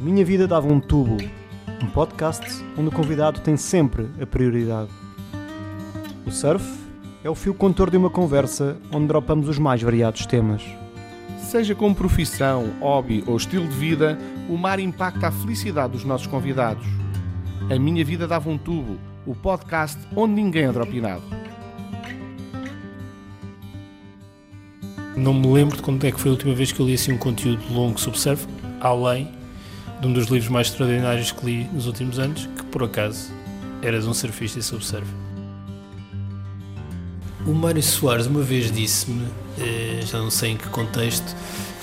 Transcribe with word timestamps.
A 0.00 0.02
minha 0.02 0.24
vida 0.24 0.48
dava 0.48 0.66
um 0.66 0.80
tubo, 0.80 1.18
um 1.82 1.86
podcast 1.90 2.64
onde 2.78 2.88
o 2.88 2.90
convidado 2.90 3.38
tem 3.40 3.54
sempre 3.54 4.08
a 4.18 4.24
prioridade. 4.24 4.88
O 6.26 6.30
surf 6.30 6.64
é 7.22 7.28
o 7.28 7.34
fio 7.34 7.52
contor 7.52 7.90
de 7.90 7.98
uma 7.98 8.08
conversa 8.08 8.78
onde 8.90 9.08
dropamos 9.08 9.46
os 9.46 9.58
mais 9.58 9.82
variados 9.82 10.24
temas. 10.24 10.62
Seja 11.38 11.74
como 11.74 11.94
profissão, 11.94 12.70
hobby 12.80 13.22
ou 13.26 13.36
estilo 13.36 13.68
de 13.68 13.74
vida, 13.74 14.18
o 14.48 14.56
mar 14.56 14.80
impacta 14.80 15.28
a 15.28 15.30
felicidade 15.30 15.92
dos 15.92 16.04
nossos 16.04 16.26
convidados. 16.26 16.86
A 17.70 17.78
minha 17.78 18.02
vida 18.02 18.26
dava 18.26 18.48
um 18.48 18.56
tubo, 18.56 18.96
o 19.26 19.34
podcast 19.34 19.98
onde 20.16 20.32
ninguém 20.32 20.64
é 20.64 20.72
dropinado. 20.72 21.24
Não 25.14 25.34
me 25.34 25.52
lembro 25.52 25.76
de 25.76 25.82
quando 25.82 26.02
é 26.06 26.10
que 26.10 26.18
foi 26.18 26.30
a 26.30 26.32
última 26.32 26.54
vez 26.54 26.72
que 26.72 26.80
eu 26.80 26.86
li 26.86 26.94
assim 26.94 27.12
um 27.12 27.18
conteúdo 27.18 27.62
longo 27.70 28.00
sobre 28.00 28.18
surf, 28.18 28.48
além 28.80 29.38
de 30.00 30.06
um 30.06 30.12
dos 30.12 30.26
livros 30.28 30.48
mais 30.48 30.68
extraordinários 30.68 31.30
que 31.30 31.44
li 31.44 31.64
nos 31.72 31.86
últimos 31.86 32.18
anos, 32.18 32.48
que 32.56 32.64
por 32.64 32.82
acaso 32.82 33.30
eras 33.82 34.06
um 34.06 34.14
surfista 34.14 34.60
sobre 34.62 34.84
surf. 34.84 35.06
O 37.46 37.52
Mário 37.52 37.82
Soares 37.82 38.26
uma 38.26 38.42
vez 38.42 38.70
disse-me, 38.70 39.26
eh, 39.58 40.00
já 40.04 40.18
não 40.18 40.30
sei 40.30 40.52
em 40.52 40.56
que 40.56 40.68
contexto, 40.68 41.34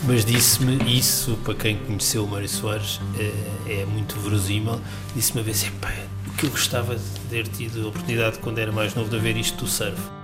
mas 0.05 0.23
disse-me 0.23 0.77
isso, 0.97 1.37
para 1.43 1.55
quem 1.55 1.77
conheceu 1.77 2.25
o 2.25 2.27
Mário 2.27 2.47
Soares, 2.47 2.99
é, 3.19 3.81
é 3.81 3.85
muito 3.85 4.15
verosímil, 4.19 4.79
disse-me 5.15 5.39
uma 5.39 5.45
vez, 5.45 5.63
o 6.27 6.31
que 6.37 6.45
eu 6.45 6.49
gostava 6.51 6.95
de 6.95 7.19
ter 7.29 7.47
tido 7.47 7.85
a 7.85 7.89
oportunidade 7.89 8.37
quando 8.39 8.59
era 8.59 8.71
mais 8.71 8.93
novo 8.93 9.09
de 9.09 9.17
ver 9.17 9.35
isto 9.35 9.57
do 9.65 9.67
surf. 9.67 10.16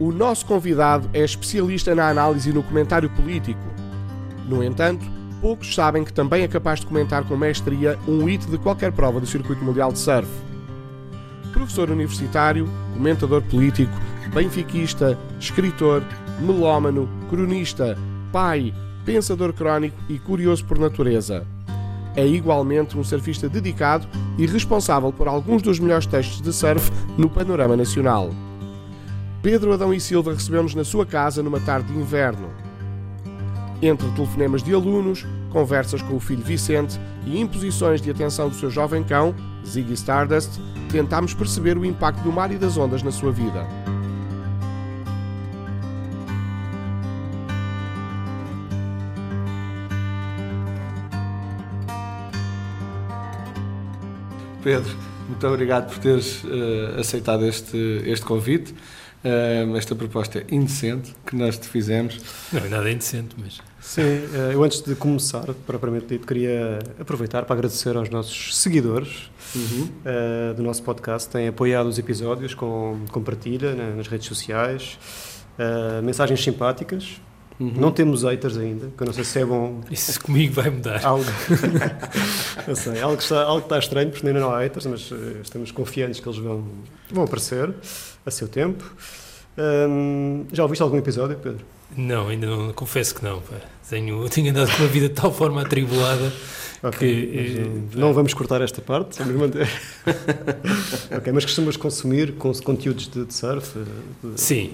O 0.00 0.10
nosso 0.10 0.46
convidado 0.46 1.10
é 1.12 1.22
especialista 1.22 1.94
na 1.94 2.08
análise 2.08 2.48
e 2.48 2.52
no 2.54 2.62
comentário 2.62 3.10
político. 3.10 3.60
No 4.48 4.64
entanto, 4.64 5.04
poucos 5.42 5.74
sabem 5.74 6.04
que 6.04 6.12
também 6.12 6.42
é 6.42 6.48
capaz 6.48 6.80
de 6.80 6.86
comentar 6.86 7.22
com 7.24 7.36
mestria 7.36 7.98
um 8.08 8.24
hit 8.24 8.46
de 8.46 8.56
qualquer 8.56 8.92
prova 8.92 9.20
do 9.20 9.26
Circuito 9.26 9.62
Mundial 9.62 9.92
de 9.92 9.98
Surf. 9.98 10.26
Professor 11.52 11.90
universitário, 11.90 12.66
comentador 12.94 13.42
político, 13.42 13.92
benfiquista, 14.32 15.18
escritor, 15.38 16.02
melómano, 16.40 17.06
cronista, 17.28 17.98
pai, 18.32 18.72
pensador 19.04 19.52
crónico 19.52 19.98
e 20.08 20.18
curioso 20.18 20.64
por 20.64 20.78
natureza. 20.78 21.46
É 22.16 22.26
igualmente 22.26 22.96
um 22.96 23.04
surfista 23.04 23.50
dedicado 23.50 24.08
e 24.38 24.46
responsável 24.46 25.12
por 25.12 25.28
alguns 25.28 25.60
dos 25.60 25.78
melhores 25.78 26.06
textos 26.06 26.40
de 26.40 26.54
surf 26.54 26.90
no 27.18 27.28
panorama 27.28 27.76
nacional. 27.76 28.30
Pedro 29.42 29.72
Adão 29.72 29.94
e 29.94 29.98
Silva 29.98 30.34
recebeu-nos 30.34 30.74
na 30.74 30.84
sua 30.84 31.06
casa 31.06 31.42
numa 31.42 31.58
tarde 31.60 31.90
de 31.90 31.98
inverno. 31.98 32.50
Entre 33.80 34.06
telefonemas 34.10 34.62
de 34.62 34.74
alunos, 34.74 35.26
conversas 35.48 36.02
com 36.02 36.14
o 36.14 36.20
filho 36.20 36.44
Vicente 36.44 37.00
e 37.24 37.40
imposições 37.40 38.02
de 38.02 38.10
atenção 38.10 38.50
do 38.50 38.54
seu 38.54 38.68
jovem 38.68 39.02
cão, 39.02 39.34
Ziggy 39.66 39.94
Stardust, 39.94 40.60
tentámos 40.92 41.32
perceber 41.32 41.78
o 41.78 41.86
impacto 41.86 42.22
do 42.22 42.30
mar 42.30 42.52
e 42.52 42.58
das 42.58 42.76
ondas 42.76 43.02
na 43.02 43.10
sua 43.10 43.32
vida. 43.32 43.66
Pedro, 54.62 54.94
muito 55.26 55.46
obrigado 55.46 55.88
por 55.88 55.98
teres 55.98 56.44
uh, 56.44 57.00
aceitado 57.00 57.46
este, 57.46 58.02
este 58.04 58.26
convite. 58.26 58.74
Uh, 59.22 59.76
esta 59.76 59.94
proposta 59.94 60.42
indecente 60.50 61.14
que 61.26 61.36
nós 61.36 61.58
te 61.58 61.68
fizemos. 61.68 62.18
Não 62.50 62.64
é 62.64 62.68
nada 62.70 62.90
indecente, 62.90 63.36
mas. 63.36 63.60
Sim, 63.78 64.00
uh, 64.00 64.52
eu 64.52 64.64
antes 64.64 64.80
de 64.80 64.94
começar, 64.94 65.44
propriamente 65.66 66.06
dito, 66.06 66.26
queria 66.26 66.78
aproveitar 66.98 67.44
para 67.44 67.54
agradecer 67.56 67.94
aos 67.96 68.08
nossos 68.08 68.56
seguidores 68.56 69.30
uhum. 69.54 69.88
uh, 70.06 70.54
do 70.54 70.62
nosso 70.62 70.82
podcast. 70.82 71.28
Têm 71.28 71.48
apoiado 71.48 71.86
os 71.86 71.98
episódios 71.98 72.54
com, 72.54 72.98
com 73.10 73.22
partilha 73.22 73.74
né, 73.74 73.92
nas 73.94 74.08
redes 74.08 74.26
sociais, 74.26 74.98
mensagens 76.02 76.42
simpáticas. 76.42 77.20
Uhum. 77.60 77.74
Não 77.76 77.92
temos 77.92 78.22
haters 78.22 78.56
ainda, 78.56 78.90
que 78.96 79.02
eu 79.02 79.06
não 79.06 79.12
sei 79.12 79.22
se 79.22 79.38
é 79.38 79.44
bom. 79.44 79.82
Isso 79.90 80.18
comigo 80.18 80.54
vai 80.54 80.70
mudar. 80.70 81.04
Algo, 81.04 81.26
eu 82.66 82.74
sei, 82.74 83.02
algo, 83.02 83.20
está, 83.20 83.42
algo 83.42 83.64
está 83.64 83.78
estranho, 83.78 84.10
porque 84.10 84.26
ainda 84.26 84.40
não 84.40 84.50
há 84.50 84.60
haters, 84.60 84.86
mas 84.86 85.12
estamos 85.42 85.70
confiantes 85.70 86.20
que 86.20 86.26
eles 86.26 86.38
vão, 86.38 86.64
vão 87.12 87.24
aparecer 87.24 87.70
a 88.24 88.30
seu 88.30 88.48
tempo. 88.48 88.82
Um, 89.58 90.46
já 90.50 90.62
ouviste 90.62 90.82
algum 90.82 90.96
episódio, 90.96 91.36
Pedro? 91.36 91.64
Não, 91.94 92.28
ainda 92.28 92.46
não, 92.46 92.72
confesso 92.72 93.14
que 93.14 93.22
não. 93.22 93.40
Pá. 93.40 93.56
Tenho, 93.88 94.26
tenho 94.30 94.50
andado 94.50 94.74
com 94.74 94.82
uma 94.82 94.88
vida 94.88 95.08
de 95.08 95.14
tal 95.14 95.32
forma 95.32 95.60
atribulada 95.60 96.32
okay, 96.82 97.26
que. 97.26 97.70
Mas, 97.86 97.94
não 97.94 98.12
vamos 98.12 98.34
cortar 98.34 98.60
esta 98.60 98.80
parte, 98.80 99.18
vamos 99.18 99.36
manter. 99.36 99.68
ok, 101.16 101.32
mas 101.32 101.44
costumas 101.44 101.76
consumir 101.76 102.32
com 102.32 102.52
conteúdos 102.54 103.08
de, 103.08 103.24
de 103.24 103.34
surf? 103.34 103.78
De 104.22 104.40
Sim. 104.40 104.72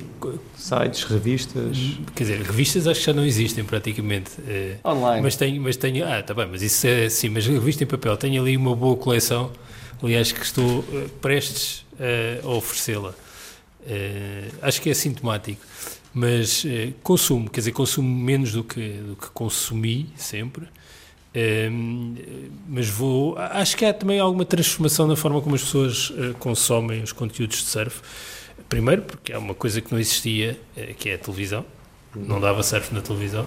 Sites, 0.57 1.05
revistas? 1.05 1.77
Quer 2.15 2.25
dizer, 2.25 2.43
revistas 2.43 2.87
acho 2.87 3.01
que 3.01 3.07
já 3.07 3.13
não 3.13 3.25
existem 3.25 3.65
praticamente. 3.65 4.33
Eh, 4.47 4.77
Online. 4.85 5.23
Mas 5.23 5.37
tenho, 5.37 5.61
mas 5.63 5.77
tenho. 5.77 6.07
Ah, 6.07 6.23
tá 6.23 6.35
bem, 6.35 6.49
mas 6.51 6.63
isso 6.63 6.87
é 6.87 7.09
sim, 7.09 7.29
mas 7.29 7.47
revista 7.47 7.85
em 7.85 7.87
papel. 7.87 8.17
Tenho 8.17 8.43
ali 8.43 8.57
uma 8.57 8.75
boa 8.75 8.97
coleção. 8.97 9.51
Aliás, 10.03 10.31
que 10.31 10.45
estou 10.45 10.85
prestes 11.21 11.87
a 12.45 12.49
oferecê-la. 12.49 13.15
Uh, 13.87 14.53
acho 14.63 14.83
que 14.83 14.91
é 14.91 14.95
sintomático, 14.95 15.65
mas 16.13 16.65
uh, 16.65 16.93
consumo, 17.05 17.49
quer 17.49 17.61
dizer, 17.61 17.71
consumo 17.71 18.09
menos 18.09 18.51
do 18.51 18.65
que, 18.65 18.81
do 18.81 19.15
que 19.15 19.31
consumi 19.31 20.13
sempre, 20.17 20.65
uh, 20.65 20.69
mas 22.69 22.89
vou. 22.89 23.37
Acho 23.39 23.77
que 23.77 23.85
há 23.85 23.93
também 23.93 24.19
alguma 24.19 24.45
transformação 24.45 25.07
na 25.07 25.17
forma 25.17 25.41
como 25.41 25.55
as 25.55 25.63
pessoas 25.63 26.13
consomem 26.39 27.03
os 27.03 27.13
conteúdos 27.13 27.59
de 27.59 27.65
surf. 27.65 28.01
Primeiro, 28.69 29.03
porque 29.03 29.33
há 29.33 29.39
uma 29.39 29.55
coisa 29.55 29.81
que 29.81 29.93
não 29.93 29.99
existia, 29.99 30.59
que 30.99 31.11
é 31.11 31.15
a 31.15 31.19
televisão, 31.19 31.65
não 32.15 32.41
dava 32.41 32.63
surf 32.63 32.95
na 32.95 33.01
televisão. 33.01 33.47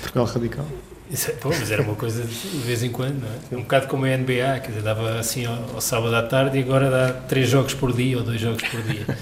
Portugal 0.00 0.24
Radical. 0.26 0.66
Isso, 1.10 1.30
é, 1.30 1.34
pô, 1.34 1.48
mas 1.48 1.70
era 1.70 1.82
uma 1.82 1.94
coisa 1.94 2.22
de 2.22 2.58
vez 2.58 2.82
em 2.82 2.90
quando, 2.90 3.20
não 3.20 3.28
é? 3.28 3.56
Um 3.56 3.62
bocado 3.62 3.86
como 3.86 4.04
a 4.04 4.16
NBA, 4.16 4.60
quer 4.60 4.68
dizer, 4.68 4.82
dava 4.82 5.18
assim 5.18 5.46
ao, 5.46 5.74
ao, 5.74 5.80
sábado 5.80 6.14
à 6.14 6.22
tarde 6.22 6.58
e 6.58 6.62
agora 6.62 6.90
dá 6.90 7.12
três 7.12 7.48
jogos 7.48 7.72
por 7.72 7.92
dia 7.94 8.18
ou 8.18 8.24
dois 8.24 8.40
jogos 8.40 8.62
por 8.62 8.82
dia. 8.82 9.06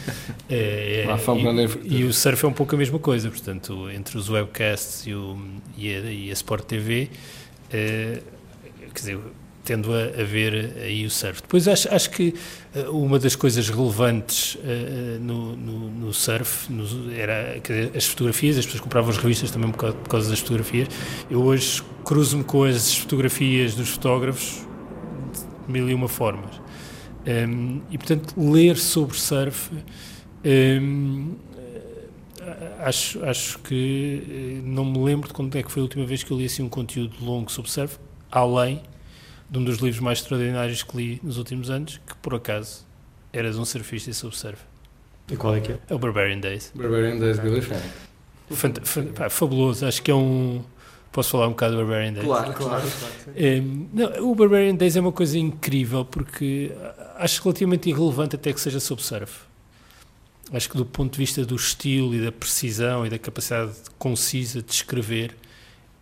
É, 0.49 1.05
é, 1.05 1.79
e, 1.83 2.03
e, 2.03 2.05
o 2.05 2.13
surf 2.13 2.45
é 2.45 2.49
um 2.49 2.53
pouco 2.53 2.77
a 2.77 2.79
mesma 2.79 3.01
coisa, 3.01 3.29
portanto, 3.29 3.91
entre 3.91 4.17
os 4.17 4.31
webcasts 4.31 5.05
e, 5.05 5.13
o, 5.13 5.37
e, 5.77 5.93
a, 5.93 5.99
e 6.03 6.31
a 6.31 6.33
Sport 6.35 6.65
TV, 6.67 7.11
é, 7.73 8.21
quer 8.95 8.95
dizer, 8.95 9.19
tendo 9.67 9.93
a, 9.93 10.05
a, 10.05 10.25
ver 10.25 10.77
aí 10.81 11.05
o 11.05 11.11
surf. 11.11 11.43
Depois 11.43 11.67
acho, 11.67 11.93
acho 11.93 12.11
que 12.11 12.33
uh, 12.75 12.97
uma 12.97 13.19
das 13.19 13.35
coisas 13.35 13.69
relevantes 13.69 14.55
uh, 14.55 15.21
no, 15.21 15.57
no, 15.57 15.91
no, 15.91 16.15
surf 16.15 16.73
no, 16.73 17.13
era 17.13 17.59
dizer, 17.59 17.91
as 17.95 18.07
fotografias, 18.07 18.57
as 18.57 18.65
pessoas 18.65 18.81
compravam 18.81 19.11
as 19.11 19.19
revistas 19.19 19.51
também 19.51 19.71
por 19.73 19.79
causa, 19.79 19.97
por 19.97 20.09
causa 20.09 20.31
das 20.31 20.39
fotografias. 20.39 20.89
Eu 21.29 21.43
hoje 21.43 21.83
cruzo-me 22.05 22.45
com 22.45 22.63
as 22.63 22.97
fotografias 22.97 23.75
dos 23.75 23.91
fotógrafos 23.91 24.65
de 25.67 25.73
mil 25.73 25.91
e 25.91 25.95
uma 25.95 26.09
formas. 26.09 26.61
Um, 27.27 27.81
e 27.91 27.99
portanto, 27.99 28.35
ler 28.39 28.77
sobre 28.77 29.19
surf. 29.19 29.73
Um, 30.45 31.35
acho, 32.79 33.25
acho 33.25 33.59
que 33.59 34.63
não 34.65 34.85
me 34.85 34.99
lembro 34.99 35.27
de 35.27 35.35
quando 35.35 35.57
é 35.57 35.63
que 35.63 35.73
foi 35.73 35.81
a 35.81 35.83
última 35.83 36.07
vez 36.07 36.23
que 36.23 36.31
eu 36.31 36.39
li 36.39 36.45
assim 36.45 36.63
um 36.63 36.69
conteúdo 36.69 37.17
longo 37.21 37.51
sobre 37.51 37.69
surf, 37.69 37.99
além 38.31 38.81
de 39.49 39.59
um 39.59 39.65
dos 39.65 39.79
livros 39.79 40.01
mais 40.01 40.19
extraordinários 40.19 40.83
que 40.83 40.97
li 40.97 41.21
nos 41.23 41.39
últimos 41.39 41.71
anos, 41.71 42.01
que 42.07 42.15
por 42.17 42.35
acaso 42.35 42.87
eras 43.33 43.57
um 43.57 43.65
surfista 43.65 44.11
e 44.11 44.15
sobre 44.15 44.37
surf. 44.37 44.59
E 45.31 45.37
qual 45.37 45.57
é 45.57 45.61
que 45.61 45.73
é? 45.73 45.79
É 45.89 45.95
o 45.95 45.99
Barbarian 45.99 46.39
Days. 46.39 46.73
Barbarian 46.75 47.19
Days, 47.19 47.39
Billy 47.39 47.61
Frank. 47.61 47.85
Fabuloso, 49.31 49.87
acho 49.87 50.03
que 50.03 50.11
é 50.11 50.15
um. 50.15 50.63
Posso 51.11 51.31
falar 51.31 51.47
um 51.47 51.51
bocado 51.51 51.75
do 51.75 51.79
Barbarian 51.79 52.13
Days? 52.13 52.27
Claro, 52.27 52.53
claro. 52.53 52.85
é, 53.35 53.61
não, 53.61 54.31
o 54.31 54.35
Barbarian 54.35 54.75
Days 54.75 54.97
é 54.97 55.01
uma 55.01 55.13
coisa 55.13 55.39
incrível 55.39 56.05
porque 56.05 56.71
acho 57.17 57.43
relativamente 57.43 57.89
irrelevante 57.89 58.37
até 58.37 58.53
que 58.53 58.61
seja 58.61 58.79
sobre 58.79 59.03
surf. 59.03 59.47
Acho 60.53 60.71
que 60.71 60.77
do 60.77 60.87
ponto 60.87 61.13
de 61.13 61.19
vista 61.19 61.45
do 61.45 61.57
estilo 61.57 62.15
e 62.15 62.25
da 62.25 62.31
precisão 62.31 63.05
e 63.05 63.11
da 63.11 63.19
capacidade 63.19 63.73
concisa 63.99 64.63
de 64.63 64.71
escrever, 64.71 65.35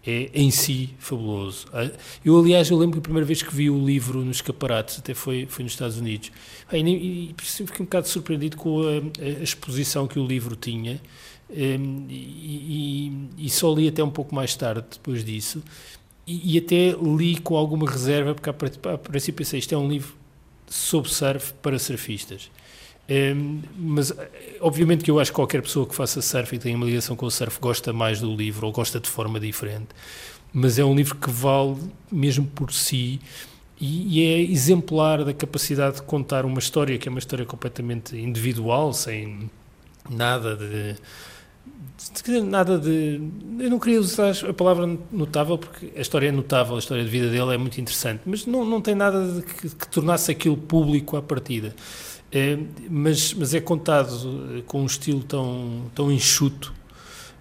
é 0.07 0.31
em 0.35 0.51
si 0.51 0.91
fabuloso. 0.99 1.67
Ah, 1.73 1.91
eu, 2.25 2.39
aliás, 2.39 2.71
eu 2.71 2.77
lembro 2.77 2.95
que 2.95 2.99
a 2.99 3.03
primeira 3.03 3.27
vez 3.27 3.43
que 3.43 3.55
vi 3.55 3.71
o 3.71 3.85
livro 3.85 4.25
nos 4.25 4.37
escaparates, 4.37 4.99
até 4.99 5.15
foi, 5.15 5.47
foi 5.47 5.65
nos 5.65 5.73
Estados 5.73 5.97
Unidos, 5.97 6.31
e, 6.73 6.79
e, 6.79 7.35
fiquei 7.43 7.81
um 7.81 7.85
bocado 7.85 8.09
surpreendido 8.09 8.57
com 8.57 8.83
a, 8.83 9.23
a 9.23 9.43
exposição 9.43 10.07
que 10.07 10.19
o 10.19 10.27
livro 10.27 10.55
tinha, 10.57 11.01
um, 11.51 12.07
e, 12.09 13.29
e, 13.39 13.51
só 13.51 13.73
li 13.75 13.89
até 13.89 14.03
um 14.03 14.11
pouco 14.11 14.35
mais 14.35 14.55
tarde, 14.55 14.85
depois 14.93 15.25
disso, 15.25 15.63
e, 16.27 16.55
e 16.55 16.59
até 16.59 16.95
li 17.01 17.39
com 17.39 17.57
alguma 17.57 17.91
reserva, 17.91 18.35
porque 18.35 18.51
a 18.51 18.99
princípio 18.99 19.39
pensei, 19.39 19.59
isto 19.59 19.75
é 19.75 19.79
um 19.79 19.89
livro 19.89 20.15
sobre 20.67 21.11
surf 21.11 21.55
para 21.63 21.79
surfistas. 21.79 22.51
Mas, 23.77 24.13
obviamente, 24.61 25.05
que 25.05 25.11
eu 25.11 25.21
acho 25.21 25.31
que 25.31 25.35
qualquer 25.35 25.63
pessoa 25.63 25.87
que 25.87 25.95
faça 25.95 26.23
surf 26.23 26.55
e 26.55 26.59
tenha 26.59 26.77
uma 26.77 26.87
ligação 26.87 27.15
com 27.15 27.27
o 27.27 27.31
surf 27.31 27.61
gosta 27.61 27.93
mais 27.93 28.21
do 28.21 28.35
livro 28.35 28.67
ou 28.67 28.73
gosta 28.73 28.99
de 28.99 29.09
forma 29.09 29.39
diferente. 29.39 29.89
Mas 30.53 30.79
é 30.79 30.85
um 30.85 30.95
livro 30.95 31.17
que 31.17 31.31
vale 31.31 31.77
mesmo 32.11 32.47
por 32.47 32.73
si 32.73 33.21
e, 33.81 34.21
e 34.21 34.27
é 34.27 34.41
exemplar 34.41 35.25
da 35.25 35.35
capacidade 35.35 35.97
de 35.97 36.03
contar 36.03 36.45
uma 36.47 36.59
história 36.59 36.97
que 36.97 37.09
é 37.09 37.11
uma 37.11 37.19
história 37.19 37.45
completamente 37.45 38.17
individual, 38.17 38.93
sem 38.93 39.51
nada 40.09 40.57
de 40.57 40.97
nada 42.43 42.79
de. 42.79 43.21
Eu 43.59 43.71
não 43.71 43.79
queria 43.79 44.01
usar 44.01 44.33
a 44.49 44.53
palavra 44.53 44.99
notável, 45.11 45.57
porque 45.57 45.93
a 45.97 46.01
história 46.01 46.29
é 46.29 46.33
notável, 46.33 46.77
a 46.77 46.79
história 46.79 47.05
de 47.05 47.11
vida 47.11 47.31
dele 47.31 47.55
é 47.55 47.59
muito 47.59 47.81
interessante, 47.81 48.23
mas 48.27 48.47
não, 48.47 48.65
não 48.65 48.81
tem 48.81 48.95
nada 48.95 49.27
de 49.27 49.43
que, 49.43 49.69
que 49.71 49.89
tornasse 49.89 50.31
aquilo 50.31 50.57
público 50.57 51.17
à 51.17 51.23
partida. 51.23 51.75
É, 52.35 52.59
mas, 52.91 53.33
mas 53.33 53.55
é 53.55 53.61
contado 53.61 54.65
com 54.67 54.83
um 54.83 54.87
estilo 54.87 55.23
tão, 55.23 55.91
tão 55.95 56.11
enxuto. 56.11 56.75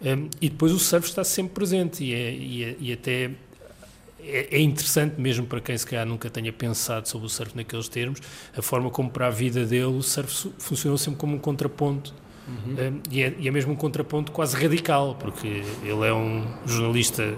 É, 0.03 0.15
e 0.39 0.49
depois 0.49 0.71
o 0.71 0.77
surf 0.77 1.07
está 1.07 1.23
sempre 1.23 1.53
presente, 1.53 2.03
e, 2.03 2.13
é, 2.13 2.31
e, 2.31 2.63
é, 2.63 2.75
e 2.79 2.93
até 2.93 3.31
é, 4.19 4.47
é, 4.51 4.59
interessante 4.59 5.19
mesmo 5.19 5.47
para 5.47 5.59
quem 5.59 5.75
se 5.75 5.85
calhar 5.85 6.05
nunca 6.05 6.29
tenha 6.29 6.53
pensado 6.53 7.09
sobre 7.09 7.25
o 7.25 7.29
surf 7.29 7.55
naqueles 7.55 7.87
termos, 7.87 8.19
a 8.55 8.61
forma 8.61 8.91
como 8.91 9.09
para 9.09 9.27
a 9.27 9.31
vida 9.31 9.65
dele 9.65 9.85
o 9.85 10.01
surf 10.03 10.51
funcionou 10.59 10.97
sempre 10.97 11.19
como 11.19 11.35
um 11.35 11.39
contraponto 11.39 12.13
Uhum. 12.45 12.99
e, 13.09 13.23
é, 13.23 13.33
e 13.39 13.47
é 13.47 13.51
mesmo 13.51 13.71
um 13.71 13.75
contraponto 13.75 14.29
quase 14.31 14.57
radical, 14.61 15.15
porque 15.15 15.63
ele 15.81 16.05
é 16.05 16.13
um 16.13 16.45
jornalista 16.65 17.33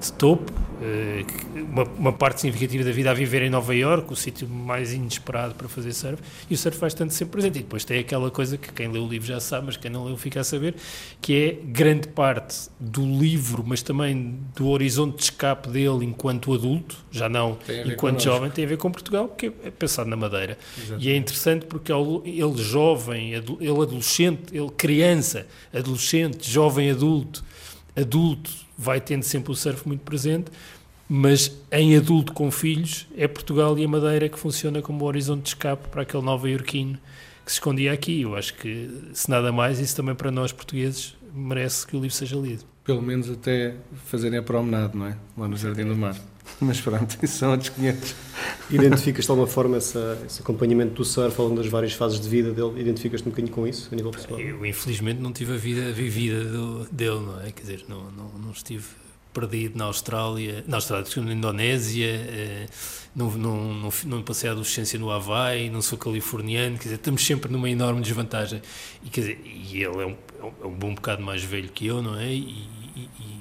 de 0.00 0.12
topo, 0.14 0.50
eh, 0.82 1.26
uma, 1.54 1.84
uma, 1.84 2.12
parte 2.12 2.40
significativa 2.40 2.82
da 2.82 2.90
vida 2.90 3.10
a 3.10 3.14
viver 3.14 3.42
em 3.42 3.50
Nova 3.50 3.74
Iorque, 3.74 4.12
o 4.12 4.16
sítio 4.16 4.48
mais 4.48 4.94
inesperado 4.94 5.54
para 5.54 5.68
fazer 5.68 5.92
surf, 5.92 6.22
e 6.48 6.54
o 6.54 6.56
surf 6.56 6.78
vai 6.78 6.88
estando 6.88 7.10
sempre 7.10 7.32
presente. 7.32 7.58
E 7.58 7.62
depois 7.62 7.84
tem 7.84 7.98
aquela 7.98 8.30
coisa 8.30 8.56
que 8.56 8.72
quem 8.72 8.90
lê 8.90 8.98
o 8.98 9.06
livro 9.06 9.28
já 9.28 9.38
sabe, 9.40 9.66
mas 9.66 9.76
quem 9.76 9.90
não 9.90 10.04
leu 10.04 10.16
fica 10.16 10.40
a 10.40 10.44
saber, 10.44 10.74
que 11.20 11.34
é 11.34 11.66
grande 11.70 12.08
parte 12.08 12.70
do 12.80 13.02
livro, 13.02 13.62
mas 13.66 13.82
também 13.82 14.38
do 14.56 14.68
horizonte 14.68 15.18
de 15.18 15.24
escape 15.24 15.68
dele 15.68 16.04
enquanto 16.06 16.54
adulto, 16.54 16.96
já 17.10 17.28
não 17.28 17.58
enquanto 17.84 18.22
jovem, 18.22 18.50
tem 18.50 18.64
a 18.64 18.68
ver 18.68 18.78
com 18.78 18.90
Portugal, 18.90 19.28
porque 19.28 19.52
é 19.62 19.70
pensado 19.70 20.08
na 20.08 20.16
Madeira. 20.16 20.56
Exatamente. 20.78 21.06
E 21.06 21.12
é 21.12 21.16
interessante 21.16 21.66
porque 21.66 21.92
ele 21.92 22.56
jovem, 22.56 23.34
ele 23.34 23.82
adolescente, 23.82 24.56
ele 24.56 24.70
criança, 24.70 25.46
adolescente, 25.74 26.50
jovem 26.50 26.90
adulto, 26.90 27.44
adulto, 27.94 28.50
vai 28.80 28.98
tendo 28.98 29.22
sempre 29.24 29.52
o 29.52 29.54
surf 29.54 29.86
muito 29.86 30.00
presente, 30.00 30.50
mas 31.06 31.54
em 31.70 31.94
adulto 31.96 32.32
com 32.32 32.50
filhos 32.50 33.06
é 33.14 33.28
Portugal 33.28 33.78
e 33.78 33.84
a 33.84 33.88
Madeira 33.88 34.26
que 34.26 34.38
funciona 34.38 34.80
como 34.80 35.04
horizonte 35.04 35.42
de 35.42 35.48
escape 35.50 35.88
para 35.88 36.00
aquele 36.00 36.22
nova-iorquino 36.22 36.98
que 37.44 37.52
se 37.52 37.58
escondia 37.58 37.92
aqui. 37.92 38.22
Eu 38.22 38.34
acho 38.34 38.54
que, 38.54 38.88
se 39.12 39.28
nada 39.28 39.52
mais, 39.52 39.78
isso 39.80 39.94
também 39.94 40.14
para 40.14 40.30
nós 40.30 40.50
portugueses 40.50 41.14
merece 41.34 41.86
que 41.86 41.94
o 41.94 42.00
livro 42.00 42.16
seja 42.16 42.36
lido. 42.36 42.64
Pelo 42.82 43.02
menos 43.02 43.28
até 43.28 43.76
fazerem 44.06 44.38
a 44.38 44.42
promenade, 44.42 44.96
não 44.96 45.08
é? 45.08 45.16
Lá 45.36 45.46
no 45.46 45.58
Jardim 45.58 45.84
do 45.84 45.94
Mar. 45.94 46.16
Mas 46.60 46.80
pronto, 46.80 47.18
isso 47.22 47.38
são 47.38 47.52
outros 47.52 47.70
500. 47.70 48.14
Identificas 48.70 49.24
de 49.24 49.30
alguma 49.30 49.46
forma 49.46 49.78
essa, 49.78 50.18
esse 50.26 50.42
acompanhamento 50.42 50.94
do 50.94 51.04
surf 51.04 51.40
ao 51.40 51.48
longo 51.48 51.60
das 51.60 51.70
várias 51.70 51.94
fases 51.94 52.20
de 52.20 52.28
vida 52.28 52.52
dele? 52.52 52.80
Identificas-te 52.80 53.26
um 53.26 53.30
bocadinho 53.30 53.54
com 53.54 53.66
isso, 53.66 53.88
a 53.90 53.96
nível 53.96 54.10
pessoal? 54.10 54.38
Eu, 54.38 54.64
infelizmente, 54.66 55.20
não 55.20 55.32
tive 55.32 55.54
a 55.54 55.56
vida 55.56 55.90
vivida 55.92 56.44
do, 56.44 56.86
dele, 56.92 57.20
não 57.20 57.40
é? 57.40 57.50
Quer 57.50 57.62
dizer, 57.62 57.84
não, 57.88 58.10
não, 58.10 58.28
não 58.38 58.50
estive 58.52 58.84
perdido 59.32 59.78
na 59.78 59.84
Austrália, 59.84 60.64
na 60.66 60.76
Austrália, 60.76 61.06
na 61.16 61.32
Indonésia, 61.32 62.06
eh, 62.06 62.66
não, 63.14 63.30
não, 63.30 63.74
não, 63.74 63.92
não, 64.06 64.22
passei 64.22 64.48
a 64.48 64.52
adolescência 64.52 64.98
no 64.98 65.10
Havaí, 65.10 65.70
não 65.70 65.80
sou 65.80 65.96
californiano, 65.96 66.76
quer 66.76 66.84
dizer, 66.84 66.94
estamos 66.96 67.24
sempre 67.24 67.50
numa 67.50 67.70
enorme 67.70 68.00
desvantagem. 68.00 68.60
E, 69.04 69.08
quer 69.08 69.20
dizer, 69.20 69.40
e 69.44 69.82
ele 69.82 70.02
é 70.02 70.06
um, 70.06 70.16
é 70.62 70.66
um 70.66 70.74
bom 70.74 70.94
bocado 70.94 71.22
mais 71.22 71.42
velho 71.42 71.68
que 71.68 71.86
eu, 71.86 72.02
não 72.02 72.18
é? 72.18 72.26
E, 72.26 72.68
e, 72.96 73.08
e 73.20 73.39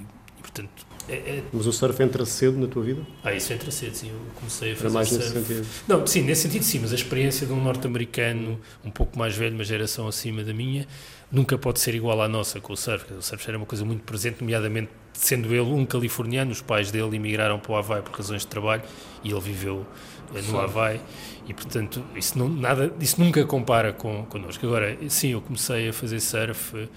portanto, 0.62 0.86
é, 1.08 1.14
é... 1.14 1.44
Mas 1.52 1.66
o 1.66 1.74
surf 1.74 2.02
entra 2.04 2.26
cedo 2.26 2.58
na 2.60 2.68
tua 2.68 2.84
vida? 2.84 3.02
Ah, 3.24 3.34
isso 3.34 3.52
entra 3.52 3.72
cedo, 3.72 3.94
sim. 3.96 4.10
Eu 4.10 4.20
comecei 4.36 4.74
a 4.74 4.76
fazer 4.76 4.94
mais 4.94 5.10
surf. 5.10 5.24
nesse 5.24 5.48
sentido? 5.48 5.68
Não, 5.88 6.06
sim, 6.06 6.22
nesse 6.22 6.42
sentido 6.44 6.64
sim, 6.64 6.80
mas 6.80 6.92
a 6.92 6.96
experiência 6.96 7.48
de 7.48 7.54
um 7.54 7.62
norte-americano 7.62 8.60
um 8.84 8.92
pouco 8.92 9.18
mais 9.18 9.36
velho, 9.36 9.56
uma 9.56 9.64
geração 9.64 10.08
acima 10.08 10.44
da 10.44 10.54
minha, 10.54 10.88
nunca 11.32 11.58
pode 11.58 11.80
ser 11.80 11.96
igual 11.96 12.22
à 12.22 12.28
nossa 12.28 12.60
com 12.60 12.74
o 12.74 12.78
surf. 12.78 13.12
O 13.14 13.22
surf 13.22 13.48
era 13.48 13.58
uma 13.58 13.66
coisa 13.66 13.84
muito 13.84 14.04
presente, 14.04 14.42
nomeadamente 14.42 14.90
sendo 15.14 15.48
ele 15.54 15.62
um 15.62 15.86
californiano, 15.86 16.52
os 16.52 16.62
pais 16.62 16.92
dele 16.92 17.16
emigraram 17.16 17.60
para 17.60 17.72
o 17.72 17.76
Havaí 17.76 18.02
por 18.02 18.16
razões 18.16 18.42
de 18.42 18.48
trabalho 18.48 18.84
e 19.24 19.32
ele 19.32 19.42
viveu 19.42 19.86
eh, 20.34 20.42
no 20.44 20.60
Havaí 20.60 21.02
e 21.46 21.54
portanto 21.54 22.02
isso, 22.16 22.40
não, 22.40 22.48
nada, 22.48 22.94
isso 23.02 23.20
nunca 23.20 23.44
compara 23.46 23.92
com, 23.92 24.26
connosco. 24.26 24.66
Agora, 24.66 24.98
sim, 25.10 25.30
eu 25.30 25.42
comecei 25.42 25.90
a 25.90 25.94
fazer 25.94 26.22
surf 26.22 26.88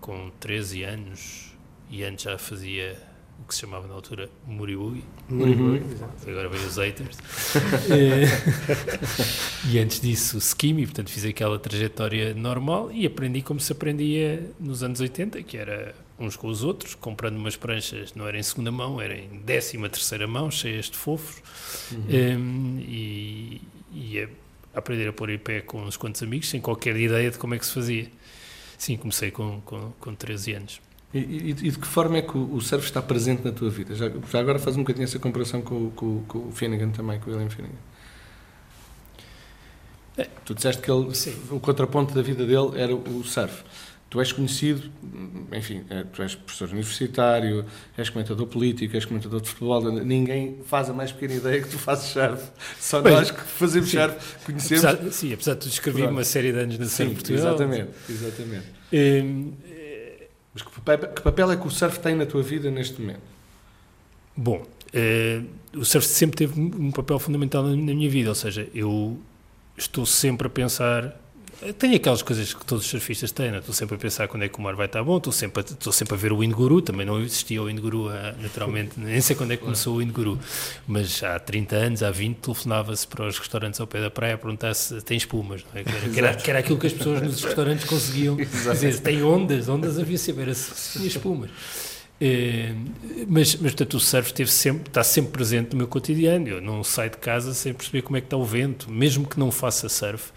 com 0.00 0.30
13 0.38 0.84
anos 0.84 1.52
e 1.90 2.04
antes 2.04 2.24
já 2.24 2.38
fazia 2.38 2.96
o 3.42 3.48
que 3.48 3.54
se 3.54 3.60
chamava 3.60 3.88
na 3.88 3.94
altura 3.94 4.30
Muribugi. 4.46 5.04
Muribugi, 5.28 5.82
Agora 6.26 6.48
veio 6.48 6.66
os 6.66 6.76
haters. 6.76 7.18
Eh, 7.90 8.26
e 9.68 9.78
antes 9.78 10.00
disso, 10.00 10.38
Skimi, 10.38 10.86
portanto 10.86 11.10
fiz 11.10 11.24
aquela 11.24 11.58
trajetória 11.58 12.34
normal 12.34 12.90
e 12.92 13.04
aprendi 13.04 13.42
como 13.42 13.58
se 13.60 13.72
aprendia 13.72 14.48
nos 14.60 14.82
anos 14.82 15.00
80, 15.00 15.42
que 15.42 15.56
era 15.56 15.94
uns 16.18 16.36
com 16.36 16.46
os 16.46 16.62
outros, 16.62 16.94
comprando 16.94 17.36
umas 17.36 17.56
pranchas, 17.56 18.14
não 18.14 18.26
era 18.28 18.38
em 18.38 18.42
segunda 18.42 18.70
mão, 18.70 19.00
era 19.00 19.14
em 19.14 19.40
décima 19.44 19.88
terceira 19.88 20.26
mão, 20.26 20.50
cheias 20.50 20.88
de 20.88 20.96
fofos, 20.96 21.42
uhum. 21.90 21.98
um, 21.98 22.04
ehm, 22.08 22.78
e, 22.80 23.60
e 23.92 24.20
a 24.20 24.28
aprender 24.78 25.08
a 25.08 25.12
pôr 25.12 25.30
em 25.30 25.38
pé 25.38 25.60
com 25.60 25.82
uns 25.82 25.96
quantos 25.96 26.22
amigos, 26.22 26.48
sem 26.48 26.60
qualquer 26.60 26.96
ideia 26.96 27.30
de 27.30 27.38
como 27.38 27.54
é 27.54 27.58
que 27.58 27.66
se 27.66 27.72
fazia. 27.72 28.06
Sim, 28.78 28.96
comecei 28.96 29.30
com, 29.30 29.60
com, 29.62 29.92
com 29.98 30.14
13 30.14 30.52
anos. 30.54 30.91
E, 31.14 31.18
e, 31.18 31.50
e, 31.50 31.70
de 31.70 31.78
que 31.78 31.86
forma 31.86 32.16
é 32.16 32.22
que 32.22 32.36
o, 32.36 32.60
surf 32.60 32.86
está 32.86 33.02
presente 33.02 33.44
na 33.44 33.52
tua 33.52 33.68
vida? 33.68 33.94
Já, 33.94 34.10
já 34.30 34.40
agora 34.40 34.58
faz 34.58 34.76
um 34.76 34.80
bocadinho 34.80 35.04
essa 35.04 35.18
comparação 35.18 35.60
com, 35.60 35.90
com, 35.90 36.22
com 36.26 36.38
o 36.48 36.52
Finnegan 36.52 36.90
também, 36.90 37.20
com 37.20 37.30
o 37.30 37.34
William 37.34 37.50
Finnegan. 37.50 37.74
É. 40.16 40.26
Tu 40.44 40.54
disseste 40.54 40.80
que 40.80 40.90
ele, 40.90 41.08
o 41.50 41.60
contraponto 41.60 42.14
da 42.14 42.22
vida 42.22 42.46
dele 42.46 42.80
era 42.80 42.94
o 42.94 43.24
surf. 43.24 43.62
Tu 44.08 44.20
és 44.20 44.30
conhecido, 44.30 44.90
enfim, 45.52 45.84
é, 45.88 46.04
tu 46.04 46.20
és 46.20 46.34
professor 46.34 46.68
universitário, 46.68 47.64
és 47.96 48.10
comentador 48.10 48.46
político, 48.46 48.94
és 48.94 49.06
comentador 49.06 49.40
de 49.40 49.48
futebol, 49.48 49.90
ninguém 49.90 50.58
faz 50.66 50.90
a 50.90 50.92
mais 50.92 51.10
pequena 51.10 51.40
ideia 51.40 51.62
que 51.62 51.70
tu 51.70 51.78
fazes 51.78 52.10
surf. 52.10 52.42
Só 52.78 53.00
Bem, 53.00 53.14
nós 53.14 53.30
que 53.30 53.40
fazemos 53.40 53.88
sim. 53.88 53.96
surf 53.96 54.44
conhecemos. 54.44 54.84
Apesar, 54.84 55.12
sim, 55.12 55.32
apesar 55.32 55.54
de 55.54 55.60
tu 55.60 55.68
escrever 55.68 56.10
uma 56.10 56.24
série 56.24 56.52
de 56.52 56.58
anos 56.58 56.78
na 56.78 56.86
Surf 56.86 57.14
Portugal. 57.14 57.54
Exatamente, 57.54 57.90
exatamente. 58.10 58.66
Hum, 58.92 59.52
mas 60.54 60.62
que 60.62 60.70
papel, 60.70 61.08
que 61.12 61.22
papel, 61.22 61.52
é 61.52 61.56
que 61.56 61.66
o 61.66 61.70
surf 61.70 61.98
tem 62.00 62.14
na 62.14 62.26
tua 62.26 62.42
vida 62.42 62.70
neste 62.70 63.00
momento? 63.00 63.22
Bom, 64.36 64.66
eh, 64.92 65.42
o 65.74 65.84
surf 65.84 66.06
sempre 66.06 66.36
teve 66.36 66.60
um 66.60 66.90
papel 66.90 67.18
fundamental 67.18 67.62
na 67.62 67.76
minha 67.76 68.10
vida, 68.10 68.28
ou 68.28 68.34
seja, 68.34 68.68
eu 68.74 69.18
estou 69.76 70.04
sempre 70.04 70.46
a 70.46 70.50
pensar 70.50 71.18
tenho 71.78 71.96
aquelas 71.96 72.22
coisas 72.22 72.52
que 72.52 72.64
todos 72.64 72.84
os 72.84 72.90
surfistas 72.90 73.30
têm, 73.30 73.50
né? 73.50 73.58
estou 73.58 73.74
sempre 73.74 73.94
a 73.94 73.98
pensar 73.98 74.26
quando 74.26 74.42
é 74.42 74.48
que 74.48 74.58
o 74.58 74.62
mar 74.62 74.74
vai 74.74 74.86
estar 74.86 75.02
bom, 75.04 75.16
estou 75.18 75.32
sempre 75.32 75.62
a, 75.62 75.72
estou 75.72 75.92
sempre 75.92 76.14
a 76.14 76.16
ver 76.16 76.32
o 76.32 76.38
Wind 76.38 76.52
Guru, 76.52 76.82
também 76.82 77.06
não 77.06 77.20
existia 77.20 77.62
o 77.62 77.66
Wind 77.66 77.78
Guru 77.78 78.08
ah, 78.08 78.34
naturalmente, 78.40 78.98
nem 78.98 79.20
sei 79.20 79.36
quando 79.36 79.52
é 79.52 79.56
que 79.56 79.62
começou 79.62 79.94
o 79.94 79.98
Wind 79.98 80.10
Guru, 80.10 80.38
mas 80.86 81.22
há 81.22 81.38
30 81.38 81.76
anos, 81.76 82.02
há 82.02 82.10
20, 82.10 82.36
telefonava-se 82.38 83.06
para 83.06 83.26
os 83.26 83.38
restaurantes 83.38 83.80
ao 83.80 83.86
pé 83.86 84.00
da 84.00 84.10
praia 84.10 84.34
a 84.34 84.38
perguntar 84.38 84.74
se 84.74 85.00
tem 85.02 85.16
espumas, 85.16 85.64
é? 85.74 85.84
que, 85.84 86.18
era, 86.18 86.34
que, 86.34 86.50
era, 86.50 86.58
aquilo 86.58 86.78
que 86.78 86.86
as 86.86 86.92
pessoas 86.92 87.22
nos 87.22 87.42
restaurantes 87.44 87.84
conseguiam 87.84 88.36
dizer, 88.72 88.98
tem 89.00 89.22
ondas, 89.22 89.68
ondas 89.68 89.98
havia 89.98 90.18
era 90.38 90.54
se 90.54 90.98
tinha 90.98 91.06
espumas. 91.06 91.50
É, 92.24 92.72
mas, 93.26 93.56
mas, 93.56 93.72
portanto, 93.72 93.94
o 93.94 94.00
surf 94.00 94.46
sempre, 94.46 94.88
está 94.88 95.02
sempre 95.02 95.32
presente 95.32 95.72
no 95.72 95.78
meu 95.78 95.88
cotidiano. 95.88 96.46
Eu 96.46 96.60
não 96.60 96.84
saio 96.84 97.10
de 97.10 97.16
casa 97.16 97.52
sem 97.52 97.74
perceber 97.74 98.02
como 98.02 98.16
é 98.16 98.20
que 98.20 98.26
está 98.26 98.36
o 98.36 98.44
vento, 98.44 98.88
mesmo 98.88 99.26
que 99.26 99.40
não 99.40 99.50
faça 99.50 99.88
surf 99.88 100.30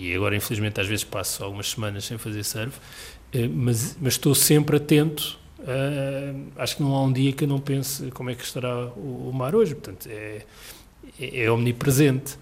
e 0.00 0.14
agora 0.14 0.34
infelizmente 0.34 0.80
às 0.80 0.86
vezes 0.86 1.04
passo 1.04 1.44
algumas 1.44 1.70
semanas 1.70 2.04
sem 2.04 2.16
fazer 2.16 2.42
surf, 2.42 2.78
eh, 3.32 3.46
mas, 3.46 3.96
mas 4.00 4.14
estou 4.14 4.34
sempre 4.34 4.76
atento. 4.76 5.38
Acho 6.56 6.76
que 6.76 6.82
não 6.82 6.94
há 6.94 7.02
um 7.02 7.12
dia 7.12 7.32
que 7.32 7.44
eu 7.44 7.48
não 7.48 7.60
pense 7.60 8.10
como 8.12 8.30
é 8.30 8.34
que 8.34 8.42
estará 8.42 8.86
o, 8.96 9.28
o 9.28 9.32
mar 9.32 9.54
hoje. 9.54 9.74
Portanto, 9.74 10.08
é, 10.10 10.42
é, 11.20 11.44
é 11.44 11.50
omnipresente. 11.50 12.38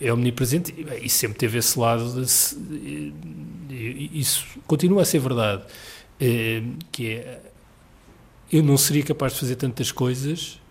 É, 0.00 0.12
omnipresente 0.12 0.74
e 1.02 1.08
sempre 1.08 1.38
teve 1.38 1.58
esse 1.58 1.78
lado. 1.78 2.24
De, 2.24 3.12
isso 4.12 4.46
continua 4.66 5.02
a 5.02 5.04
ser 5.04 5.18
verdade. 5.18 5.62
É, 6.18 6.62
que 6.90 7.08
é, 7.10 7.40
eu 8.50 8.62
não 8.62 8.76
seria 8.76 9.02
capaz 9.02 9.34
de 9.34 9.40
fazer 9.40 9.56
tantas 9.56 9.92
coisas 9.92 10.58
eh, 10.58 10.65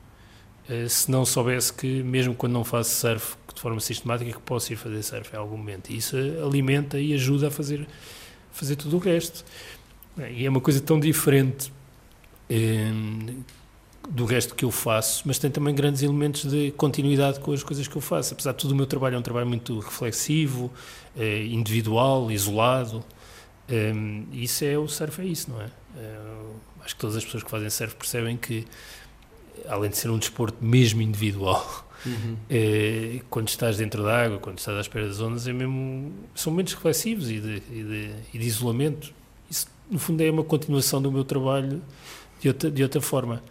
se 0.89 1.11
não 1.11 1.25
soubesse 1.25 1.71
que, 1.71 2.01
mesmo 2.03 2.33
quando 2.33 2.53
não 2.53 2.63
faço 2.63 2.89
surf 2.89 3.35
de 3.53 3.61
forma 3.61 3.79
sistemática, 3.79 4.31
que 4.31 4.39
posso 4.41 4.73
ir 4.73 4.75
fazer 4.75 5.01
surf 5.03 5.33
em 5.33 5.37
algum 5.37 5.57
momento. 5.57 5.89
E 5.91 5.97
isso 5.97 6.15
alimenta 6.43 6.99
e 6.99 7.13
ajuda 7.13 7.47
a 7.47 7.51
fazer, 7.51 7.87
fazer 8.51 8.75
tudo 8.75 8.97
o 8.97 8.99
resto. 8.99 9.45
E 10.31 10.45
é 10.45 10.49
uma 10.49 10.61
coisa 10.61 10.81
tão 10.81 10.99
diferente. 10.99 11.71
Eh, 12.49 12.91
do 14.07 14.25
resto 14.25 14.53
que 14.53 14.63
eu 14.63 14.69
faço, 14.69 15.23
mas 15.25 15.39
tem 15.39 15.49
também 15.49 15.73
grandes 15.73 16.03
elementos 16.03 16.45
de 16.45 16.71
continuidade 16.77 17.39
com 17.39 17.51
as 17.51 17.63
coisas 17.63 17.87
que 17.87 17.95
eu 17.95 18.01
faço. 18.01 18.33
Apesar 18.33 18.51
de 18.51 18.59
tudo, 18.59 18.71
o 18.71 18.75
meu 18.75 18.85
trabalho 18.85 19.15
é 19.15 19.17
um 19.17 19.21
trabalho 19.21 19.47
muito 19.47 19.79
reflexivo, 19.79 20.71
eh, 21.17 21.45
individual, 21.45 22.31
isolado. 22.31 23.03
Um, 23.67 24.27
isso 24.31 24.63
é 24.63 24.77
o 24.77 24.87
surf, 24.87 25.19
é 25.21 25.25
isso, 25.25 25.49
não 25.49 25.59
é? 25.59 25.69
Acho 26.83 26.93
que 26.93 27.01
todas 27.01 27.15
as 27.15 27.25
pessoas 27.25 27.41
que 27.41 27.49
fazem 27.49 27.69
surf 27.69 27.95
percebem 27.95 28.37
que, 28.37 28.63
além 29.67 29.89
de 29.89 29.97
ser 29.97 30.09
um 30.09 30.17
desporto 30.17 30.63
mesmo 30.63 31.01
individual, 31.01 31.87
uhum. 32.05 32.37
é, 32.49 33.21
quando 33.29 33.49
estás 33.49 33.77
dentro 33.77 34.03
da 34.03 34.25
água, 34.25 34.37
quando 34.39 34.59
estás 34.59 34.77
à 34.77 34.81
espera 34.81 35.07
das 35.07 35.19
ondas, 35.19 35.47
é 35.47 35.53
mesmo, 35.53 36.13
são 36.33 36.51
momentos 36.51 36.73
reflexivos 36.73 37.29
e 37.29 37.39
de, 37.39 37.63
e 37.71 37.83
de, 37.83 38.11
e 38.33 38.37
de 38.39 38.45
isolamento. 38.45 39.13
Isso, 39.49 39.67
no 39.89 39.99
fundo, 39.99 40.21
é 40.21 40.29
uma 40.29 40.43
continuação 40.43 41.01
do 41.01 41.11
meu 41.11 41.23
trabalho 41.23 41.81
de 42.39 42.47
outra, 42.47 42.71
de 42.71 42.83
outra 42.83 43.01
forma. 43.01 43.43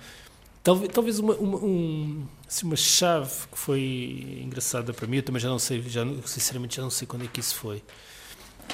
Talvez, 0.63 0.91
talvez 0.93 1.19
uma, 1.19 1.35
uma, 1.35 1.59
um, 1.59 2.27
assim, 2.49 2.67
uma 2.67 2.77
chave 2.77 3.47
que 3.53 3.59
foi 3.59 4.41
engraçada 4.43 4.95
para 4.95 5.07
mim, 5.07 5.19
eu 5.19 5.23
também 5.23 5.41
já 5.41 5.49
não 5.49 5.59
sei, 5.59 5.83
já, 5.83 6.07
sinceramente 6.25 6.77
já 6.77 6.83
não 6.83 6.91
sei 6.91 7.07
quando 7.07 7.25
é 7.25 7.29
que 7.29 7.39
isso 7.39 7.55
foi 7.57 7.83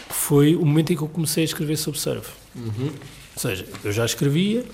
foi 0.09 0.55
o 0.55 0.65
momento 0.65 0.93
em 0.93 0.97
que 0.97 1.03
eu 1.03 1.09
comecei 1.09 1.43
a 1.43 1.45
escrever 1.45 1.77
sobre 1.77 1.99
surf. 1.99 2.31
Uhum. 2.55 2.93
Ou 3.35 3.41
seja, 3.41 3.67
eu 3.85 3.93
já 3.93 4.05
escrevia 4.05 4.65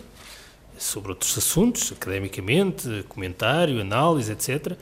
sobre 0.78 1.10
outros 1.10 1.36
assuntos, 1.36 1.92
academicamente, 1.92 3.04
comentário, 3.08 3.80
análise, 3.80 4.32
etc. 4.32 4.76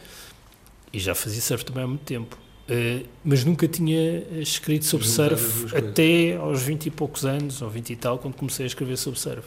E 0.93 0.99
já 0.99 1.15
fazia 1.15 1.41
surf 1.41 1.65
também 1.65 1.85
há 1.85 1.87
muito 1.87 2.05
tempo. 2.05 2.39
Uh, 2.65 3.07
mas 3.23 3.45
nunca 3.45 3.69
tinha 3.69 4.21
escrito 4.41 4.87
sobre 4.87 5.07
surf 5.07 5.77
até 5.77 6.37
aos 6.37 6.63
20 6.63 6.87
e 6.87 6.91
poucos 6.91 7.27
anos, 7.27 7.61
ou 7.61 7.69
20 7.69 7.91
e 7.91 7.97
tal, 7.97 8.19
quando 8.19 8.35
comecei 8.35 8.65
a 8.65 8.67
escrever 8.67 8.97
sobre 8.97 9.21
surf. 9.21 9.47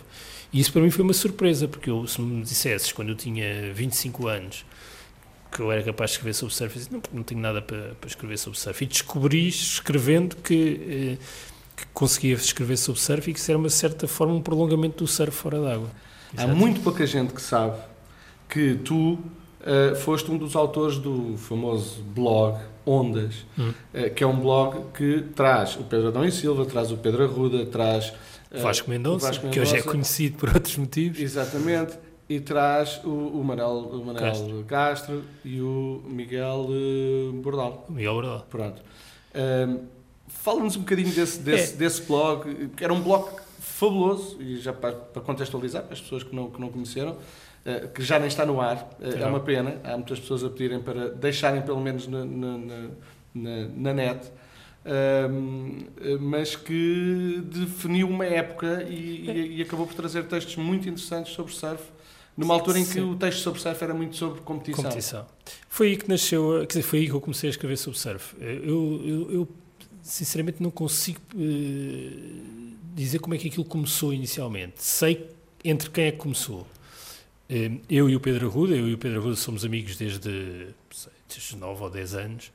E 0.54 0.60
isso 0.60 0.72
para 0.72 0.82
mim 0.82 0.92
foi 0.92 1.04
uma 1.04 1.14
surpresa, 1.14 1.68
porque 1.68 1.90
eu, 1.90 2.06
se 2.08 2.22
me 2.22 2.44
dissesses, 2.44 2.92
quando 2.92 3.10
eu 3.10 3.16
tinha 3.16 3.74
25 3.74 4.28
anos, 4.28 4.66
que 5.52 5.62
eu 5.62 5.72
era 5.72 5.82
capaz 5.82 6.12
de 6.12 6.18
escrever 6.18 6.34
sobre 6.34 6.54
surf, 6.54 6.78
disse, 6.78 6.92
não, 6.92 7.02
não 7.12 7.24
tenho 7.24 7.42
nada 7.42 7.62
para, 7.62 7.96
para, 7.96 8.08
escrever 8.08 8.38
sobre 8.38 8.60
surf. 8.60 8.84
E 8.84 8.88
descobri, 8.88 9.48
escrevendo, 9.48 10.36
que, 10.38 11.18
eh, 11.18 11.24
que, 11.76 11.86
conseguia 11.94 12.36
escrever 12.36 12.78
sobre 12.78 13.02
surf 13.02 13.30
e 13.30 13.34
que 13.34 13.40
isso 13.40 13.52
era, 13.52 13.58
uma 13.58 13.70
certa 13.70 14.08
forma, 14.08 14.34
um 14.34 14.42
prolongamento 14.42 15.04
do 15.04 15.08
surf 15.08 15.36
fora 15.36 15.60
d'água. 15.60 15.92
Há 16.36 16.48
muito 16.48 16.82
pouca 16.82 17.06
gente 17.06 17.34
que 17.34 17.42
sabe 17.42 17.78
que 18.50 18.76
tu 18.76 19.14
uh, 19.14 19.96
foste 19.98 20.32
um 20.32 20.38
dos 20.38 20.56
autores 20.56 20.98
do 20.98 21.38
famoso 21.38 22.02
blog 22.02 22.58
Ondas, 22.86 23.46
hum. 23.58 23.70
uh, 23.94 24.14
que 24.14 24.24
é 24.24 24.28
um 24.28 24.40
blog 24.40 24.92
que 24.94 25.24
traz 25.36 25.76
o 25.76 25.84
Pedro 25.84 26.08
Adão 26.08 26.26
e 26.26 26.32
Silva, 26.32 26.66
traz 26.66 26.92
o 26.92 26.98
Pedro 26.98 27.24
Arruda, 27.24 27.66
traz... 27.66 28.14
Uh, 28.52 28.60
Vasco 28.62 28.90
Mendonça, 28.90 29.32
que 29.32 29.60
hoje 29.60 29.78
é 29.78 29.82
conhecido 29.82 30.38
por 30.38 30.54
outros 30.54 30.78
motivos. 30.78 31.20
Exatamente 31.20 31.98
e 32.30 32.42
traz 32.42 33.00
o, 33.06 33.10
o 33.10 33.44
Manel, 33.44 33.70
o 33.70 34.06
Manel 34.06 34.22
Castro. 34.22 34.66
Castro. 34.68 35.24
e 35.46 35.62
o 35.62 36.04
Miguel 36.06 36.68
uh, 36.70 37.32
Bordal. 37.34 37.86
Miguel 37.90 38.14
Bordal. 38.14 38.48
Pronto. 38.50 38.82
Fala-nos 40.28 40.76
um 40.76 40.80
bocadinho 40.80 41.10
desse, 41.10 41.40
desse, 41.40 41.74
é. 41.74 41.78
desse 41.78 42.02
blog, 42.02 42.70
que 42.76 42.84
era 42.84 42.94
um 42.94 43.02
blog 43.02 43.30
fabuloso, 43.78 44.42
e 44.42 44.58
já 44.58 44.74
para, 44.74 44.94
para 44.94 45.22
contextualizar, 45.22 45.84
para 45.84 45.94
as 45.94 46.02
pessoas 46.02 46.24
que 46.24 46.36
não, 46.36 46.50
que 46.50 46.60
não 46.60 46.70
conheceram, 46.70 47.12
uh, 47.12 47.88
que 47.94 48.04
já 48.04 48.18
nem 48.18 48.28
está 48.28 48.44
no 48.44 48.60
ar, 48.60 48.98
uh, 49.00 49.24
é 49.24 49.26
uma 49.26 49.40
pena, 49.40 49.80
há 49.84 49.96
muitas 49.96 50.20
pessoas 50.20 50.44
a 50.44 50.50
pedirem 50.50 50.82
para 50.82 51.10
deixarem 51.10 51.62
pelo 51.62 51.80
menos 51.80 52.08
na, 52.08 52.26
na, 52.26 52.58
na, 53.36 53.68
na 53.76 53.94
net, 53.94 54.32
mas 56.22 56.56
que 56.56 57.44
definiu 57.46 58.08
uma 58.08 58.26
época 58.26 58.86
e, 58.90 59.30
e, 59.30 59.58
e, 59.58 59.62
acabou 59.62 59.86
por 59.86 59.94
trazer 59.94 60.24
textos 60.28 60.56
muito 60.56 60.88
interessantes 60.88 61.34
sobre 61.34 61.54
surf 61.54 61.84
numa 62.38 62.54
altura 62.54 62.80
em 62.80 62.86
que 62.86 62.94
Sim. 62.94 63.02
o 63.02 63.16
texto 63.18 63.40
sobre 63.40 63.60
surf 63.60 63.84
era 63.84 63.94
muito 63.94 64.16
sobre 64.16 64.40
competição. 64.42 64.86
competição. 64.86 65.26
Foi 65.68 65.88
aí 65.88 65.98
que 65.98 66.08
nasceu, 66.08 66.60
quer 66.62 66.68
dizer, 66.68 66.84
foi 66.84 67.00
aí 67.00 67.06
que 67.08 67.12
eu 67.12 67.20
comecei 67.20 67.50
a 67.50 67.52
escrever 67.52 67.76
sobre 67.76 68.00
surf. 68.00 68.34
Eu, 68.40 69.02
eu, 69.04 69.32
eu 69.32 69.48
sinceramente 70.02 70.64
não 70.64 70.72
consigo 70.72 71.20
uh, 71.36 72.57
dizer 73.04 73.20
como 73.20 73.36
é 73.36 73.38
que 73.38 73.48
aquilo 73.48 73.66
começou 73.66 74.14
inicialmente. 74.14 74.84
Sei 74.84 75.30
entre 75.64 75.90
quem 75.90 76.06
é 76.06 76.12
que 76.12 76.18
começou. 76.18 76.62
Uh, 77.50 77.80
eu 77.90 78.10
e 78.10 78.16
o 78.16 78.20
Pedro 78.20 78.48
Arruda, 78.48 78.76
eu 78.76 78.88
e 78.88 78.94
o 78.94 78.98
Pedro 78.98 79.20
Arruda 79.20 79.36
somos 79.36 79.64
amigos 79.64 79.96
desde, 79.96 80.68
sei, 80.92 81.14
desde 81.30 81.56
9 81.56 81.84
ou 81.84 81.90
10 81.90 82.16
anos. 82.16 82.52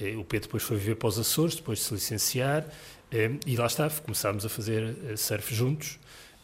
Uh, 0.00 0.20
o 0.20 0.24
Pedro 0.24 0.48
depois 0.48 0.62
foi 0.62 0.76
viver 0.76 0.96
para 0.96 1.08
os 1.08 1.18
Açores, 1.18 1.56
depois 1.56 1.78
de 1.78 1.84
se 1.84 1.94
licenciar, 1.94 2.66
e 3.44 3.56
lá 3.56 3.66
está, 3.66 3.90
começámos 3.90 4.46
a 4.46 4.48
fazer 4.48 4.94
surf 5.16 5.52
juntos. 5.52 5.98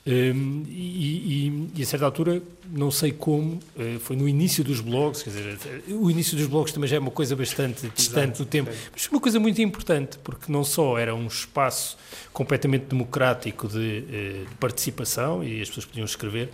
Um, 0.07 0.63
e, 0.69 1.69
e, 1.75 1.83
a 1.83 1.85
certa 1.85 2.05
altura, 2.05 2.41
não 2.71 2.93
sei 2.93 3.11
como, 3.11 3.55
uh, 3.75 3.99
foi 3.99 4.15
no 4.15 4.29
início 4.29 4.63
dos 4.63 4.81
blogs, 4.81 5.25
quer 5.25 5.31
dizer, 5.31 5.59
o 5.89 6.09
início 6.09 6.37
dos 6.37 6.47
blogs 6.47 6.73
também 6.73 6.89
já 6.89 6.95
é 6.95 7.01
uma 7.01 7.11
coisa 7.11 7.35
bastante 7.35 7.89
distante 7.93 8.39
do 8.39 8.47
tempo, 8.47 8.71
mas 8.93 9.05
foi 9.05 9.17
uma 9.17 9.21
coisa 9.21 9.41
muito 9.41 9.61
importante, 9.61 10.17
porque 10.19 10.51
não 10.53 10.63
só 10.63 10.97
era 10.97 11.13
um 11.13 11.27
espaço 11.27 11.99
completamente 12.33 12.85
democrático 12.85 13.67
de, 13.67 13.77
uh, 13.77 14.49
de 14.49 14.55
participação 14.61 15.43
e 15.43 15.61
as 15.61 15.69
pessoas 15.69 15.87
podiam 15.87 16.05
escrever, 16.05 16.51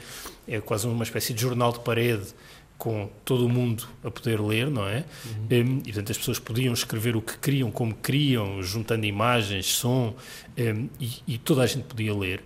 é 0.48 0.58
quase 0.58 0.86
uma 0.86 1.04
espécie 1.04 1.34
de 1.34 1.42
jornal 1.42 1.72
de 1.72 1.80
parede 1.80 2.28
com 2.78 3.08
todo 3.24 3.46
o 3.46 3.48
mundo 3.50 3.86
a 4.02 4.10
poder 4.10 4.40
ler, 4.40 4.68
não 4.68 4.88
é? 4.88 5.04
Uhum. 5.24 5.76
Um, 5.76 5.78
e 5.80 5.92
portanto 5.92 6.10
as 6.10 6.18
pessoas 6.18 6.38
podiam 6.38 6.72
escrever 6.72 7.14
o 7.14 7.22
que 7.22 7.38
queriam, 7.38 7.70
como 7.70 7.94
queriam, 7.94 8.62
juntando 8.62 9.04
imagens, 9.04 9.66
som, 9.66 10.16
um, 10.58 10.88
e, 10.98 11.10
e 11.28 11.38
toda 11.38 11.62
a 11.62 11.66
gente 11.66 11.84
podia 11.84 12.12
ler. 12.12 12.42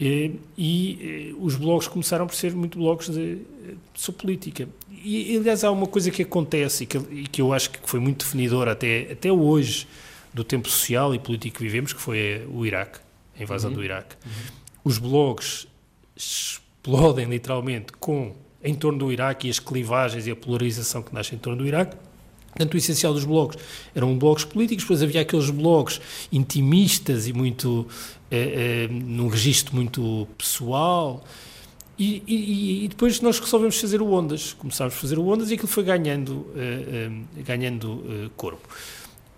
E, 0.00 0.40
e, 0.56 1.36
os 1.38 1.56
blogs 1.56 1.86
começaram 1.86 2.26
por 2.26 2.34
ser 2.34 2.54
muito 2.54 2.78
blogs 2.78 3.10
de, 3.10 3.36
de 3.36 3.44
sobre 3.94 4.22
política. 4.22 4.66
E, 4.90 5.36
aliás, 5.36 5.62
há 5.62 5.70
uma 5.70 5.86
coisa 5.86 6.10
que 6.10 6.22
acontece 6.22 6.84
e 6.84 6.86
que, 6.86 6.96
e 6.96 7.26
que 7.26 7.42
eu 7.42 7.52
acho 7.52 7.70
que 7.70 7.78
foi 7.84 8.00
muito 8.00 8.24
definidora 8.24 8.72
até, 8.72 9.12
até 9.12 9.30
hoje 9.30 9.86
do 10.32 10.42
tempo 10.42 10.68
social 10.70 11.14
e 11.14 11.18
político 11.18 11.58
que 11.58 11.62
vivemos, 11.64 11.92
que 11.92 12.00
foi 12.00 12.46
o 12.50 12.64
Iraque, 12.64 12.98
a 13.38 13.42
invasão 13.42 13.70
uhum. 13.70 13.76
do 13.76 13.84
Iraque. 13.84 14.16
Uhum. 14.24 14.32
Os 14.84 14.96
blogs 14.96 15.68
explodem 16.16 17.26
literalmente 17.26 17.92
com 17.92 18.34
em 18.62 18.74
torno 18.74 18.98
do 18.98 19.12
Iraque 19.12 19.48
e 19.48 19.50
as 19.50 19.58
clivagens 19.58 20.26
e 20.26 20.30
a 20.30 20.36
polarização 20.36 21.02
que 21.02 21.14
nasce 21.14 21.34
em 21.34 21.38
torno 21.38 21.58
do 21.58 21.66
Iraque. 21.66 21.96
Portanto, 22.60 22.74
o 22.74 22.76
essencial 22.76 23.14
dos 23.14 23.24
blogs 23.24 23.58
eram 23.94 24.18
blogs 24.18 24.44
políticos, 24.44 24.84
depois 24.84 25.02
havia 25.02 25.22
aqueles 25.22 25.48
blogs 25.48 25.98
intimistas 26.30 27.26
e 27.26 27.32
muito 27.32 27.86
é, 28.30 28.84
é, 28.84 28.88
num 28.88 29.28
registro 29.28 29.74
muito 29.74 30.28
pessoal. 30.36 31.24
E, 31.98 32.22
e, 32.26 32.84
e, 32.84 32.88
depois 32.88 33.18
nós 33.22 33.38
resolvemos 33.38 33.80
fazer 33.80 34.02
o 34.02 34.12
Ondas, 34.12 34.52
começámos 34.52 34.92
a 34.92 34.96
fazer 34.96 35.18
o 35.18 35.26
Ondas 35.26 35.50
e 35.50 35.54
aquilo 35.54 35.68
foi 35.68 35.84
ganhando, 35.84 36.32
uh, 36.32 36.44
uh, 37.10 37.44
ganhando 37.44 37.92
uh, 37.92 38.30
corpo. 38.36 38.68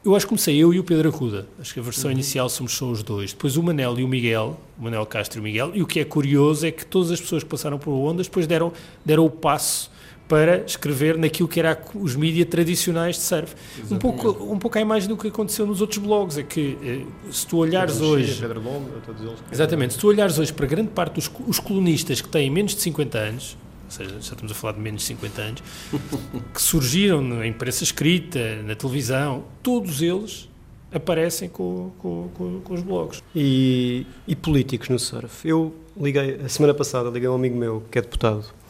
Eu 0.04 0.16
acho 0.16 0.26
que 0.26 0.30
comecei 0.30 0.56
eu 0.56 0.74
e 0.74 0.80
o 0.80 0.84
Pedro 0.84 1.08
Arruda, 1.08 1.46
acho 1.60 1.72
que 1.72 1.78
a 1.78 1.82
versão 1.82 2.10
uhum. 2.10 2.16
inicial 2.16 2.48
somos 2.48 2.72
só 2.72 2.90
os 2.90 3.04
dois. 3.04 3.32
Depois 3.32 3.56
o 3.56 3.62
Manel 3.62 4.00
e 4.00 4.02
o 4.02 4.08
Miguel, 4.08 4.58
o 4.76 4.82
Manel 4.82 5.06
Castro 5.06 5.38
e 5.38 5.40
o 5.40 5.44
Miguel, 5.44 5.70
e 5.74 5.82
o 5.82 5.86
que 5.86 6.00
é 6.00 6.04
curioso 6.04 6.66
é 6.66 6.72
que 6.72 6.84
todas 6.84 7.12
as 7.12 7.20
pessoas 7.20 7.44
que 7.44 7.48
passaram 7.48 7.78
por 7.78 7.92
Ondas 7.92 8.26
depois 8.26 8.48
deram, 8.48 8.72
deram 9.04 9.24
o 9.24 9.30
passo 9.30 9.91
para 10.32 10.64
escrever 10.64 11.18
naquilo 11.18 11.46
que 11.46 11.60
era 11.60 11.78
os 11.94 12.16
mídias 12.16 12.48
tradicionais 12.48 13.16
de 13.16 13.22
surf. 13.22 13.54
Um 13.90 13.98
pouco, 13.98 14.30
um 14.50 14.58
pouco 14.58 14.78
a 14.78 14.80
imagem 14.80 15.06
do 15.06 15.14
que 15.14 15.28
aconteceu 15.28 15.66
nos 15.66 15.82
outros 15.82 15.98
blogs, 15.98 16.38
é 16.38 16.42
que 16.42 16.78
eh, 16.82 17.04
se 17.30 17.46
tu 17.46 17.58
olhares 17.58 17.96
Pedro 17.96 18.08
hoje... 18.08 18.40
Pedro 18.40 18.62
Lombo, 18.62 18.88
todos 19.04 19.20
eles. 19.20 19.38
Exatamente, 19.52 19.92
se 19.92 20.00
tu 20.00 20.08
olhares 20.08 20.38
hoje 20.38 20.50
para 20.50 20.64
grande 20.64 20.88
parte 20.88 21.16
dos 21.16 21.30
os 21.46 21.58
colunistas 21.60 22.22
que 22.22 22.30
têm 22.30 22.48
menos 22.48 22.74
de 22.74 22.80
50 22.80 23.18
anos, 23.18 23.58
ou 23.84 23.90
seja, 23.90 24.10
já 24.10 24.18
estamos 24.32 24.50
a 24.50 24.54
falar 24.54 24.72
de 24.72 24.80
menos 24.80 25.02
de 25.02 25.08
50 25.08 25.42
anos, 25.42 25.62
que 26.54 26.62
surgiram 26.62 27.20
na 27.20 27.46
imprensa 27.46 27.84
escrita, 27.84 28.62
na 28.62 28.74
televisão, 28.74 29.44
todos 29.62 30.00
eles 30.00 30.48
aparecem 30.90 31.50
com, 31.50 31.90
com, 31.98 32.30
com, 32.32 32.60
com 32.62 32.72
os 32.72 32.80
blogs. 32.80 33.22
E, 33.36 34.06
e 34.26 34.34
políticos 34.34 34.88
no 34.88 34.98
surf? 34.98 35.46
Eu 35.46 35.74
liguei, 35.94 36.40
a 36.42 36.48
semana 36.48 36.72
passada, 36.72 37.10
liguei 37.10 37.28
a 37.28 37.32
um 37.32 37.34
amigo 37.34 37.54
meu 37.58 37.82
que 37.90 37.98
é 37.98 38.00
deputado 38.00 38.61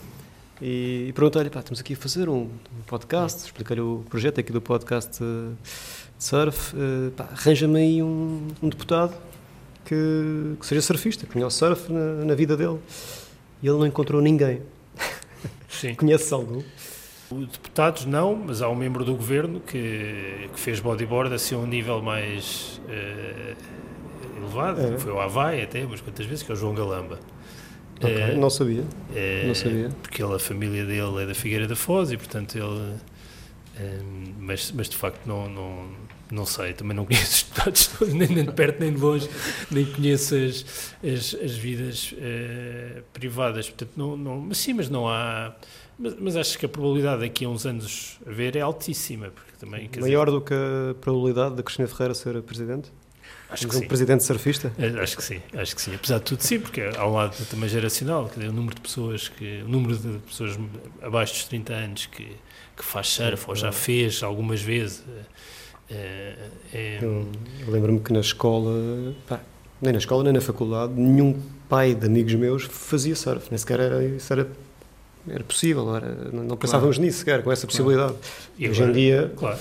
e, 0.61 1.07
e 1.09 1.13
perguntei-lhe, 1.13 1.51
pá, 1.51 1.61
estamos 1.61 1.81
aqui 1.81 1.95
a 1.95 1.97
fazer 1.97 2.29
um, 2.29 2.43
um 2.43 2.83
podcast, 2.87 3.45
expliquei-lhe 3.45 3.81
o 3.81 4.05
projeto 4.09 4.41
aqui 4.41 4.53
do 4.53 4.61
podcast 4.61 5.23
uh, 5.23 5.57
de 6.19 6.25
surf, 6.25 6.77
uh, 6.77 7.11
pá, 7.13 7.29
arranja-me 7.33 7.79
aí 7.79 8.03
um, 8.03 8.49
um 8.63 8.69
deputado 8.69 9.15
que, 9.85 10.57
que, 10.59 10.67
seja 10.67 10.83
surfista, 10.83 11.27
que 11.27 11.33
conhece 11.33 11.57
surf 11.57 11.93
na, 11.93 12.25
na, 12.25 12.35
vida 12.35 12.57
dele. 12.57 12.79
E 13.63 13.69
ele 13.69 13.79
não 13.79 13.87
encontrou 13.87 14.21
ninguém. 14.21 14.63
Sim. 15.69 15.95
Conheces 15.97 16.33
algum? 16.33 16.63
Deputados 17.31 18.05
não, 18.05 18.37
mas 18.37 18.61
há 18.61 18.69
um 18.69 18.75
membro 18.75 19.05
do 19.05 19.15
governo 19.15 19.61
que, 19.61 20.49
que 20.53 20.61
fez 20.61 20.81
bodyboard 20.81 21.35
assim 21.35 21.55
a 21.55 21.59
um 21.59 21.67
nível 21.67 22.03
mais 22.03 22.81
uh, 22.85 23.57
elevado, 24.37 24.81
é. 24.81 24.99
foi 24.99 25.13
o 25.13 25.21
Havaí 25.21 25.63
até, 25.63 25.85
umas 25.85 26.01
quantas 26.01 26.27
vezes, 26.27 26.43
que 26.43 26.53
é 26.53 26.55
o 26.55 26.57
João 26.57 26.75
Galamba. 26.75 27.19
Okay, 27.99 28.21
é, 28.21 28.35
não 28.35 28.51
sabia. 28.51 28.85
É, 29.15 29.47
não 29.47 29.55
sabia. 29.55 29.91
Porque 30.03 30.23
ele, 30.23 30.35
a 30.35 30.39
família 30.39 30.85
dele 30.85 31.23
é 31.23 31.27
da 31.27 31.35
Figueira 31.35 31.69
da 31.69 31.77
Foz 31.77 32.11
e, 32.11 32.17
portanto, 32.17 32.57
ele. 32.57 32.97
É, 33.77 33.99
mas, 34.39 34.71
mas 34.73 34.89
de 34.89 34.97
facto 34.97 35.27
não, 35.27 35.49
não, 35.49 35.89
Não 36.31 36.45
sei, 36.45 36.73
também 36.73 36.97
não 36.97 37.05
conheço 37.07 37.47
os 37.55 37.65
todos, 37.65 37.91
nem, 38.13 38.29
nem 38.29 38.45
de 38.45 38.53
perto 38.53 38.81
nem 38.81 38.93
de 38.93 39.01
longe, 39.01 39.29
nem 39.71 39.85
conheço 39.87 40.35
as, 40.35 40.95
as, 41.03 41.35
as 41.35 41.53
vidas 41.53 42.13
uh, 42.13 43.03
privadas. 43.13 43.69
Portanto, 43.69 43.93
não, 43.97 44.17
não, 44.17 44.41
mas 44.41 44.59
sim, 44.59 44.75
mas 44.75 44.91
não 44.91 45.09
há. 45.09 45.55
Mas, 45.99 46.17
mas, 46.19 46.37
acho 46.37 46.59
que 46.59 46.67
a 46.67 46.69
probabilidade 46.69 47.21
daqui 47.21 47.45
a 47.45 47.49
uns 47.49 47.65
anos 47.65 48.19
a 48.27 48.31
ver 48.31 48.57
é 48.57 48.61
altíssima. 48.61 49.29
Porque 49.29 49.53
também, 49.59 49.89
Maior 50.01 50.27
dizer, 50.27 50.39
do 50.39 50.45
que 50.45 50.55
a 50.55 50.95
probabilidade 51.01 51.55
de 51.55 51.63
Cristina 51.63 51.87
Ferreira 51.87 52.15
ser 52.15 52.43
presidente? 52.43 52.91
Acho 53.53 53.69
que 53.69 53.77
um 53.77 53.81
sim. 53.81 53.87
presidente 53.87 54.25
surfista? 54.25 54.73
É, 54.79 54.87
acho 55.03 55.15
que 55.15 55.23
sim, 55.23 55.41
acho 55.55 55.77
que 55.77 55.83
sim. 55.83 55.95
Apesar 55.95 56.19
de 56.19 56.25
tudo, 56.25 56.41
sim, 56.41 56.59
porque 56.59 56.81
há 56.97 57.07
um 57.07 57.13
lado 57.13 57.37
também 57.51 57.69
geracional, 57.69 58.27
quer 58.29 58.41
dizer, 58.41 58.49
o 58.49 58.53
número 58.53 58.75
de 58.75 58.81
pessoas 58.81 59.29
que, 59.29 59.63
o 59.63 59.69
número 59.69 59.95
de 59.95 60.19
pessoas 60.21 60.59
abaixo 61.03 61.35
dos 61.35 61.45
30 61.45 61.73
anos 61.75 62.07
que, 62.07 62.25
que 62.75 62.83
faz 62.83 63.09
surf 63.09 63.45
ou 63.47 63.55
já 63.55 63.71
fez 63.71 64.23
algumas 64.23 64.63
vezes. 64.63 65.05
É, 65.91 66.35
é... 66.73 66.99
Eu, 67.03 67.29
eu 67.61 67.71
lembro-me 67.71 68.01
que 68.01 68.11
na 68.11 68.21
escola, 68.21 69.15
pá, 69.29 69.41
nem 69.83 69.93
na 69.93 69.99
escola 69.99 70.25
nem 70.25 70.33
na 70.33 70.41
faculdade, 70.41 70.95
nenhum 70.95 71.39
pai 71.69 71.95
de 71.95 72.07
amigos 72.07 72.35
meus 72.35 72.63
fazia 72.65 73.15
surf, 73.15 73.49
nem 73.51 73.59
sequer 73.59 73.81
era, 73.81 74.03
isso 74.03 74.33
era, 74.33 74.49
era 75.29 75.45
possível, 75.45 75.95
era, 75.95 76.09
não 76.33 76.57
pensávamos 76.57 76.97
claro. 76.97 77.07
nisso 77.07 77.19
sequer, 77.19 77.43
com 77.43 77.53
essa 77.53 77.67
possibilidade. 77.67 78.15
Claro. 78.15 78.27
E 78.59 78.69
hoje 78.71 78.83
em 78.83 78.93
dia. 78.93 79.31
Claro 79.37 79.59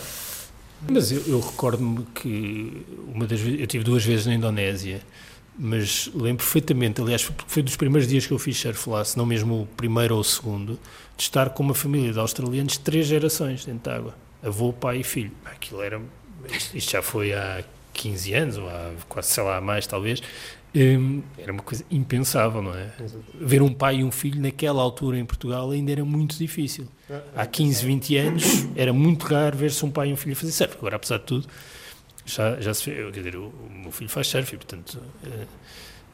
mas 0.90 1.12
eu, 1.12 1.22
eu 1.28 1.40
recordo-me 1.40 2.06
que 2.14 2.86
uma 3.14 3.26
das 3.28 3.40
eu 3.42 3.68
tive 3.68 3.84
duas 3.84 4.04
vezes 4.04 4.26
na 4.26 4.34
Indonésia, 4.34 5.02
mas 5.58 6.10
lembro 6.14 6.44
perfeitamente, 6.44 7.02
aliás, 7.02 7.30
foi 7.48 7.62
dos 7.62 7.76
primeiros 7.76 8.08
dias 8.08 8.26
que 8.26 8.34
eu 8.34 8.40
fiz 8.40 8.58
surf 8.58 8.90
lá, 8.90 9.04
se 9.04 9.18
não 9.18 9.26
mesmo 9.26 9.64
o 9.64 9.68
primeiro 9.68 10.16
ou 10.16 10.22
o 10.22 10.24
segundo, 10.24 10.80
de 11.16 11.24
estar 11.24 11.50
com 11.50 11.62
uma 11.62 11.76
família 11.76 12.12
de 12.12 12.20
australianos 12.20 12.78
três 12.78 13.06
gerações 13.06 13.66
dentro 13.66 13.92
de 13.92 13.98
água, 13.98 14.16
avô, 14.42 14.74
pai 14.74 15.00
e 15.00 15.04
filho. 15.04 15.32
Aquilo 15.46 15.82
era, 15.82 16.02
isto, 16.50 16.76
isto 16.78 16.92
já 16.92 17.02
foi 17.02 17.34
há 17.34 17.64
15 17.94 18.34
anos, 18.34 18.58
ou 18.58 18.70
há 18.70 18.92
quase, 19.08 19.30
sei 19.30 19.44
lá, 19.44 19.62
mais 19.62 19.86
talvez, 19.86 20.22
Hum, 20.74 21.22
era 21.38 21.52
uma 21.52 21.62
coisa 21.62 21.84
impensável, 21.92 22.62
não 22.62 22.74
é? 22.74 22.92
Ver 23.36 23.62
um 23.62 23.74
pai 23.74 23.98
e 23.98 24.04
um 24.04 24.12
filho 24.12 24.42
naquela 24.42 24.82
altura 24.82 25.20
em 25.20 25.26
Portugal 25.26 25.70
ainda 25.72 25.92
era 25.92 26.06
muito 26.06 26.38
difícil. 26.38 26.88
Há 27.36 27.46
15, 27.46 27.86
20 27.86 28.18
anos 28.18 28.44
era 28.76 28.94
muito 28.94 29.26
raro 29.26 29.58
ver-se 29.58 29.84
um 29.86 29.92
pai 29.92 30.10
e 30.10 30.14
um 30.14 30.18
filho 30.18 30.36
fazer 30.36 30.52
surf. 30.54 30.78
Agora, 30.78 30.96
apesar 30.96 31.18
de 31.18 31.26
tudo, 31.26 31.48
já, 32.26 32.60
já 32.62 32.74
se 32.74 32.84
fez. 32.84 32.98
Quer 33.12 33.20
dizer, 33.20 33.36
o, 33.36 33.48
o 33.48 33.70
meu 33.70 33.92
filho 33.92 34.10
faz 34.10 34.28
surf, 34.28 34.56
portanto, 34.56 34.98
eh, 35.26 35.46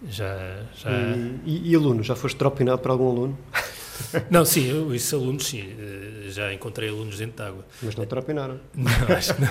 já. 0.09 0.63
já... 0.75 0.89
E, 0.91 1.41
e, 1.45 1.71
e 1.71 1.75
aluno? 1.75 2.01
Já 2.01 2.15
foste 2.15 2.37
dropinado 2.37 2.79
para 2.79 2.91
algum 2.91 3.09
aluno? 3.09 3.37
Não, 4.29 4.45
sim, 4.45 4.67
eu, 4.67 4.93
esses 4.93 5.13
alunos, 5.13 5.45
sim, 5.45 5.61
eh, 5.61 6.29
já 6.29 6.53
encontrei 6.53 6.89
alunos 6.89 7.17
dentro 7.17 7.37
de 7.37 7.43
água. 7.43 7.65
Mas 7.81 7.95
não 7.95 8.05
terapinaram? 8.05 8.59
Não, 8.75 9.15
acho 9.15 9.33
que 9.33 9.41
não. 9.41 9.49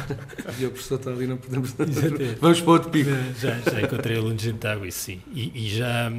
E 0.59 0.67
o 0.67 0.71
professor 0.71 0.97
está 0.97 1.11
ali, 1.11 1.27
não 1.27 1.37
podemos... 1.37 1.75
Vamos 2.41 2.61
para 2.61 2.71
outro 2.71 2.91
pico. 2.91 3.11
Já, 3.39 3.59
já 3.59 3.81
encontrei 3.81 4.19
alunos 4.19 4.43
dentro 4.43 4.61
de 4.61 4.67
água, 4.67 4.87
isso 4.87 4.99
sim. 5.01 5.21
E, 5.35 5.67
e, 5.67 5.69
já... 5.69 6.11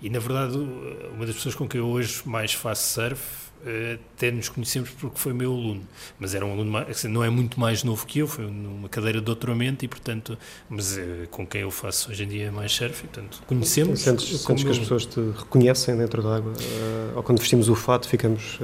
E, 0.00 0.10
na 0.10 0.18
verdade, 0.18 0.56
uma 0.56 1.26
das 1.26 1.36
pessoas 1.36 1.54
com 1.54 1.68
quem 1.68 1.80
eu 1.80 1.86
hoje 1.86 2.22
mais 2.24 2.52
faço 2.52 2.94
surf 2.94 3.51
até 4.16 4.30
nos 4.30 4.48
conhecemos 4.48 4.90
porque 4.90 5.18
foi 5.18 5.32
meu 5.32 5.52
aluno, 5.52 5.82
mas 6.18 6.34
era 6.34 6.44
um 6.44 6.52
aluno 6.52 6.76
assim, 6.78 7.06
não 7.06 7.22
é 7.22 7.30
muito 7.30 7.60
mais 7.60 7.84
novo 7.84 8.04
que 8.06 8.18
eu, 8.18 8.26
foi 8.26 8.44
numa 8.44 8.88
cadeira 8.88 9.20
de 9.20 9.24
doutoramento 9.24 9.84
e 9.84 9.88
portanto, 9.88 10.36
mas 10.68 10.98
é, 10.98 11.26
com 11.30 11.46
quem 11.46 11.60
eu 11.60 11.70
faço 11.70 12.10
hoje 12.10 12.24
em 12.24 12.28
dia 12.28 12.50
mais 12.50 12.72
surf, 12.72 13.04
e, 13.04 13.08
portanto, 13.08 13.42
conhecemos. 13.46 14.00
Sentes, 14.00 14.40
sentes 14.40 14.64
que 14.64 14.70
as 14.70 14.78
pessoas 14.78 15.06
te 15.06 15.20
reconhecem 15.36 15.96
dentro 15.96 16.22
da 16.22 16.36
água? 16.36 16.52
Uh, 16.52 17.16
ou 17.16 17.22
quando 17.22 17.38
vestimos 17.38 17.68
o 17.68 17.74
fato 17.74 18.08
ficamos, 18.08 18.58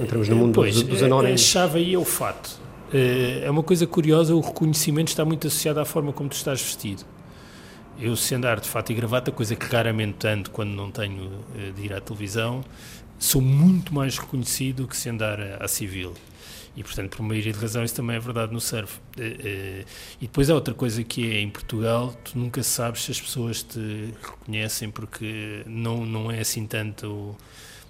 entramos 0.00 0.28
no 0.28 0.36
mundo 0.36 0.54
pois, 0.54 0.74
dos, 0.74 0.82
dos 0.84 1.02
anónimos? 1.02 1.40
A 1.40 1.44
chave 1.44 1.78
aí 1.78 1.94
é 1.94 1.98
o 1.98 2.04
fato. 2.04 2.62
É 2.92 3.50
uma 3.50 3.62
coisa 3.62 3.86
curiosa, 3.86 4.34
o 4.34 4.40
reconhecimento 4.40 5.08
está 5.08 5.24
muito 5.24 5.46
associado 5.46 5.80
à 5.80 5.84
forma 5.84 6.12
como 6.12 6.28
tu 6.28 6.36
estás 6.36 6.60
vestido. 6.60 7.04
Eu, 7.98 8.16
se 8.16 8.34
andar 8.34 8.60
de 8.60 8.68
fato 8.68 8.90
e 8.90 8.94
gravata, 8.94 9.32
coisa 9.32 9.56
que 9.56 9.66
raramente 9.66 10.26
ando 10.26 10.50
quando 10.50 10.70
não 10.70 10.90
tenho 10.90 11.30
de 11.74 11.82
ir 11.82 11.92
à 11.92 12.00
televisão, 12.00 12.64
sou 13.18 13.40
muito 13.40 13.94
mais 13.94 14.18
reconhecido 14.18 14.86
que 14.86 14.96
se 14.96 15.08
andar 15.08 15.40
à 15.62 15.68
civil. 15.68 16.14
E, 16.76 16.82
portanto, 16.82 17.16
por 17.16 17.22
maioria 17.22 17.52
de 17.52 17.58
razão, 17.58 17.84
isso 17.84 17.94
também 17.94 18.16
é 18.16 18.18
verdade 18.18 18.52
no 18.52 18.60
surf. 18.60 18.98
Eh, 19.16 19.36
eh, 19.44 19.84
e 20.20 20.26
depois 20.26 20.50
há 20.50 20.54
outra 20.54 20.74
coisa 20.74 21.04
que 21.04 21.30
é, 21.30 21.40
em 21.40 21.48
Portugal, 21.48 22.12
tu 22.24 22.36
nunca 22.36 22.62
sabes 22.64 23.04
se 23.04 23.12
as 23.12 23.20
pessoas 23.20 23.62
te 23.62 24.12
reconhecem, 24.20 24.90
porque 24.90 25.62
não, 25.66 26.04
não 26.04 26.30
é 26.30 26.40
assim 26.40 26.66
tanto... 26.66 27.36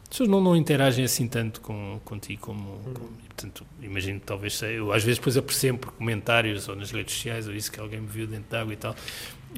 As 0.02 0.08
pessoas 0.10 0.28
não, 0.28 0.40
não 0.40 0.54
interagem 0.54 1.04
assim 1.04 1.26
tanto 1.26 1.60
com, 1.62 1.98
contigo 2.04 2.42
como... 2.42 2.78
como 2.92 3.24
portanto, 3.34 3.66
imagino 3.82 4.20
que 4.20 4.26
talvez 4.26 4.62
eu 4.62 4.92
às 4.92 5.02
vezes 5.02 5.18
depois 5.18 5.36
apercebo 5.36 5.78
por 5.78 5.92
comentários 5.92 6.68
ou 6.68 6.76
nas 6.76 6.92
redes 6.92 7.14
sociais 7.14 7.48
ou 7.48 7.54
isso 7.54 7.72
que 7.72 7.80
alguém 7.80 8.00
me 8.00 8.06
viu 8.06 8.28
dentro 8.28 8.48
de 8.48 8.56
água 8.56 8.72
e 8.72 8.76
tal, 8.76 8.94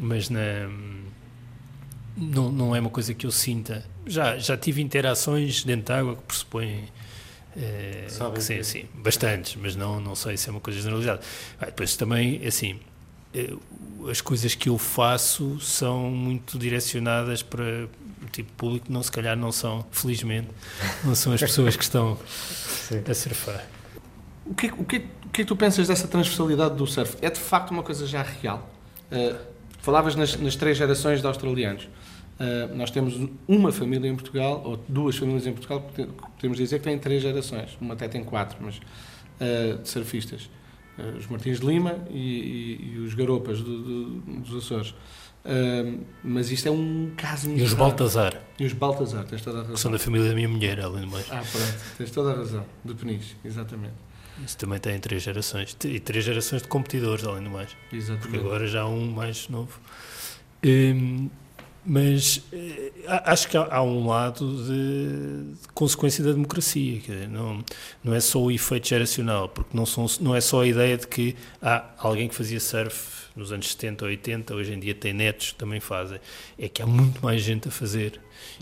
mas 0.00 0.30
na 0.30 0.70
não, 2.16 2.50
não 2.50 2.74
é 2.74 2.80
uma 2.80 2.90
coisa 2.90 3.12
que 3.12 3.26
eu 3.26 3.30
sinta. 3.30 3.84
Já, 4.06 4.38
já 4.38 4.56
tive 4.56 4.80
interações 4.80 5.64
dentro 5.64 5.86
da 5.86 5.98
água 5.98 6.16
que 6.16 6.22
pressupõem 6.22 6.84
é, 7.56 8.06
que 8.34 8.42
sim, 8.42 8.62
sim, 8.62 8.84
bastantes, 8.94 9.56
mas 9.56 9.74
não, 9.74 9.98
não 9.98 10.14
sei 10.14 10.36
se 10.36 10.48
é 10.48 10.52
uma 10.52 10.60
coisa 10.60 10.78
generalizada. 10.78 11.20
Ah, 11.58 11.66
depois 11.66 11.96
também, 11.96 12.46
assim, 12.46 12.78
eh, 13.34 13.54
as 14.10 14.20
coisas 14.20 14.54
que 14.54 14.68
eu 14.68 14.76
faço 14.76 15.58
são 15.58 16.10
muito 16.10 16.58
direcionadas 16.58 17.42
para 17.42 17.88
o 18.22 18.26
tipo 18.30 18.50
de 18.50 18.56
público, 18.56 18.92
não, 18.92 19.02
se 19.02 19.10
calhar 19.10 19.36
não 19.36 19.50
são, 19.50 19.86
felizmente, 19.90 20.48
não 21.02 21.14
são 21.14 21.32
as 21.32 21.40
pessoas 21.40 21.76
que 21.76 21.82
estão 21.82 22.18
sim. 22.28 23.02
a 23.08 23.14
surfar. 23.14 23.66
O 24.44 24.54
que, 24.54 24.66
o, 24.66 24.84
que, 24.84 24.96
o 24.96 25.28
que 25.30 25.40
é 25.40 25.44
que 25.44 25.44
tu 25.44 25.56
pensas 25.56 25.88
dessa 25.88 26.06
transversalidade 26.06 26.76
do 26.76 26.86
surf? 26.86 27.16
É 27.22 27.30
de 27.30 27.40
facto 27.40 27.70
uma 27.70 27.82
coisa 27.82 28.06
já 28.06 28.22
real? 28.22 28.70
Uh, 29.10 29.34
falavas 29.80 30.14
nas, 30.14 30.36
nas 30.36 30.56
três 30.56 30.76
gerações 30.76 31.20
de 31.20 31.26
australianos. 31.26 31.88
Uh, 32.38 32.74
nós 32.76 32.90
temos 32.90 33.30
uma 33.48 33.72
família 33.72 34.08
em 34.10 34.14
Portugal, 34.14 34.62
ou 34.64 34.78
duas 34.88 35.16
famílias 35.16 35.46
em 35.46 35.52
Portugal, 35.52 35.80
podemos 36.36 36.58
dizer 36.58 36.78
que 36.78 36.84
têm 36.84 36.98
três 36.98 37.22
gerações, 37.22 37.78
uma 37.80 37.94
até 37.94 38.08
tem 38.08 38.22
quatro, 38.22 38.58
mas 38.60 38.76
uh, 38.76 39.78
de 39.82 39.88
surfistas. 39.88 40.50
Uh, 40.98 41.16
os 41.16 41.26
Martins 41.28 41.60
de 41.60 41.66
Lima 41.66 41.98
e, 42.10 42.18
e, 42.18 42.92
e 42.94 42.98
os 42.98 43.14
Garopas 43.14 43.60
do, 43.60 43.82
do, 43.82 44.20
dos 44.40 44.64
Açores. 44.64 44.94
mas 46.22 46.50
isto 46.50 46.68
é 46.68 46.70
um 46.70 47.12
caso 47.16 47.50
E 47.50 47.62
os 47.62 47.72
Baltazar. 47.72 48.38
E 48.58 48.66
os 48.66 48.74
Baltazar, 48.74 49.24
tens 49.24 49.40
toda 49.40 49.58
a 49.58 49.60
razão. 49.60 49.74
Que 49.74 49.80
são 49.80 49.92
da 49.92 49.98
família 49.98 50.28
da 50.28 50.34
minha 50.34 50.48
mulher, 50.48 50.80
além 50.80 51.02
do 51.02 51.10
mais. 51.10 51.26
Ah, 51.30 51.42
pronto, 51.50 51.74
tens 51.96 52.10
toda 52.10 52.32
a 52.32 52.36
razão, 52.36 52.66
do 52.84 52.94
Peniche, 52.94 53.34
exatamente. 53.44 53.94
Isso 54.44 54.58
também 54.58 54.78
tem 54.78 54.98
três 54.98 55.22
gerações, 55.22 55.74
e 55.86 55.98
três 55.98 56.22
gerações 56.22 56.60
de 56.60 56.68
competidores, 56.68 57.24
além 57.24 57.44
do 57.44 57.50
mais. 57.50 57.74
Exatamente. 57.90 58.28
Porque 58.28 58.36
agora 58.36 58.66
já 58.66 58.82
há 58.82 58.86
um 58.86 59.10
mais 59.10 59.48
novo. 59.48 59.80
Um, 60.62 61.30
mas 61.86 62.42
eh, 62.52 62.92
acho 63.06 63.48
que 63.48 63.56
há, 63.56 63.66
há 63.70 63.82
um 63.82 64.06
lado 64.06 64.64
de, 64.64 65.52
de, 65.54 65.68
consequência 65.72 66.22
da 66.24 66.32
democracia, 66.32 67.00
que 67.00 67.12
não, 67.28 67.64
não 68.02 68.14
é 68.14 68.20
só 68.20 68.40
o 68.40 68.50
efeito 68.50 68.88
geracional, 68.88 69.48
porque 69.48 69.70
não, 69.76 69.86
são, 69.86 70.06
não 70.20 70.34
é 70.34 70.40
só 70.40 70.62
a 70.62 70.66
ideia 70.66 70.98
de 70.98 71.06
que 71.06 71.36
há 71.62 71.84
alguém 71.98 72.28
que 72.28 72.34
fazia 72.34 72.58
surf 72.58 73.15
nos 73.36 73.52
anos 73.52 73.70
70 73.70 74.04
ou 74.04 74.10
80, 74.10 74.54
hoje 74.54 74.72
em 74.72 74.80
dia 74.80 74.94
tem 74.94 75.12
netos 75.12 75.52
que 75.52 75.56
também 75.56 75.78
fazem, 75.78 76.18
é 76.58 76.68
que 76.68 76.80
há 76.80 76.86
muito 76.86 77.22
mais 77.22 77.42
gente 77.42 77.68
a 77.68 77.70
fazer 77.70 78.20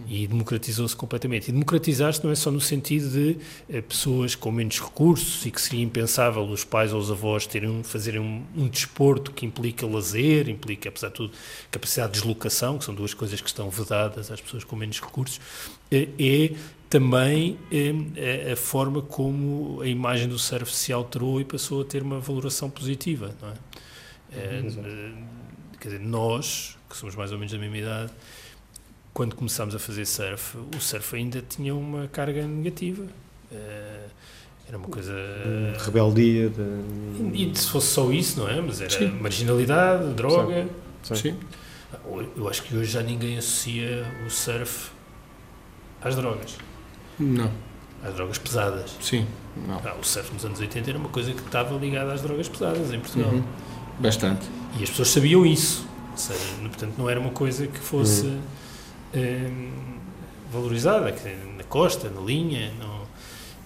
e 0.09 0.27
democratizou-se 0.27 0.95
completamente. 0.95 1.49
E 1.49 1.53
democratizar-se 1.53 2.23
não 2.25 2.31
é 2.31 2.35
só 2.35 2.51
no 2.51 2.61
sentido 2.61 3.09
de 3.11 3.37
eh, 3.69 3.81
pessoas 3.81 4.35
com 4.35 4.51
menos 4.51 4.81
recursos 4.81 5.45
e 5.47 5.51
que 5.51 5.61
seria 5.61 5.83
impensável 5.83 6.43
os 6.43 6.65
pais 6.65 6.93
ou 6.93 7.01
os 7.01 7.11
avós 7.11 7.47
terem, 7.47 7.83
fazerem 7.83 8.21
um, 8.21 8.43
um, 8.57 8.69
desporto 8.69 9.31
que 9.31 9.47
implica 9.47 9.87
lazer, 9.87 10.49
implica, 10.49 10.89
apesar 10.89 11.09
de 11.09 11.15
tudo, 11.15 11.33
capacidade 11.71 12.13
de 12.13 12.19
deslocação, 12.19 12.79
que 12.79 12.85
são 12.85 12.95
duas 12.95 13.15
coisas 13.15 13.41
que 13.41 13.49
estão 13.49 13.71
vedadas 13.71 14.31
às 14.31 14.41
pessoas 14.41 14.65
com 14.65 14.75
menos 14.75 15.01
recursos, 15.01 15.41
eh, 15.91 16.09
é 16.19 16.55
também 16.89 17.59
é, 17.73 18.53
a 18.53 18.57
forma 18.57 19.03
como 19.03 19.81
a 19.83 19.87
imagem 19.89 20.29
do 20.29 20.39
surf 20.39 20.73
se 20.73 20.93
alterou 20.93 21.41
e 21.41 21.45
passou 21.45 21.83
a 21.83 21.85
ter 21.85 22.03
uma 22.03 22.21
valoração 22.21 22.71
positiva, 22.71 23.35
não 23.43 23.49
é? 23.49 23.55
É 24.37 24.63
quer 25.85 25.89
dizer, 25.89 26.01
nós, 26.01 26.79
que 26.89 26.97
somos 26.97 27.15
mais 27.15 27.31
ou 27.31 27.39
menos 27.39 27.53
da 27.53 27.59
mesma 27.59 27.77
idade, 27.77 28.13
quando 29.13 29.37
começámos 29.37 29.75
a 29.75 29.79
fazer 29.79 30.07
surf, 30.07 30.57
o 30.75 30.81
surf 30.81 31.15
ainda 31.15 31.43
tinha 31.43 31.75
uma 31.75 32.09
carga 32.09 32.47
negativa. 32.47 33.05
Uh, 33.53 34.11
era 34.67 34.79
uma 34.79 34.89
coisa. 34.89 35.13
De 35.13 35.85
rebeldia. 35.85 36.49
De... 36.49 36.63
E 37.35 37.55
se 37.55 37.69
fosse 37.69 37.89
só 37.89 38.11
isso, 38.11 38.41
não 38.41 38.49
é? 38.49 38.61
Mas 38.63 38.81
era 38.81 38.91
Sim. 38.91 39.11
marginalidade, 39.21 40.15
droga. 40.15 40.67
Sim. 41.03 41.15
Sim. 41.15 41.41
Eu 42.37 42.49
acho 42.49 42.63
que 42.63 42.75
hoje 42.75 42.91
já 42.91 43.03
ninguém 43.03 43.37
associa 43.37 44.07
o 44.27 44.31
surf 44.31 44.91
às 46.03 46.17
drogas. 46.17 46.57
Não. 47.19 47.53
Às 48.03 48.15
drogas 48.15 48.39
pesadas. 48.39 48.97
Sim. 49.01 49.27
Não. 49.69 49.81
Ah, 49.85 49.95
o 50.01 50.03
surf 50.03 50.33
nos 50.33 50.45
anos 50.45 50.59
80 50.59 50.91
era 50.91 50.99
uma 50.99 51.11
coisa 51.11 51.33
que 51.33 51.41
estava 51.43 51.77
ligada 51.77 52.13
às 52.13 52.23
drogas 52.23 52.49
pesadas 52.49 52.93
em 52.93 53.01
Portugal. 53.01 53.31
Uhum. 53.31 53.45
Bastante. 53.99 54.47
E 54.79 54.83
as 54.83 54.91
pessoas 54.91 55.09
sabiam 55.09 55.47
isso. 55.47 55.87
Ou 56.13 56.19
seja, 56.19 56.41
portanto, 56.63 56.95
não 56.97 57.09
era 57.09 57.19
uma 57.21 57.31
coisa 57.31 57.67
que 57.67 57.79
fosse. 57.79 58.27
Uhum. 58.27 58.41
Ehm, 59.15 59.71
valorizada, 60.53 61.15
na 61.57 61.65
costa, 61.65 62.09
na 62.09 62.21
linha, 62.21 62.73
no, 62.79 63.05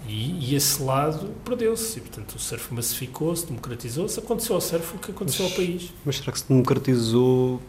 E, 0.07 0.51
e 0.51 0.55
esse 0.55 0.83
lado 0.83 1.29
perdeu-se. 1.45 1.99
E, 1.99 2.01
portanto, 2.01 2.35
o 2.35 2.38
surf 2.38 2.73
massificou-se, 2.73 3.47
democratizou-se. 3.47 4.19
Aconteceu 4.19 4.55
ao 4.55 4.61
surf 4.61 4.97
o 4.97 4.99
que 4.99 5.11
aconteceu 5.11 5.45
mas, 5.45 5.53
ao 5.53 5.57
país. 5.59 5.93
Mas 6.05 6.17
será 6.17 6.33
que 6.33 6.38
se 6.38 6.49
democratizou 6.49 7.61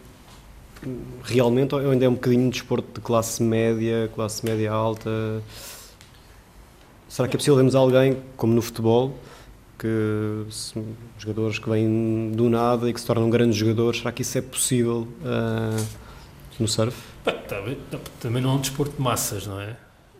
realmente 1.22 1.74
ou 1.74 1.90
ainda 1.90 2.06
é 2.06 2.08
um 2.08 2.14
bocadinho 2.14 2.44
de 2.44 2.58
desporto 2.58 2.88
de 2.94 3.00
classe 3.00 3.42
média, 3.42 4.10
classe 4.14 4.44
média 4.44 4.72
alta? 4.72 5.10
Será 7.08 7.28
que 7.28 7.36
é 7.36 7.38
possível 7.38 7.56
termos 7.56 7.74
alguém, 7.74 8.16
como 8.36 8.54
no 8.54 8.62
futebol, 8.62 9.14
que 9.80 10.46
jogadores 11.18 11.58
que 11.58 11.68
vêm 11.68 12.32
do 12.32 12.50
nada 12.50 12.88
e 12.88 12.92
que 12.92 13.00
se 13.00 13.06
tornam 13.06 13.30
grandes 13.30 13.56
jogadores, 13.56 14.00
será 14.00 14.12
que 14.12 14.20
isso 14.20 14.36
é 14.36 14.42
possível 14.42 15.08
uh, 15.22 15.86
no 16.58 16.68
surf? 16.68 16.96
Também 18.20 18.42
não 18.42 18.50
é 18.50 18.52
um 18.54 18.60
desporto 18.60 18.94
de 18.94 19.02
massas, 19.02 19.46
não 19.46 19.58
é? 19.58 19.76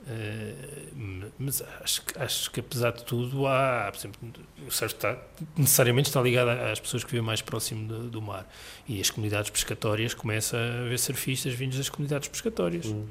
Uh, 0.07 1.31
mas 1.39 1.63
acho, 1.83 2.03
acho 2.17 2.51
que 2.51 2.61
apesar 2.61 2.93
de 2.93 3.05
tudo 3.05 3.47
há, 3.47 3.91
por 3.93 3.99
exemplo, 3.99 4.31
o 4.67 4.71
surf 4.71 4.95
está, 4.95 5.19
necessariamente 5.57 6.09
está 6.09 6.23
ligado 6.23 6.49
às 6.49 6.81
pessoas 6.81 7.05
que 7.05 7.11
vivem 7.11 7.27
mais 7.27 7.43
próximo 7.43 7.87
do, 7.87 8.11
do 8.11 8.23
mar 8.23 8.51
e 8.89 8.99
as 9.01 9.11
comunidades 9.11 9.51
pescatórias 9.51 10.15
começa 10.15 10.57
a 10.57 10.87
haver 10.87 10.99
surfistas 10.99 11.53
vindos 11.53 11.77
das 11.77 11.91
comunidades 11.91 12.29
pescatórias. 12.29 12.87
Hum 12.87 13.05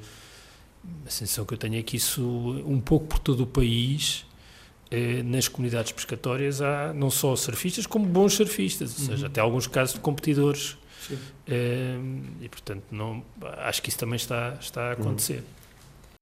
a 1.06 1.10
sensação 1.10 1.44
que 1.44 1.54
eu 1.54 1.58
tenho 1.58 1.78
é 1.78 1.82
que 1.82 1.96
isso, 1.96 2.22
um 2.66 2.80
pouco 2.80 3.06
por 3.06 3.18
todo 3.18 3.42
o 3.42 3.46
país, 3.46 4.24
eh, 4.90 5.22
nas 5.22 5.48
comunidades 5.48 5.92
pescatórias, 5.92 6.60
há 6.60 6.92
não 6.92 7.10
só 7.10 7.34
surfistas, 7.36 7.86
como 7.86 8.06
bons 8.06 8.34
surfistas, 8.34 8.98
ou 8.98 9.06
seja, 9.06 9.22
uhum. 9.22 9.26
até 9.26 9.40
alguns 9.40 9.66
casos 9.66 9.94
de 9.94 10.00
competidores. 10.00 10.76
Eh, 11.46 11.98
e, 12.40 12.48
portanto, 12.48 12.84
não, 12.90 13.22
acho 13.58 13.82
que 13.82 13.88
isso 13.88 13.98
também 13.98 14.16
está, 14.16 14.56
está 14.60 14.90
a 14.90 14.92
acontecer. 14.92 15.38
Uhum. 15.38 15.60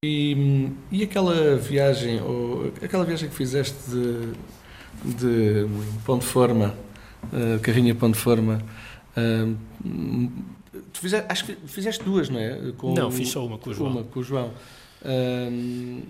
E, 0.05 0.71
e 0.93 1.03
aquela 1.03 1.57
viagem, 1.57 2.21
ou 2.23 2.73
aquela 2.83 3.05
viagem 3.05 3.29
que 3.29 3.35
fizeste 3.35 3.77
de, 3.91 4.33
de 5.15 5.67
Ponte 6.05 6.25
Forma, 6.25 6.75
uh, 7.33 7.59
Carrinha 7.61 7.95
Ponte 7.97 8.17
Forma, 8.17 8.63
uh, 9.17 9.57
Tu 10.93 11.01
fizeste, 11.01 11.27
acho 11.29 11.45
que 11.45 11.57
fizeste 11.67 12.05
duas, 12.05 12.29
não 12.29 12.39
é? 12.39 12.73
Com 12.77 12.95
não, 12.95 13.11
fiz 13.11 13.29
só 13.29 13.45
uma 13.45 13.59
com 13.59 13.71
o 13.71 13.75
João. 13.75 13.91
Uma 13.91 14.05
com 14.05 14.21
o 14.21 14.23
João. 14.23 14.51
Um, 15.05 16.03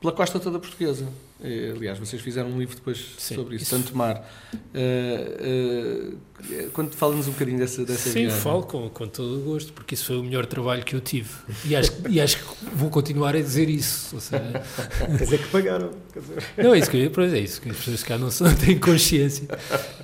pela 0.00 0.12
costa 0.12 0.38
toda 0.38 0.58
portuguesa. 0.58 1.06
Aliás, 1.38 1.98
vocês 1.98 2.20
fizeram 2.22 2.48
um 2.50 2.58
livro 2.58 2.74
depois 2.74 3.14
Sim, 3.18 3.34
sobre 3.34 3.56
isso, 3.56 3.64
isso, 3.64 3.76
Tanto 3.76 3.94
Mar. 3.94 4.26
Uh, 4.54 6.14
uh, 6.14 6.70
quando 6.72 6.94
fala-nos 6.94 7.28
um 7.28 7.32
bocadinho 7.32 7.58
dessa, 7.58 7.84
dessa 7.84 8.08
Sim, 8.08 8.20
viagem. 8.20 8.40
falo 8.40 8.62
com, 8.62 8.88
com 8.88 9.06
todo 9.06 9.38
o 9.38 9.40
gosto, 9.42 9.72
porque 9.74 9.94
isso 9.94 10.06
foi 10.06 10.16
o 10.16 10.22
melhor 10.24 10.46
trabalho 10.46 10.82
que 10.82 10.96
eu 10.96 11.00
tive. 11.00 11.28
E 11.66 11.76
acho, 11.76 11.92
e 12.08 12.20
acho 12.20 12.38
que 12.38 12.44
vou 12.74 12.88
continuar 12.88 13.36
a 13.36 13.40
dizer 13.40 13.68
isso. 13.68 14.14
Ou 14.14 14.20
seja, 14.20 14.62
Quer 14.98 15.24
dizer 15.24 15.38
que 15.42 15.48
pagaram. 15.48 15.90
Não, 16.56 16.74
é 16.74 16.78
isso 16.78 16.90
que, 16.90 16.96
eu, 16.96 17.22
é 17.22 17.38
isso 17.38 17.60
que 17.60 17.68
as 17.68 17.76
pessoas 17.76 18.02
cá 18.02 18.16
não, 18.16 18.28
não 18.40 18.54
têm 18.56 18.78
consciência. 18.78 19.46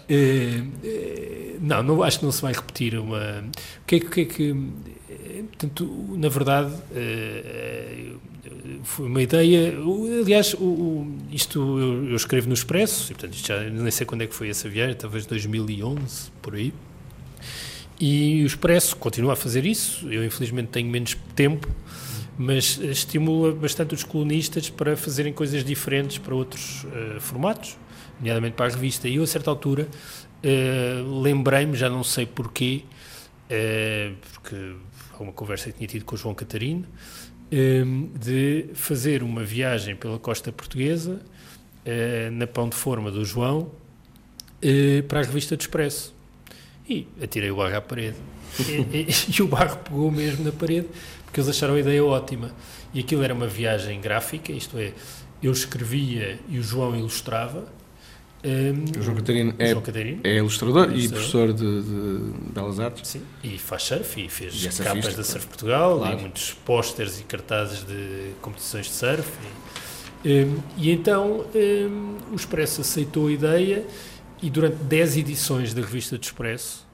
É, 0.09 0.63
é, 0.85 1.57
não, 1.61 1.83
não, 1.83 2.03
acho 2.03 2.19
que 2.19 2.25
não 2.27 2.33
se 2.33 2.43
vai 2.43 2.53
repetir 2.53 2.99
uma. 2.99 3.43
O 3.83 3.87
que 3.87 3.97
é, 3.97 4.01
que, 4.01 4.21
é 4.21 4.25
que. 4.27 4.55
Portanto, 5.49 6.15
na 6.19 6.29
verdade. 6.29 6.75
É, 6.95 8.13
foi 8.83 9.07
uma 9.07 9.23
ideia. 9.23 9.75
Aliás, 10.21 10.55
o, 10.55 10.65
o, 10.65 11.19
isto 11.31 11.59
eu, 11.79 12.11
eu, 12.11 12.17
escrevo 12.17 12.49
no 12.49 12.55
Expresso, 12.55 13.13
e, 13.13 13.15
portanto, 13.15 13.35
já 13.35 13.61
nem 13.61 13.91
sei 13.91 14.07
quando 14.07 14.23
é 14.23 14.27
que 14.27 14.35
foi 14.35 14.49
essa 14.49 14.69
viagem, 14.69 14.95
talvez 14.97 15.27
2011, 15.27 16.31
por 16.41 16.55
aí. 16.55 16.73
E 18.01 18.43
o 18.43 18.47
Expresso 18.47 18.97
continua 18.97 19.35
a 19.35 19.37
fazer 19.37 19.65
isso. 19.65 20.11
Eu, 20.11 20.25
infelizmente, 20.25 20.69
tenho 20.69 20.89
menos 20.89 21.17
tempo, 21.35 21.69
mas 22.37 22.79
estimula 22.79 23.53
bastante 23.53 23.95
os 23.95 24.03
colunistas 24.03 24.69
para 24.69 24.97
fazerem 24.97 25.33
coisas 25.33 25.65
diferentes 25.65 26.19
para 26.19 26.35
outros 26.35 26.85
uh, 26.85 27.21
formatos, 27.21 27.77
nomeadamente 28.19 28.57
para 28.57 28.67
a 28.67 28.75
revista. 28.75 29.09
E 29.09 29.17
eu, 29.17 29.23
a 29.23 29.27
certa 29.27 29.51
altura, 29.51 29.87
uh, 30.45 31.21
lembrei-me, 31.21 31.77
já 31.77 31.89
não 31.89 32.03
sei 32.03 32.27
porquê, 32.27 32.83
uh, 33.47 34.17
porque 34.33 34.75
uma 35.23 35.33
conversa 35.33 35.71
que 35.71 35.79
tinha 35.79 35.89
tido 35.89 36.05
com 36.05 36.15
o 36.15 36.19
João 36.19 36.35
Catarino 36.35 36.87
de 38.19 38.67
fazer 38.73 39.23
uma 39.23 39.45
viagem 39.45 39.95
pela 39.95 40.19
costa 40.19 40.51
portuguesa, 40.51 41.21
eh, 41.85 42.31
na 42.31 42.47
pão 42.47 42.69
de 42.69 42.77
forma 42.77 43.11
do 43.11 43.25
João, 43.25 43.71
eh, 44.63 45.03
para 45.03 45.21
a 45.21 45.23
revista 45.23 45.55
do 45.57 45.61
Expresso. 45.61 46.15
E 46.89 47.07
atirei 47.23 47.51
o 47.51 47.57
barro 47.57 47.77
à 47.77 47.81
parede. 47.81 48.17
e, 48.59 48.97
e, 48.97 49.07
e, 49.37 49.43
o 49.43 49.49
barro 49.49 49.77
pegou 49.79 50.11
mesmo 50.11 50.45
na 50.45 50.53
parede, 50.53 50.89
porque 51.25 51.41
eles 51.41 51.51
acharam 51.51 51.75
a 51.75 51.81
ideia 51.81 52.03
ótima. 52.03 52.53
E 52.95 53.01
aquilo 53.01 53.23
era 53.23 53.35
uma 53.35 53.47
viagem 53.47 54.01
gráfica, 54.01 54.51
isto 54.51 54.79
é, 54.79 54.93
eu 55.43 55.53
escrevia 55.53 56.39
e 56.49 56.59
o 56.59 56.63
João 56.63 56.97
ilustrava, 56.97 57.67
um, 58.45 58.99
o 58.99 59.03
João 59.03 59.17
Catarino, 59.17 59.55
é, 59.57 59.71
João 59.71 59.83
Catarino 59.83 60.21
é, 60.25 60.37
ilustrador 60.37 60.93
e 60.97 61.09
professor 61.09 61.53
de, 61.53 61.83
de, 61.83 62.53
Belas 62.53 62.81
Artes. 62.81 63.09
Sim, 63.09 63.23
e 63.43 63.57
faz 63.57 63.85
surf 63.85 64.21
e 64.21 64.29
fez 64.29 64.65
e 64.65 64.83
capas 64.83 65.15
da 65.15 65.23
Surf 65.23 65.47
Portugal 65.47 65.99
claro. 65.99 66.19
e 66.19 66.21
muitos 66.21 66.53
pósteres 66.53 67.21
e 67.21 67.23
cartazes 67.23 67.85
de 67.85 68.33
competições 68.41 68.87
de 68.87 68.93
surf. 68.93 69.31
E, 70.25 70.45
um, 70.45 70.63
e 70.77 70.91
então 70.91 71.47
um, 71.55 72.17
o 72.33 72.35
Expresso 72.35 72.81
aceitou 72.81 73.29
a 73.29 73.33
ideia 73.33 73.87
e 74.43 74.51
durante 74.51 74.77
10 74.77 75.19
edições 75.19 75.73
da 75.73 75.81
revista 75.81 76.19
do 76.19 76.25
Expresso 76.25 76.85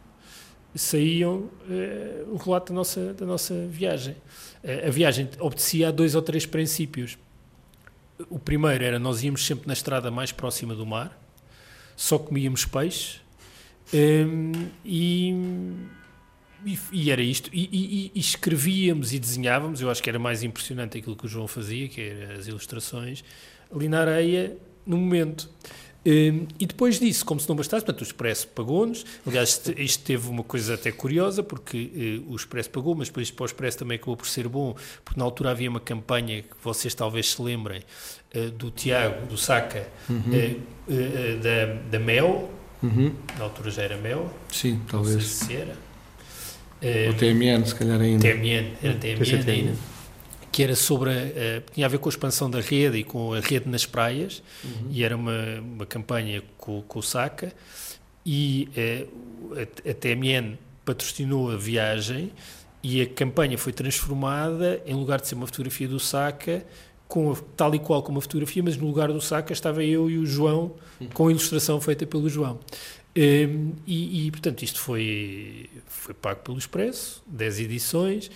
saíam 0.74 1.48
uh, 1.68 2.30
o 2.30 2.37
relato 2.37 2.72
da 2.72 2.76
nossa, 2.76 3.14
da 3.14 3.24
nossa 3.24 3.66
viagem. 3.68 4.14
Uh, 4.62 4.88
a 4.88 4.90
viagem 4.90 5.30
obedecia 5.40 5.88
a 5.88 5.90
dois 5.90 6.14
ou 6.14 6.20
três 6.20 6.44
princípios. 6.44 7.16
O 8.28 8.38
primeiro 8.38 8.84
era 8.84 8.98
nós 8.98 9.22
íamos 9.22 9.46
sempre 9.46 9.66
na 9.66 9.72
estrada 9.72 10.11
mais 10.11 10.30
próxima 10.30 10.74
do 10.74 10.84
mar, 10.84 11.18
só 11.98 12.16
comíamos 12.16 12.64
peixe 12.64 13.18
um, 13.92 14.52
e, 14.84 15.34
e, 16.64 16.78
e, 16.92 17.11
era 17.11 17.20
isto. 17.20 17.50
E, 17.52 18.12
e, 18.14 18.18
escrevíamos 18.20 19.12
e 19.12 19.18
desenhávamos, 19.18 19.80
eu 19.80 19.90
acho 19.90 20.00
que 20.00 20.08
era 20.08 20.18
mais 20.18 20.44
impressionante 20.44 20.96
aquilo 20.96 21.16
que 21.16 21.26
o 21.26 21.28
João 21.28 21.48
fazia, 21.48 21.88
que 21.88 22.08
as 22.38 22.46
ilustrações, 22.46 23.24
ali 23.74 23.88
na 23.88 24.00
areia, 24.00 24.56
no 24.87 24.96
momento. 24.96 25.50
Um, 26.09 26.47
e 26.59 26.64
depois 26.64 26.99
disso, 26.99 27.23
como 27.23 27.38
se 27.38 27.47
não 27.47 27.55
bastasse, 27.55 27.85
portanto, 27.85 28.01
o 28.01 28.05
Expresso 28.05 28.49
pagou-nos. 28.49 29.05
Aliás, 29.27 29.61
isto 29.77 30.05
teve 30.05 30.27
uma 30.31 30.42
coisa 30.42 30.73
até 30.73 30.90
curiosa, 30.90 31.42
porque 31.42 32.23
uh, 32.27 32.33
o 32.33 32.35
Expresso 32.35 32.71
pagou, 32.71 32.94
mas 32.94 33.09
depois 33.09 33.31
para 33.31 33.42
o 33.42 33.47
Expresso 33.47 33.77
também 33.77 33.97
acabou 33.97 34.16
por 34.16 34.27
ser 34.27 34.49
bom, 34.49 34.75
porque 35.05 35.21
na 35.21 35.27
altura 35.27 35.51
havia 35.51 35.68
uma 35.68 35.81
campanha 35.81 36.40
que 36.40 36.57
vocês 36.64 36.94
talvez 36.94 37.33
se 37.33 37.42
lembrem, 37.42 37.83
uh, 38.35 38.51
do 38.53 38.71
Tiago, 38.71 39.27
do 39.27 39.37
Saca, 39.37 39.87
uhum. 40.09 40.16
uh, 40.88 41.38
da, 41.42 41.75
da 41.90 41.99
Mel. 41.99 42.51
Uhum. 42.83 43.12
Na 43.37 43.44
altura 43.44 43.71
já 43.71 43.83
era 43.83 43.99
Mel. 43.99 44.33
Sim, 44.51 44.81
talvez. 44.88 45.14
Não 45.14 45.21
sei 45.21 45.47
se 45.47 45.57
era. 45.57 45.77
o 47.11 47.14
TMN, 47.14 47.66
se 47.66 47.75
calhar 47.75 48.01
ainda. 48.01 48.23
TMN, 48.23 48.73
era 48.83 48.94
TMN 48.94 49.51
ainda 49.51 49.88
que 50.59 50.62
era 50.64 50.75
sobre 50.75 51.11
a, 51.12 51.61
tinha 51.73 51.87
a 51.87 51.88
ver 51.88 51.99
com 51.99 52.09
a 52.09 52.11
expansão 52.11 52.51
da 52.51 52.61
rede 52.61 52.99
e 52.99 53.05
com 53.05 53.33
a 53.33 53.38
rede 53.38 53.68
nas 53.68 53.87
praias 53.87 54.42
uhum. 54.64 54.88
e 54.90 55.05
era 55.05 55.14
uma, 55.14 55.61
uma 55.61 55.87
campanha 55.87 56.42
com, 56.57 56.83
com 56.83 56.99
o 56.99 57.03
Saca 57.03 57.53
e 58.27 58.68
eh, 58.77 59.07
a, 59.53 59.90
a 59.90 59.94
TMN 59.94 60.59
patrocinou 60.85 61.53
a 61.53 61.57
viagem 61.57 62.33
e 62.83 63.01
a 63.01 63.07
campanha 63.07 63.57
foi 63.57 63.73
transformada 63.73 64.83
em 64.85 64.94
lugar 64.94 65.21
de 65.21 65.29
ser 65.29 65.37
uma 65.37 65.47
fotografia 65.47 65.87
do 65.87 66.01
Saca 66.01 66.66
com 67.07 67.31
a, 67.31 67.37
tal 67.57 67.73
e 67.77 67.79
qual 67.79 68.03
como 68.03 68.18
a 68.18 68.21
fotografia, 68.21 68.61
mas 68.61 68.77
no 68.77 68.88
lugar 68.88 69.12
do 69.12 69.21
Saca 69.21 69.53
estava 69.53 69.85
eu 69.85 70.11
e 70.11 70.18
o 70.18 70.27
João 70.27 70.75
uhum. 71.01 71.07
com 71.14 71.29
a 71.29 71.31
ilustração 71.31 71.81
feita 71.81 72.05
pelo 72.05 72.29
João. 72.29 72.59
Um, 73.16 73.75
e, 73.87 74.27
e, 74.27 74.31
portanto, 74.33 74.62
isto 74.64 74.81
foi, 74.81 75.71
foi 75.87 76.14
pago 76.14 76.40
pelo 76.40 76.59
Expresso, 76.59 77.23
10 77.29 77.61
edições, 77.61 78.31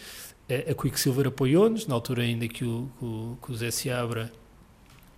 a 0.71 0.75
Quicksilver 0.75 1.27
apoiou-nos, 1.29 1.87
na 1.87 1.95
altura 1.95 2.23
ainda 2.23 2.47
que 2.49 2.65
o, 2.65 2.89
o, 3.01 3.39
que 3.43 3.53
o 3.53 3.57
Zé 3.57 3.71
Seabra 3.71 4.33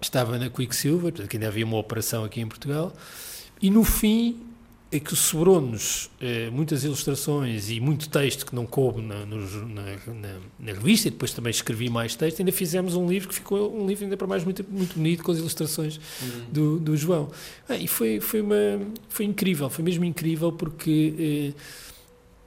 estava 0.01 0.39
na 0.39 0.51
Quicksilver, 0.51 1.13
portanto, 1.13 1.29
que 1.29 1.37
ainda 1.37 1.49
havia 1.49 1.65
uma 1.65 1.79
operação 1.79 2.25
aqui 2.25 2.41
em 2.41 2.47
Portugal, 2.47 2.93
e 3.61 3.71
no 3.71 3.85
fim 3.85 4.41
é 4.93 5.01
que 5.01 5.17
sobrou-nos 5.17 6.09
eh, 6.21 6.51
muitas 6.51 6.85
ilustrações 6.85 7.69
e 7.69 7.81
muito 7.81 8.09
texto 8.09 8.47
que 8.47 8.55
não 8.55 8.65
coube 8.65 9.03
na, 9.03 9.27
no, 9.27 9.39
na, 9.67 9.83
na, 9.83 10.41
na, 10.61 10.73
revista, 10.73 11.09
e 11.09 11.11
depois 11.11 11.33
também 11.33 11.51
escrevi 11.51 11.91
mais 11.91 12.15
texto, 12.15 12.39
ainda 12.39 12.53
fizemos 12.53 12.95
um 12.95 13.09
livro 13.09 13.29
que 13.29 13.35
ficou 13.35 13.77
um 13.77 13.89
livro 13.89 14.05
ainda 14.05 14.17
para 14.17 14.27
mais 14.29 14.45
muito, 14.45 14.65
muito 14.71 14.95
bonito 14.95 15.25
com 15.25 15.33
as 15.33 15.39
ilustrações 15.39 15.99
uhum. 16.23 16.45
do, 16.53 16.79
do 16.79 16.97
João. 16.97 17.29
Ah, 17.69 17.77
e 17.77 17.89
foi, 17.89 18.21
foi, 18.21 18.41
uma, 18.41 18.55
foi 19.09 19.25
incrível, 19.25 19.69
foi 19.69 19.83
mesmo 19.85 20.05
incrível 20.05 20.53
porque 20.53 21.53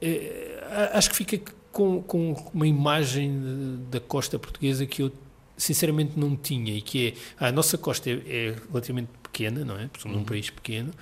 eh, 0.00 0.08
eh, 0.70 0.90
acho 0.94 1.10
que 1.10 1.16
fica 1.16 1.38
com, 1.72 2.02
com 2.02 2.50
uma 2.52 2.66
imagem 2.66 3.80
da 3.90 4.00
costa 4.00 4.38
portuguesa 4.38 4.86
que 4.86 5.02
eu 5.02 5.12
sinceramente 5.56 6.18
não 6.18 6.36
tinha 6.36 6.74
e 6.74 6.80
que 6.80 7.14
é 7.40 7.46
a 7.48 7.52
nossa 7.52 7.76
costa 7.76 8.08
é, 8.10 8.12
é 8.12 8.56
relativamente 8.70 9.10
pequena, 9.22 9.64
não 9.64 9.78
é? 9.78 9.86
Porque 9.88 10.02
somos 10.02 10.16
uhum. 10.16 10.22
um 10.22 10.26
país 10.26 10.50
pequeno, 10.50 10.92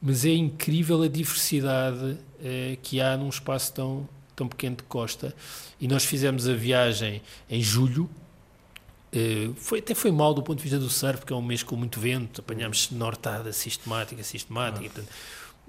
mas 0.00 0.24
é 0.24 0.30
incrível 0.30 1.02
a 1.02 1.08
diversidade 1.08 2.18
eh, 2.42 2.76
que 2.82 3.00
há 3.00 3.16
num 3.16 3.28
espaço 3.28 3.72
tão 3.72 4.08
tão 4.34 4.48
pequeno 4.48 4.76
de 4.76 4.82
costa 4.84 5.34
e 5.80 5.86
nós 5.86 6.04
fizemos 6.04 6.48
a 6.48 6.54
viagem 6.54 7.22
em 7.48 7.62
julho 7.62 8.10
Uh, 9.14 9.52
foi, 9.56 9.80
até 9.80 9.94
foi 9.94 10.10
mal 10.10 10.32
do 10.32 10.42
ponto 10.42 10.56
de 10.56 10.62
vista 10.62 10.78
do 10.78 10.88
surf, 10.88 11.18
porque 11.18 11.34
é 11.34 11.36
um 11.36 11.42
mês 11.42 11.62
com 11.62 11.76
muito 11.76 12.00
vento, 12.00 12.40
apanhámos 12.40 12.90
nortada 12.90 13.52
sistemática, 13.52 14.22
sistemática, 14.22 14.86
ah. 14.86 14.90
portanto, 14.90 15.08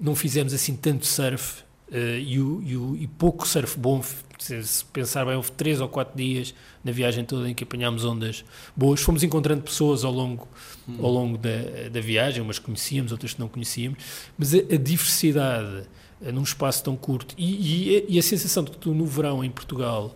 não 0.00 0.16
fizemos 0.16 0.54
assim 0.54 0.74
tanto 0.74 1.04
surf 1.04 1.62
e, 1.90 2.38
o, 2.40 2.62
e, 2.62 2.76
o, 2.76 2.96
e, 2.96 3.06
pouco 3.06 3.46
surf 3.46 3.78
bom. 3.78 4.02
Se 4.38 4.84
pensar 4.86 5.24
bem, 5.24 5.36
houve 5.36 5.52
três 5.52 5.80
ou 5.80 5.88
quatro 5.88 6.16
dias 6.16 6.54
na 6.82 6.92
viagem 6.92 7.24
toda 7.24 7.48
em 7.48 7.54
que 7.54 7.64
apanhámos 7.64 8.04
ondas 8.04 8.44
boas. 8.76 9.00
Fomos 9.00 9.22
encontrando 9.22 9.62
pessoas 9.62 10.04
ao 10.04 10.12
longo, 10.12 10.48
hum. 10.88 10.96
ao 11.00 11.10
longo 11.10 11.38
da, 11.38 11.88
da 11.90 12.00
viagem, 12.00 12.42
umas 12.42 12.58
conhecíamos, 12.58 13.12
outras 13.12 13.34
que 13.34 13.40
não 13.40 13.48
conhecíamos, 13.48 13.98
mas 14.36 14.54
a, 14.54 14.58
a 14.58 14.76
diversidade 14.76 15.86
uh, 16.20 16.32
num 16.32 16.42
espaço 16.42 16.82
tão 16.82 16.96
curto 16.96 17.34
e, 17.38 17.94
e, 17.94 18.06
e, 18.08 18.18
a 18.18 18.22
sensação 18.22 18.64
de 18.64 18.72
que 18.72 18.78
tu 18.78 18.92
no 18.92 19.06
verão 19.06 19.44
em 19.44 19.50
Portugal 19.50 20.14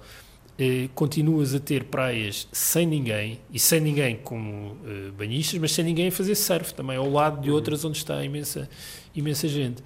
eh, 0.61 0.89
continuas 0.93 1.55
a 1.55 1.61
ter 1.61 1.85
praias 1.85 2.49
sem 2.51 2.85
ninguém 2.85 3.39
e 3.53 3.61
sem 3.61 3.81
ninguém 3.81 4.17
como 4.17 4.77
eh, 4.85 5.13
banhistas, 5.17 5.61
mas 5.61 5.71
sem 5.71 5.85
ninguém 5.85 6.09
a 6.09 6.13
fazer 6.13 6.35
surf 6.35 6.75
também 6.75 6.97
ao 6.97 7.09
lado 7.09 7.41
de 7.41 7.49
outras 7.49 7.85
onde 7.85 7.99
está 7.99 8.25
imensa, 8.25 8.69
imensa 9.15 9.47
gente. 9.47 9.81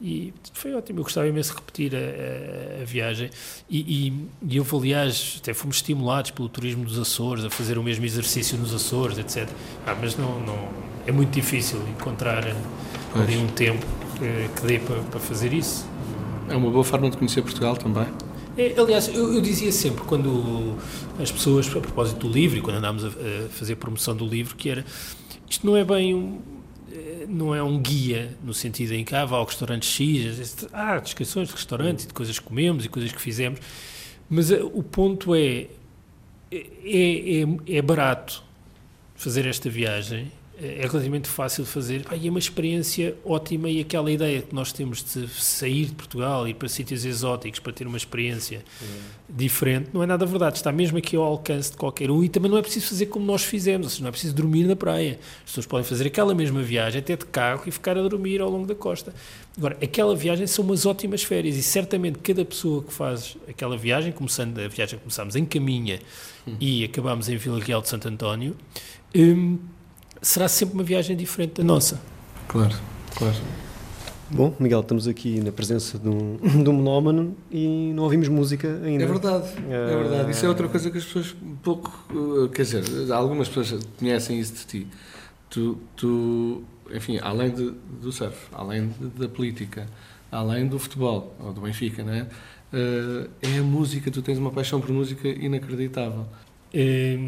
E 0.00 0.32
foi 0.54 0.74
ótimo, 0.74 1.00
eu 1.00 1.02
gostava 1.02 1.28
imenso 1.28 1.50
de 1.50 1.56
repetir 1.56 1.94
a, 1.94 1.98
a, 1.98 2.82
a 2.82 2.84
viagem. 2.84 3.30
E, 3.68 4.08
e, 4.08 4.28
e 4.48 4.56
eu, 4.56 4.66
aliás, 4.72 5.38
até 5.42 5.52
fomos 5.52 5.76
estimulados 5.76 6.30
pelo 6.30 6.48
turismo 6.48 6.84
dos 6.84 6.98
Açores 6.98 7.44
a 7.44 7.50
fazer 7.50 7.76
o 7.76 7.82
mesmo 7.82 8.04
exercício 8.04 8.56
nos 8.56 8.74
Açores, 8.74 9.18
etc. 9.18 9.48
Ah, 9.86 9.94
mas 10.00 10.16
não, 10.16 10.40
não, 10.40 10.68
é 11.06 11.12
muito 11.12 11.30
difícil 11.30 11.78
encontrar 11.88 12.46
eh, 12.46 12.54
ali 13.14 13.36
um 13.36 13.48
tempo 13.48 13.84
que, 14.18 14.60
que 14.60 14.66
dê 14.66 14.78
para, 14.78 15.00
para 15.02 15.20
fazer 15.20 15.52
isso. 15.52 15.86
É 16.48 16.56
uma 16.56 16.70
boa 16.70 16.84
forma 16.84 17.10
de 17.10 17.18
conhecer 17.18 17.42
Portugal 17.42 17.76
também. 17.76 18.06
É, 18.56 18.74
aliás, 18.78 19.08
eu, 19.08 19.34
eu, 19.34 19.40
dizia 19.40 19.70
sempre, 19.70 20.02
quando 20.04 20.76
as 21.20 21.30
pessoas, 21.30 21.68
a 21.76 21.80
propósito 21.80 22.26
do 22.26 22.32
livro, 22.32 22.58
e 22.58 22.60
quando 22.60 22.76
andámos 22.76 23.04
a, 23.04 23.08
a 23.08 23.48
fazer 23.50 23.76
promoção 23.76 24.16
do 24.16 24.26
livro, 24.26 24.56
que 24.56 24.70
era 24.70 24.84
isto 25.48 25.66
não 25.66 25.76
é 25.76 25.84
bem 25.84 26.14
um, 26.14 26.38
não 27.28 27.54
é 27.54 27.62
um 27.62 27.78
guia 27.78 28.36
no 28.42 28.54
sentido 28.54 28.92
em 28.94 29.04
que 29.04 29.14
ah, 29.14 29.24
vá 29.24 29.36
ao 29.36 29.44
restaurante 29.44 29.86
X, 29.86 30.68
ah, 30.72 30.98
descrições 30.98 31.48
de 31.48 31.54
restaurante, 31.54 32.06
de 32.06 32.12
coisas 32.12 32.38
que 32.38 32.44
comemos 32.44 32.84
e 32.84 32.88
coisas 32.88 33.12
que 33.12 33.20
fizemos, 33.20 33.60
mas 34.28 34.50
uh, 34.50 34.70
o 34.72 34.82
ponto 34.82 35.34
é, 35.34 35.66
é, 36.52 36.62
é, 36.84 37.76
é 37.76 37.82
barato 37.82 38.42
fazer 39.14 39.46
esta 39.46 39.68
viagem 39.68 40.30
é 40.62 40.86
relativamente 40.86 41.28
fácil 41.28 41.64
de 41.64 41.70
fazer. 41.70 42.04
E 42.20 42.26
é 42.26 42.30
uma 42.30 42.38
experiência 42.38 43.16
ótima 43.24 43.68
e 43.70 43.80
aquela 43.80 44.10
ideia 44.10 44.42
que 44.42 44.54
nós 44.54 44.72
temos 44.72 45.02
de 45.02 45.26
sair 45.28 45.86
de 45.86 45.94
Portugal 45.94 46.46
e 46.46 46.50
ir 46.50 46.54
para 46.54 46.68
sítios 46.68 47.04
exóticos 47.04 47.60
para 47.60 47.72
ter 47.72 47.86
uma 47.86 47.96
experiência 47.96 48.62
diferente 49.28 49.90
não 49.92 50.02
é 50.02 50.06
nada 50.06 50.26
verdade, 50.26 50.56
está 50.56 50.72
mesmo 50.72 50.98
aqui 50.98 51.16
ao 51.16 51.22
alcance 51.22 51.70
de 51.70 51.76
qualquer 51.76 52.10
um 52.10 52.22
e 52.22 52.28
também 52.28 52.50
não 52.50 52.58
é 52.58 52.62
preciso 52.62 52.88
fazer 52.88 53.06
como 53.06 53.24
nós 53.24 53.44
fizemos, 53.44 53.86
ou 53.86 53.90
seja, 53.90 54.02
não 54.02 54.08
é 54.08 54.10
preciso 54.10 54.34
dormir 54.34 54.64
na 54.64 54.76
praia. 54.76 55.18
As 55.44 55.50
pessoas 55.50 55.66
podem 55.66 55.86
fazer 55.86 56.06
aquela 56.06 56.34
mesma 56.34 56.62
viagem 56.62 57.00
até 57.00 57.16
de 57.16 57.24
carro 57.26 57.62
e 57.66 57.70
ficar 57.70 57.96
a 57.96 58.02
dormir 58.02 58.40
ao 58.40 58.50
longo 58.50 58.66
da 58.66 58.74
costa. 58.74 59.14
Agora, 59.56 59.76
aquela 59.82 60.14
viagem 60.14 60.46
são 60.46 60.64
umas 60.64 60.84
ótimas 60.86 61.22
férias 61.22 61.56
e 61.56 61.62
certamente 61.62 62.18
cada 62.18 62.44
pessoa 62.44 62.82
que 62.82 62.92
faz 62.92 63.36
aquela 63.48 63.76
viagem, 63.76 64.12
começando 64.12 64.58
a 64.58 64.68
viagem 64.68 64.98
que 64.98 65.04
começámos 65.04 65.36
em 65.36 65.44
Caminha 65.44 66.00
hum. 66.46 66.56
e 66.60 66.84
acabámos 66.84 67.28
em 67.28 67.36
Vila 67.36 67.60
Real 67.60 67.80
de 67.80 67.88
Santo 67.88 68.08
António 68.08 68.56
hum, 69.14 69.58
será 70.20 70.48
sempre 70.48 70.74
uma 70.74 70.84
viagem 70.84 71.16
diferente 71.16 71.54
da 71.54 71.64
nossa. 71.64 72.00
Claro, 72.48 72.74
claro. 73.16 73.36
Bom, 74.32 74.54
Miguel, 74.60 74.80
estamos 74.80 75.08
aqui 75.08 75.40
na 75.40 75.50
presença 75.50 75.98
de 75.98 76.08
um, 76.08 76.36
de 76.62 76.70
um 76.70 76.76
melómano 76.76 77.36
e 77.50 77.92
não 77.94 78.04
ouvimos 78.04 78.28
música 78.28 78.80
ainda. 78.84 79.02
É 79.02 79.06
verdade, 79.06 79.48
é 79.68 79.96
verdade. 79.96 80.30
Isso 80.30 80.46
é 80.46 80.48
outra 80.48 80.68
coisa 80.68 80.88
que 80.90 80.98
as 80.98 81.04
pessoas 81.04 81.34
pouco. 81.62 81.90
Eh, 82.10 82.48
quer 82.54 82.62
dizer, 82.62 83.12
algumas 83.12 83.48
pessoas 83.48 83.82
conhecem 83.98 84.38
isso 84.38 84.54
de 84.54 84.64
ti. 84.66 84.86
Tu, 85.48 85.76
tu 85.96 86.62
enfim, 86.94 87.18
além 87.20 87.50
de, 87.50 87.72
do 88.00 88.12
surf, 88.12 88.36
além 88.52 88.88
de, 88.88 89.06
da 89.08 89.28
política, 89.28 89.86
além 90.30 90.66
do 90.66 90.78
futebol, 90.78 91.34
ou 91.40 91.52
do 91.52 91.60
Benfica, 91.60 92.04
não 92.04 92.12
é? 92.12 92.22
Uh, 92.72 93.28
é 93.42 93.58
a 93.58 93.62
música, 93.62 94.12
tu 94.12 94.22
tens 94.22 94.38
uma 94.38 94.52
paixão 94.52 94.80
por 94.80 94.90
música 94.90 95.26
inacreditável. 95.26 96.26
É, 96.72 97.18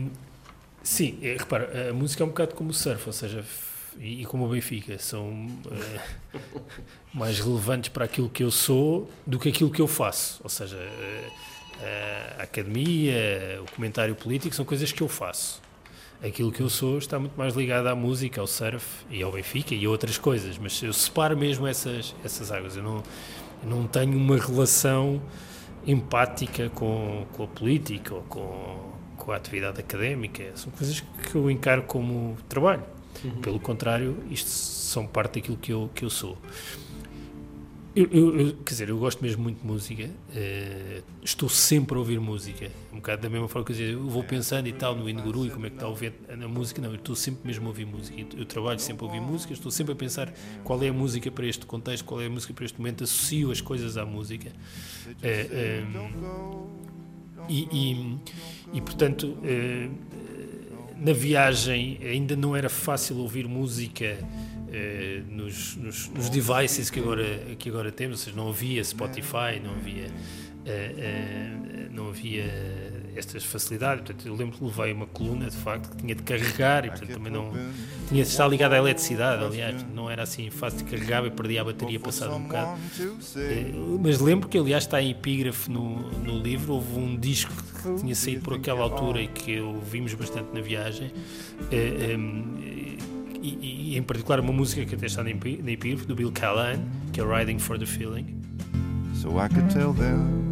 Sim, 0.83 1.19
é, 1.23 1.37
repara, 1.39 1.91
a 1.91 1.93
música 1.93 2.23
é 2.23 2.27
um 2.27 2.31
bocado 2.31 2.55
como 2.55 2.71
o 2.71 2.75
surf, 2.75 3.07
ou 3.07 3.13
seja, 3.13 3.45
e, 3.99 4.23
e 4.23 4.25
como 4.27 4.47
o 4.47 4.49
Benfica, 4.49 4.99
são 4.99 5.47
é, 5.71 6.39
mais 7.15 7.39
relevantes 7.39 7.89
para 7.91 8.05
aquilo 8.05 8.29
que 8.29 8.43
eu 8.43 8.51
sou 8.51 9.09
do 9.27 9.39
que 9.39 9.49
aquilo 9.49 9.71
que 9.71 9.81
eu 9.81 9.87
faço. 9.87 10.41
Ou 10.43 10.51
seja, 10.51 10.77
é, 11.81 12.37
a 12.39 12.43
academia, 12.43 13.61
o 13.63 13.71
comentário 13.75 14.15
político 14.15 14.55
são 14.55 14.65
coisas 14.65 14.91
que 14.93 15.03
eu 15.03 15.09
faço. 15.09 15.61
Aquilo 16.23 16.53
que 16.53 16.61
eu 16.61 16.69
sou 16.69 16.99
está 16.99 17.19
muito 17.19 17.37
mais 17.37 17.55
ligado 17.55 17.89
à 17.89 17.97
música, 17.97 18.41
ao 18.41 18.47
surf 18.47 19.05
e 19.11 19.23
ao 19.23 19.33
Benfica 19.33 19.75
e 19.75 19.85
a 19.85 19.91
outras 19.91 20.19
coisas, 20.19 20.57
mas 20.57 20.81
eu 20.81 20.93
separo 20.93 21.37
mesmo 21.37 21.67
essas, 21.67 22.15
essas 22.25 22.53
águas. 22.53 22.77
Eu 22.77 22.83
não, 22.83 23.03
eu 23.63 23.69
não 23.69 23.87
tenho 23.89 24.17
uma 24.17 24.37
relação 24.37 25.21
empática 25.85 26.71
com, 26.71 27.27
com 27.33 27.43
a 27.43 27.47
política 27.49 28.15
ou 28.15 28.23
com 28.23 28.92
com 29.23 29.31
a 29.31 29.37
atividade 29.37 29.79
académica, 29.79 30.51
são 30.57 30.73
coisas 30.73 30.99
que 31.01 31.37
eu 31.37 31.49
encaro 31.49 31.85
como 31.85 32.37
trabalho. 32.49 32.83
Uhum. 33.25 33.41
Pelo 33.41 33.61
contrário, 33.61 34.17
isto 34.29 34.51
são 34.51 35.07
parte 35.07 35.39
daquilo 35.39 35.57
que 35.57 35.73
eu, 35.73 35.89
que 35.95 36.05
eu 36.05 36.11
sou. 36.11 36.37
Eu, 37.95 38.09
eu, 38.11 38.41
eu, 38.41 38.57
quer 38.57 38.73
dizer, 38.73 38.89
eu 38.89 38.99
gosto 38.99 39.23
mesmo 39.23 39.43
muito 39.43 39.61
de 39.61 39.67
música, 39.67 40.07
uh, 40.07 41.03
estou 41.23 41.49
sempre 41.49 41.95
a 41.95 41.99
ouvir 41.99 42.19
música, 42.19 42.71
um 42.91 42.97
bocado 42.97 43.23
da 43.23 43.29
mesma 43.29 43.47
forma 43.47 43.67
que 43.67 43.81
eu, 43.81 44.09
vou 44.09 44.25
pensando 44.25 44.67
e 44.67 44.73
tal 44.73 44.97
no 44.97 45.09
Indguru 45.09 45.47
e 45.47 45.51
como 45.51 45.67
é 45.67 45.69
que 45.69 45.77
está 45.77 45.87
a 45.87 45.91
ouvir 45.91 46.15
na 46.37 46.49
música, 46.49 46.81
não, 46.81 46.89
eu 46.89 46.97
estou 46.97 47.15
sempre 47.15 47.47
mesmo 47.47 47.67
a 47.67 47.69
ouvir 47.69 47.85
música, 47.85 48.19
eu 48.35 48.47
trabalho 48.47 48.81
sempre 48.81 49.05
a 49.05 49.09
ouvir 49.09 49.21
música, 49.21 49.53
estou 49.53 49.71
sempre 49.71 49.93
a 49.93 49.97
pensar 49.97 50.33
qual 50.65 50.83
é 50.83 50.89
a 50.89 50.93
música 50.93 51.31
para 51.31 51.47
este 51.47 51.67
contexto, 51.67 52.07
qual 52.07 52.23
é 52.23 52.27
a 52.27 52.31
música 52.31 52.55
para 52.55 52.65
este 52.65 52.79
momento, 52.79 53.05
associo 53.05 53.53
as 53.53 53.61
coisas 53.61 53.99
à 53.99 54.07
música. 54.07 54.51
Uh, 55.07 55.99
um, 55.99 56.93
e, 57.49 57.69
e, 57.73 58.19
e 58.73 58.81
portanto, 58.81 59.37
eh, 59.45 59.89
na 60.97 61.13
viagem 61.13 61.99
ainda 62.03 62.37
não 62.37 62.55
era 62.55 62.69
fácil 62.69 63.19
ouvir 63.19 63.47
música 63.47 64.19
eh, 64.73 65.23
nos, 65.29 65.77
nos, 65.77 66.09
nos, 66.09 66.29
devices 66.31 66.89
que 66.89 67.01
agora, 67.01 67.25
que 67.59 67.69
agora 67.69 67.93
temos, 67.93 68.21
ou 68.21 68.25
seja, 68.25 68.37
não 68.37 68.49
havia 68.49 68.83
Spotify, 68.83 69.61
não 69.63 69.73
havia, 69.73 70.07
eh, 70.65 71.89
não 71.91 72.09
havia 72.09 72.92
estas 73.17 73.45
facilidades. 73.45 74.05
Portanto, 74.05 74.27
eu 74.27 74.35
lembro 74.35 74.59
que 74.59 74.65
levei 74.65 74.93
uma 74.93 75.07
coluna, 75.07 75.49
de 75.49 75.57
facto, 75.57 75.91
que 75.91 75.97
tinha 75.97 76.15
de 76.15 76.23
carregar 76.23 76.85
e, 76.85 76.91
portanto, 76.91 77.13
também 77.13 77.33
não 77.33 77.53
tinha 78.09 78.23
de 78.23 78.29
estar 78.29 78.49
ligada 78.49 78.75
à 78.75 78.79
eletricidade. 78.79 79.45
Aliás, 79.45 79.85
não 79.95 80.11
era 80.11 80.23
assim 80.23 80.51
fácil 80.51 80.79
de 80.79 80.85
carregar 80.85 81.25
e 81.25 81.31
perdia 81.31 81.63
a 81.63 81.65
bateria 81.65 82.01
passado 82.01 82.35
um 82.35 82.43
bocado. 82.43 82.79
Eh, 83.37 83.73
mas 84.01 84.21
lembro 84.21 84.49
que, 84.49 84.59
aliás, 84.59 84.85
está 84.85 85.01
em 85.03 85.11
epígrafe 85.11 85.71
no, 85.71 86.11
no 86.11 86.39
livro. 86.39 86.75
Houve 86.75 86.99
um 86.99 87.17
disco 87.17 87.53
que 87.83 88.01
tinha 88.01 88.15
saído 88.15 88.43
por 88.43 88.55
aquela 88.55 88.83
altura 88.83 89.23
e 89.23 89.29
que 89.29 89.61
ouvimos 89.61 90.15
bastante 90.15 90.49
na 90.55 90.61
viagem. 90.61 91.13
Eh, 91.71 92.17
e, 93.43 93.93
e, 93.93 93.99
em 93.99 94.03
particular 94.03 94.39
uma 94.39 94.53
música 94.53 94.85
que 94.87 94.95
até 94.95 95.07
está 95.07 95.23
na 95.23 95.31
epígrafe 95.31 96.07
do 96.07 96.15
Bill 96.15 96.31
Callahan, 96.31 96.81
que 97.13 97.21
é 97.21 97.25
Riding 97.25 97.59
for 97.59 97.79
the 97.79 97.87
Feeling. 97.87 98.41
So 99.15 99.39
I 99.39 99.49
could 99.49 99.69
tell 99.73 99.93
them 99.93 100.52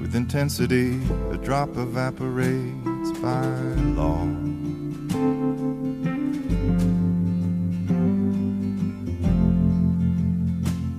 With 0.00 0.16
intensity, 0.16 1.00
a 1.30 1.36
drop 1.36 1.76
evaporates 1.76 3.12
by 3.22 3.46
law. 3.94 4.22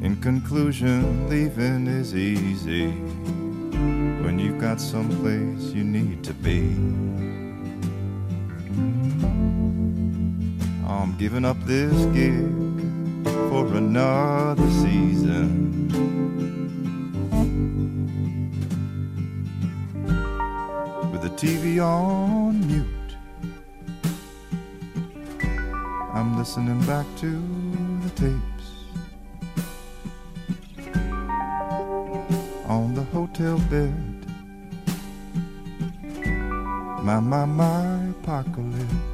In 0.02 0.18
conclusion, 0.22 1.28
leaving 1.28 1.88
is 1.88 2.16
easy 2.16 2.92
when 4.24 4.40
you've 4.40 4.62
got 4.62 4.80
someplace 4.80 5.74
you 5.74 5.84
need 5.84 6.24
to 6.24 6.34
be. 6.34 7.37
I'm 11.08 11.15
giving 11.17 11.46
up 11.46 11.58
this 11.63 11.93
gig 12.08 12.52
for 13.50 13.65
another 13.78 14.70
season. 14.84 15.88
With 21.13 21.22
the 21.22 21.30
TV 21.30 21.82
on 21.82 22.60
mute, 22.67 23.15
I'm 26.13 26.38
listening 26.38 26.86
back 26.86 27.06
to 27.22 27.32
the 28.04 28.10
tapes 28.10 28.67
on 32.67 32.93
the 32.93 33.04
hotel 33.13 33.58
bed. 33.70 33.96
My, 37.02 37.22
my, 37.22 37.46
my 37.46 38.10
apocalypse. 38.10 39.07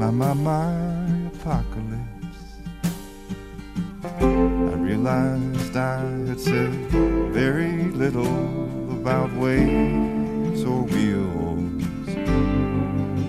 My, 0.00 0.10
my, 0.10 0.32
my 0.32 1.26
apocalypse. 1.26 2.06
I 4.02 4.74
realized 4.76 5.76
I 5.76 6.00
had 6.26 6.40
said 6.40 6.70
very 7.34 7.82
little 7.90 8.94
about 8.98 9.30
waves 9.34 10.64
or 10.64 10.84
wheels 10.84 12.08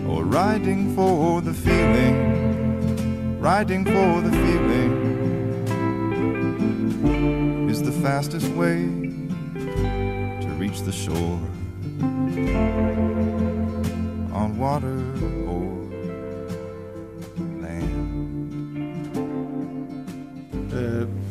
or 0.07 0.23
riding 0.23 0.95
for 0.95 1.41
the 1.41 1.53
feeling, 1.53 3.41
riding 3.41 3.83
for 3.83 4.21
the 4.21 4.31
feeling 4.31 5.11
is 7.69 7.83
the 7.83 7.91
fastest 7.91 8.47
way 8.53 8.85
to 10.39 10.47
reach 10.57 10.83
the 10.83 10.93
shore 10.93 11.41
on 14.33 14.57
water 14.57 15.40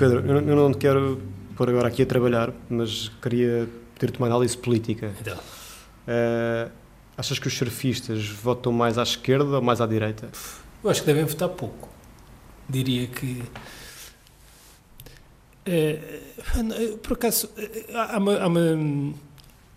Pedro, 0.00 0.26
eu, 0.26 0.36
eu 0.36 0.56
não 0.56 0.72
te 0.72 0.78
quero 0.78 1.20
pôr 1.54 1.68
agora 1.68 1.88
aqui 1.88 2.00
a 2.04 2.06
trabalhar, 2.06 2.50
mas 2.70 3.10
queria 3.20 3.68
pedir-te 3.94 4.18
uma 4.18 4.28
análise 4.28 4.56
política. 4.56 5.12
Então. 5.20 5.36
Uh, 5.36 6.70
achas 7.18 7.38
que 7.38 7.46
os 7.46 7.54
surfistas 7.54 8.26
votam 8.26 8.72
mais 8.72 8.96
à 8.96 9.02
esquerda 9.02 9.56
ou 9.56 9.62
mais 9.62 9.78
à 9.78 9.86
direita? 9.86 10.30
Eu 10.82 10.88
acho 10.88 11.02
que 11.02 11.06
devem 11.06 11.26
votar 11.26 11.50
pouco. 11.50 11.90
Diria 12.66 13.08
que. 13.08 13.42
É, 15.66 16.20
por 17.02 17.12
acaso, 17.12 17.50
há 17.94 18.16
uma, 18.16 18.38
há 18.38 18.46
uma 18.46 19.14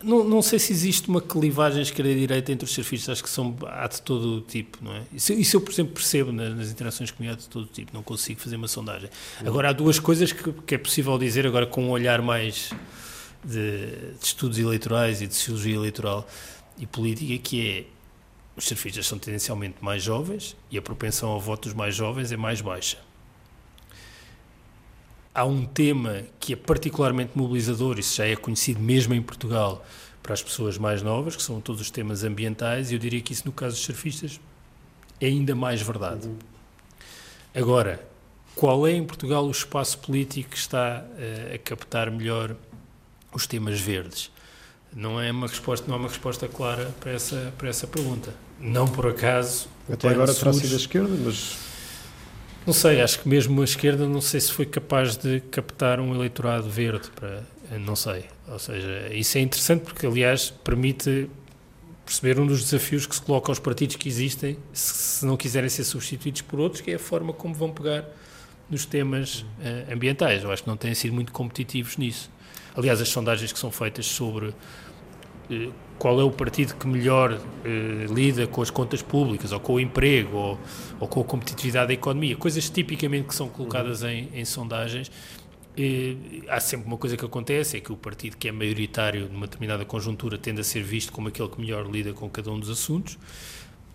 não, 0.04 0.24
não 0.24 0.42
sei 0.42 0.60
se 0.60 0.72
existe 0.72 1.10
uma 1.10 1.22
clivagem 1.22 1.82
esquerda 1.82 2.12
e 2.12 2.16
direita 2.16 2.52
entre 2.52 2.66
os 2.66 2.72
surfistas, 2.72 3.14
acho 3.14 3.24
que 3.24 3.30
são, 3.30 3.56
há 3.68 3.88
de 3.88 4.02
todo 4.02 4.38
o 4.38 4.42
tipo, 4.42 4.78
não 4.82 4.94
é? 4.94 5.02
Isso, 5.14 5.34
isso 5.34 5.58
eu, 5.58 5.62
por 5.62 5.72
exemplo, 5.72 5.94
percebo 5.94 6.32
nas, 6.32 6.56
nas 6.56 6.70
interações 6.70 7.12
comigo, 7.12 7.34
há 7.34 7.38
de 7.38 7.48
todo 7.48 7.64
o 7.64 7.68
tipo, 7.68 7.92
não 7.94 8.04
consigo 8.04 8.40
fazer 8.40 8.56
uma 8.56 8.68
sondagem. 8.68 9.10
Agora, 9.46 9.70
há 9.70 9.74
duas 9.74 10.00
coisas 10.00 10.32
que, 10.32 10.52
que 10.52 10.76
é 10.76 10.78
possível 10.78 11.18
dizer, 11.18 11.48
agora 11.48 11.66
com 11.66 11.86
um 11.86 11.90
olhar 11.90 12.22
mais 12.22 12.72
de, 13.44 13.88
de 14.20 14.26
estudos 14.26 14.58
eleitorais 14.58 15.22
e 15.22 15.28
de 15.28 15.34
sociologia 15.34 15.76
eleitoral 15.76 16.28
e 16.78 16.86
política, 16.86 17.38
que 17.38 17.68
é 17.68 17.86
os 18.56 18.66
surfistas 18.66 19.08
são 19.08 19.18
tendencialmente 19.18 19.78
mais 19.82 20.04
jovens 20.04 20.56
e 20.70 20.78
a 20.78 20.82
propensão 20.82 21.30
ao 21.30 21.40
voto 21.40 21.64
dos 21.64 21.74
mais 21.74 21.96
jovens 21.96 22.32
é 22.32 22.38
mais 22.38 22.62
baixa. 22.62 22.98
Há 25.36 25.46
um 25.46 25.66
tema 25.66 26.24
que 26.40 26.54
é 26.54 26.56
particularmente 26.56 27.32
mobilizador, 27.36 27.98
isso 27.98 28.18
já 28.18 28.28
é 28.28 28.36
conhecido 28.36 28.80
mesmo 28.80 29.14
em 29.16 29.22
Portugal, 29.22 29.84
para 30.22 30.34
as 30.34 30.42
pessoas 30.44 30.78
mais 30.78 31.02
novas, 31.02 31.36
que 31.36 31.42
são 31.42 31.60
todos 31.60 31.82
os 31.82 31.90
temas 31.90 32.24
ambientais, 32.24 32.92
e 32.92 32.96
eu 32.96 33.00
diria 33.00 33.20
que 33.20 33.34
isso, 33.34 33.44
no 33.46 33.52
caso 33.52 33.76
dos 33.76 33.84
surfistas, 33.84 34.40
é 35.20 35.26
ainda 35.28 35.56
mais 35.56 35.82
verdade. 35.82 36.30
Agora, 37.54 38.06
qual 38.56 38.88
é 38.88 38.92
em 38.92 39.04
Portugal 39.04 39.46
o 39.46 39.52
espaço 39.52 39.98
político 39.98 40.52
que 40.52 40.58
está 40.58 41.04
uh, 41.04 41.56
a 41.56 41.58
captar 41.58 42.12
melhor 42.12 42.56
os 43.34 43.48
temas 43.48 43.80
verdes? 43.80 44.32
Não 44.96 45.20
é 45.20 45.32
uma 45.32 45.48
resposta, 45.48 45.88
não 45.88 45.96
é 45.96 46.00
uma 46.00 46.08
resposta 46.08 46.48
clara 46.48 46.94
para 47.00 47.12
essa, 47.12 47.52
para 47.58 47.70
essa 47.70 47.88
pergunta. 47.88 48.34
Não 48.60 48.88
por 48.88 49.08
acaso. 49.08 49.68
Até 49.92 50.10
agora 50.10 50.34
terá 50.34 50.54
sido 50.54 50.74
a 50.74 50.78
esquerda, 50.78 51.16
mas 51.26 51.58
não 52.66 52.74
sei, 52.74 53.02
acho 53.02 53.20
que 53.20 53.28
mesmo 53.28 53.62
a 53.62 53.64
esquerda 53.64 54.08
não 54.08 54.22
sei 54.22 54.40
se 54.40 54.52
foi 54.52 54.66
capaz 54.66 55.18
de 55.18 55.42
captar 55.52 56.00
um 56.00 56.14
eleitorado 56.14 56.70
verde 56.70 57.10
para 57.16 57.44
não 57.80 57.96
sei. 57.96 58.26
Ou 58.48 58.60
seja, 58.60 59.10
isso 59.12 59.38
é 59.38 59.42
interessante 59.42 59.82
porque 59.84 60.06
aliás 60.06 60.50
permite 60.64 61.30
perceber 62.06 62.40
um 62.40 62.46
dos 62.46 62.64
desafios 62.64 63.06
que 63.06 63.16
se 63.16 63.22
coloca 63.22 63.52
aos 63.52 63.60
partidos 63.60 63.96
que 63.96 64.08
existem, 64.08 64.58
se 64.74 65.26
não 65.26 65.38
quiserem 65.38 65.70
ser 65.70 65.84
substituídos 65.84 66.42
por 66.42 66.60
outros, 66.60 66.82
que 66.82 66.92
é 66.92 66.96
a 66.96 67.00
forma 67.00 67.34
como 67.34 67.54
vão 67.54 67.72
pegar 67.72 68.06
nos 68.70 68.86
temas 68.86 69.42
uh, 69.42 69.94
ambientais. 69.94 70.44
Eu 70.44 70.52
acho 70.52 70.64
que 70.64 70.70
não 70.70 70.78
têm 70.78 70.94
sido 70.94 71.14
muito 71.14 71.32
competitivos 71.32 71.98
nisso. 71.98 72.30
Aliás, 72.76 73.00
as 73.00 73.10
sondagens 73.10 73.52
que 73.52 73.60
são 73.60 73.72
feitas 73.72 74.06
sobre 74.06 74.54
qual 75.98 76.20
é 76.20 76.24
o 76.24 76.32
partido 76.32 76.76
que 76.76 76.88
melhor 76.88 77.40
eh, 77.64 78.06
lida 78.10 78.48
com 78.48 78.62
as 78.62 78.70
contas 78.70 79.02
públicas, 79.02 79.52
ou 79.52 79.60
com 79.60 79.76
o 79.76 79.80
emprego, 79.80 80.36
ou, 80.36 80.60
ou, 81.00 81.08
com 81.08 81.22
a 81.22 81.24
competitividade 81.24 81.88
da 81.88 81.94
economia, 81.94 82.36
coisas 82.36 82.70
tipicamente 82.70 83.28
que 83.28 83.36
são 83.36 83.48
colocadas 83.48 84.02
uhum. 84.02 84.10
em, 84.10 84.30
em, 84.34 84.46
sondagens. 84.46 85.12
Eh, 85.78 86.16
há 86.50 86.60
sempre 86.60 86.88
uma 86.88 86.98
coisa 86.98 87.16
que 87.16 87.24
acontece, 87.24 87.78
é 87.78 87.80
que 87.80 87.92
o 87.92 87.96
partido 87.96 88.38
que 88.38 88.48
é 88.48 88.52
maioritário 88.52 89.30
numa 89.32 89.48
determinada 89.48 89.86
conjuntura 89.86 90.38
tende 90.38 90.62
a 90.62 90.64
ser 90.64 90.84
visto 90.84 91.12
como 91.12 91.30
aquele 91.30 91.50
que 91.50 91.60
melhor 91.60 91.90
lida 91.90 92.14
com 92.14 92.30
cada 92.30 92.52
um 92.52 92.60
dos 92.60 92.70
assuntos. 92.70 93.18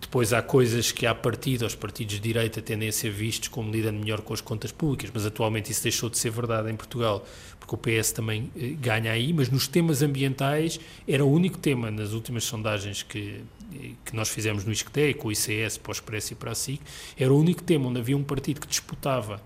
Depois 0.01 0.31
há 0.31 0.41
coisas 0.41 0.91
que, 0.91 1.05
à 1.05 1.13
partida, 1.13 1.65
os 1.65 1.75
partidos 1.75 2.15
de 2.15 2.21
direita 2.21 2.61
tendem 2.61 2.87
a 2.87 2.91
ser 2.91 3.11
vistos 3.11 3.49
como 3.49 3.69
lidando 3.69 3.99
melhor 3.99 4.21
com 4.21 4.33
as 4.33 4.41
contas 4.41 4.71
públicas, 4.71 5.11
mas 5.13 5.25
atualmente 5.25 5.71
isso 5.71 5.83
deixou 5.83 6.09
de 6.09 6.17
ser 6.17 6.31
verdade 6.31 6.71
em 6.71 6.75
Portugal, 6.75 7.23
porque 7.69 7.75
o 7.75 8.01
PS 8.01 8.11
também 8.11 8.51
eh, 8.57 8.75
ganha 8.79 9.11
aí. 9.11 9.31
Mas 9.31 9.49
nos 9.49 9.67
temas 9.67 10.01
ambientais, 10.01 10.79
era 11.07 11.23
o 11.23 11.31
único 11.31 11.57
tema 11.57 11.91
nas 11.91 12.13
últimas 12.13 12.43
sondagens 12.43 13.03
que, 13.03 13.43
eh, 13.73 13.91
que 14.03 14.15
nós 14.15 14.29
fizemos 14.29 14.65
no 14.65 14.71
ISCTE, 14.71 15.13
com 15.13 15.27
o 15.27 15.31
ICS, 15.31 15.77
para 15.77 15.89
o 15.89 15.93
Expresso 15.93 16.33
e 16.33 16.35
para 16.35 16.51
a 16.51 16.55
SIC, 16.55 16.81
era 17.17 17.31
o 17.31 17.37
único 17.37 17.61
tema 17.61 17.87
onde 17.87 17.99
havia 17.99 18.17
um 18.17 18.23
partido 18.23 18.61
que 18.61 18.67
disputava 18.67 19.41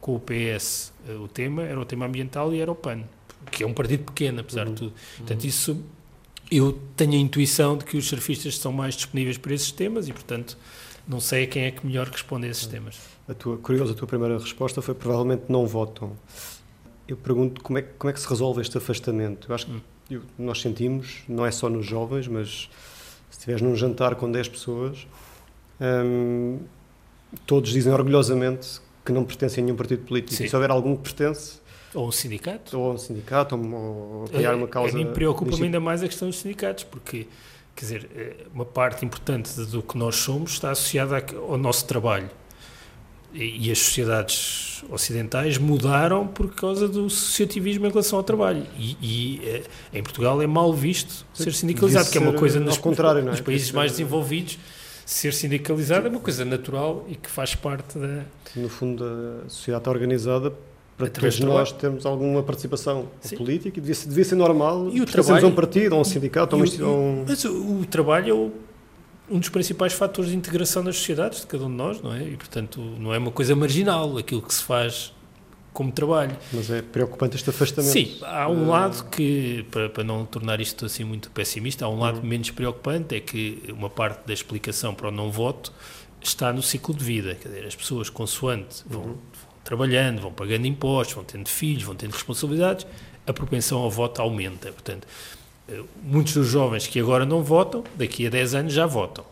com 0.00 0.14
o 0.14 0.20
PS 0.20 0.92
eh, 1.08 1.14
o 1.14 1.26
tema, 1.26 1.62
era 1.62 1.80
o 1.80 1.84
tema 1.84 2.06
ambiental 2.06 2.54
e 2.54 2.60
era 2.60 2.70
o 2.70 2.74
PAN, 2.74 3.02
que 3.50 3.64
é 3.64 3.66
um 3.66 3.74
partido 3.74 4.04
pequeno, 4.04 4.40
apesar 4.40 4.66
uhum. 4.66 4.74
de 4.74 4.80
tudo. 4.80 4.92
Portanto, 5.18 5.44
isso 5.44 5.82
eu 6.50 6.78
tenho 6.96 7.14
a 7.14 7.16
intuição 7.16 7.76
de 7.76 7.84
que 7.84 7.96
os 7.96 8.06
surfistas 8.06 8.58
são 8.58 8.70
mais 8.70 8.94
disponíveis 8.94 9.38
para 9.38 9.54
esses 9.54 9.72
temas 9.72 10.08
e, 10.08 10.12
portanto, 10.12 10.56
não 11.08 11.20
sei 11.20 11.46
quem 11.46 11.64
é 11.64 11.70
que 11.70 11.86
melhor 11.86 12.06
responde 12.06 12.46
a 12.46 12.50
esses 12.50 12.66
temas. 12.66 12.98
A 13.26 13.32
tua, 13.32 13.56
curioso, 13.56 13.92
a 13.92 13.96
tua 13.96 14.06
primeira 14.06 14.38
resposta 14.38 14.82
foi 14.82 14.94
provavelmente 14.94 15.44
não 15.48 15.66
votam. 15.66 16.12
Eu 17.06 17.16
pergunto 17.16 17.62
como 17.62 17.78
é, 17.78 17.82
como 17.82 18.10
é 18.10 18.12
que 18.12 18.20
se 18.20 18.28
resolve 18.28 18.60
este 18.60 18.78
afastamento. 18.78 19.48
Eu 19.50 19.54
acho 19.54 19.66
que 19.66 19.72
hum. 19.72 19.80
eu, 20.10 20.22
nós 20.38 20.60
sentimos, 20.60 21.22
não 21.28 21.44
é 21.44 21.50
só 21.50 21.68
nos 21.68 21.84
jovens, 21.84 22.26
mas 22.28 22.68
se 23.30 23.38
estiveres 23.38 23.62
num 23.62 23.76
jantar 23.76 24.14
com 24.14 24.30
10 24.30 24.48
pessoas, 24.48 25.06
hum, 25.80 26.60
todos 27.46 27.70
dizem 27.70 27.92
orgulhosamente 27.92 28.80
que 29.04 29.12
não 29.12 29.24
pertencem 29.24 29.62
a 29.62 29.64
nenhum 29.66 29.76
partido 29.76 30.06
político. 30.06 30.34
Sim. 30.34 30.48
Se 30.48 30.56
houver 30.56 30.70
algum 30.70 30.96
que 30.96 31.02
pertence, 31.02 31.60
ou 31.94 32.08
um 32.08 32.12
sindicato. 32.12 32.76
Ou 32.78 32.94
um 32.94 32.98
sindicato, 32.98 33.56
ou 33.56 34.24
apoiar 34.24 34.54
uma 34.56 34.66
causa. 34.66 34.92
A 34.92 34.98
mim 34.98 35.12
preocupa-me 35.12 35.62
ainda 35.64 35.78
mais 35.78 36.02
a 36.02 36.08
questão 36.08 36.28
dos 36.28 36.40
sindicatos, 36.40 36.82
porque, 36.82 37.28
quer 37.74 37.84
dizer, 37.84 38.10
eh, 38.16 38.46
uma 38.52 38.64
parte 38.64 39.04
importante 39.06 39.54
do 39.66 39.80
que 39.80 39.96
nós 39.96 40.16
somos 40.16 40.52
está 40.52 40.72
associada 40.72 41.24
ao 41.48 41.56
nosso 41.56 41.86
trabalho. 41.86 42.28
E, 43.34 43.70
as 43.70 43.78
sociedades 43.78 44.84
ocidentais 44.88 45.58
mudaram 45.58 46.26
por 46.26 46.54
causa 46.54 46.86
do 46.86 47.06
associativismo 47.06 47.86
em 47.86 47.90
relação 47.90 48.18
ao 48.18 48.22
trabalho. 48.22 48.64
E, 48.78 48.96
e 49.02 49.40
eh, 49.44 49.62
em 49.92 50.02
Portugal 50.02 50.40
é 50.40 50.46
mal 50.46 50.72
visto 50.72 51.26
ser 51.34 51.52
sindicalizado, 51.52 52.10
que 52.10 52.18
é 52.18 52.20
uma 52.20 52.32
coisa 52.32 52.60
nos, 52.60 52.78
contrário, 52.78 53.22
não 53.22 53.28
é? 53.28 53.30
nos 53.32 53.40
países 53.40 53.72
mais 53.72 53.92
desenvolvidos 53.92 54.58
ser 55.04 55.34
sindicalizado 55.34 56.06
é 56.06 56.10
uma 56.10 56.20
coisa 56.20 56.44
natural 56.44 57.04
e 57.08 57.14
que 57.14 57.28
faz 57.28 57.54
parte 57.54 57.98
da. 57.98 58.22
No 58.56 58.68
fundo, 58.68 59.04
a 59.04 59.48
sociedade 59.48 59.82
está 59.82 59.90
organizada 59.90 60.52
para 60.96 61.08
todos 61.08 61.40
nós 61.40 61.72
temos 61.72 62.06
alguma 62.06 62.42
participação 62.42 63.08
política 63.36 63.78
e 63.78 63.80
devia 63.80 63.94
ser, 63.94 64.08
devia 64.08 64.24
ser 64.24 64.36
normal 64.36 64.88
e 64.92 65.00
o 65.00 65.06
trabalho, 65.06 65.48
um 65.48 65.54
partido, 65.54 65.94
ou 65.94 66.00
um 66.00 66.04
sindicato, 66.04 66.54
ou 66.54 66.62
um... 66.62 67.24
Mas 67.26 67.44
o, 67.44 67.80
o 67.80 67.86
trabalho 67.86 68.30
é 68.30 68.32
o, 68.32 68.52
um 69.28 69.38
dos 69.38 69.48
principais 69.48 69.92
fatores 69.92 70.30
de 70.30 70.36
integração 70.36 70.84
das 70.84 70.96
sociedades 70.96 71.40
de 71.40 71.46
cada 71.46 71.64
um 71.64 71.70
de 71.70 71.76
nós, 71.76 72.00
não 72.02 72.12
é? 72.14 72.22
E, 72.22 72.36
portanto, 72.36 72.80
não 72.80 73.14
é 73.14 73.18
uma 73.18 73.30
coisa 73.30 73.56
marginal 73.56 74.18
aquilo 74.18 74.42
que 74.42 74.52
se 74.52 74.62
faz 74.62 75.12
como 75.72 75.90
trabalho. 75.90 76.36
Mas 76.52 76.70
é 76.70 76.82
preocupante 76.82 77.36
este 77.36 77.50
afastamento. 77.50 77.92
Sim, 77.92 78.18
há 78.22 78.48
um 78.48 78.68
lado 78.68 79.04
que, 79.10 79.66
para, 79.70 79.88
para 79.88 80.04
não 80.04 80.24
tornar 80.24 80.60
isto 80.60 80.86
assim 80.86 81.04
muito 81.04 81.30
pessimista, 81.30 81.84
há 81.84 81.88
um 81.88 81.98
lado 81.98 82.18
uhum. 82.18 82.26
menos 82.26 82.50
preocupante, 82.50 83.14
é 83.14 83.20
que 83.20 83.62
uma 83.68 83.90
parte 83.90 84.26
da 84.26 84.32
explicação 84.32 84.94
para 84.94 85.08
o 85.08 85.10
não 85.10 85.30
voto 85.30 85.72
está 86.22 86.52
no 86.52 86.62
ciclo 86.62 86.94
de 86.94 87.04
vida. 87.04 87.34
Quer 87.34 87.48
dizer, 87.48 87.66
as 87.66 87.74
pessoas, 87.74 88.08
consoante, 88.08 88.84
vão, 88.86 89.02
uhum 89.02 89.18
trabalhando, 89.64 90.20
vão 90.20 90.32
pagando 90.32 90.66
impostos, 90.66 91.14
vão 91.14 91.24
tendo 91.24 91.48
filhos, 91.48 91.82
vão 91.82 91.96
tendo 91.96 92.12
responsabilidades, 92.12 92.86
a 93.26 93.32
propensão 93.32 93.78
ao 93.78 93.90
voto 93.90 94.20
aumenta. 94.20 94.70
Portanto, 94.70 95.08
eh, 95.08 95.33
muitos 96.02 96.34
dos 96.34 96.46
jovens 96.46 96.86
que 96.86 97.00
agora 97.00 97.24
não 97.24 97.42
votam, 97.42 97.82
daqui 97.96 98.26
a 98.26 98.30
10 98.30 98.54
anos 98.54 98.72
já 98.72 98.86
votam. 98.86 99.24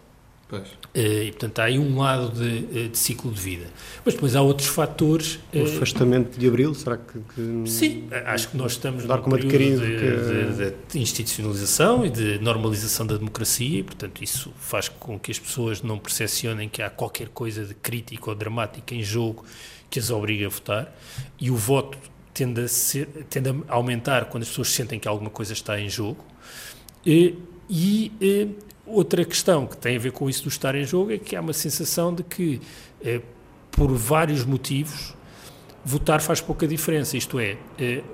Pois. 0.53 0.69
Eh, 0.93 1.25
e, 1.25 1.31
portanto, 1.31 1.61
há 1.61 1.65
aí 1.65 1.79
um 1.79 1.99
lado 1.99 2.29
de, 2.29 2.79
eh, 2.79 2.89
de, 2.89 2.99
ciclo 2.99 3.33
de 3.33 3.41
vida. 3.41 3.67
Mas 4.05 4.13
depois 4.13 4.37
há 4.37 4.43
outros 4.43 4.69
fatores. 4.69 5.39
O 5.51 5.63
afastamento 5.63 6.39
de 6.39 6.47
abril, 6.47 6.75
será 6.75 6.99
que. 6.99 7.19
que 7.35 7.71
sim, 7.71 8.07
acho 8.27 8.51
que 8.51 8.57
nós 8.59 8.73
estamos 8.73 9.07
num 9.07 9.49
período 9.49 9.81
de, 9.81 9.97
que... 9.97 10.65
de, 10.65 10.75
de, 10.93 10.99
institucionalização 10.99 12.05
e 12.05 12.11
de 12.11 12.39
normalização 12.41 13.07
da 13.07 13.17
democracia, 13.17 13.79
e, 13.79 13.83
portanto, 13.83 14.23
isso 14.23 14.53
faz 14.59 14.91
com 14.91 15.19
que 15.19 15.31
as 15.31 15.39
pessoas 15.39 15.81
não 15.81 15.99
percepcionem 15.99 16.69
que 16.69 16.83
há 16.83 16.91
qualquer 16.91 17.29
coisa 17.29 17.65
de 17.65 17.73
crítico 17.73 18.29
ou 18.29 18.37
dramático 18.37 18.93
em 18.93 19.03
jogo 19.03 19.47
que 19.89 19.99
as 19.99 20.11
obriga 20.11 20.47
a 20.47 20.49
votar 20.51 20.95
e 21.39 21.51
o 21.51 21.57
voto 21.57 21.99
tende 22.35 22.63
a, 22.63 22.69
ser, 22.69 23.07
tende 23.29 23.51
a 23.51 23.75
aumentar 23.75 24.27
quando 24.27 24.43
as 24.43 24.49
pessoas 24.49 24.69
sentem 24.69 24.99
que 24.99 25.09
alguma 25.09 25.31
coisa 25.31 25.53
está 25.53 25.81
em 25.81 25.89
jogo. 25.89 26.25
E, 27.05 27.39
e, 27.69 28.57
outra 28.87 29.25
questão 29.25 29.67
que 29.67 29.77
tem 29.77 29.97
a 29.97 29.99
ver 29.99 30.13
com 30.13 30.29
isso 30.29 30.43
do 30.45 30.49
estar 30.49 30.75
em 30.75 30.85
jogo 30.85 31.13
é 31.13 31.19
que 31.19 31.35
há 31.37 31.41
uma 31.41 31.53
sensação 31.53 32.15
de 32.15 32.23
que 32.23 32.61
por 33.73 33.91
vários 33.97 34.45
motivos, 34.45 35.15
votar 35.85 36.21
faz 36.21 36.41
pouca 36.41 36.69
diferença. 36.69 37.17
Isto 37.17 37.41
é, 37.41 37.57
eh, 37.79 38.05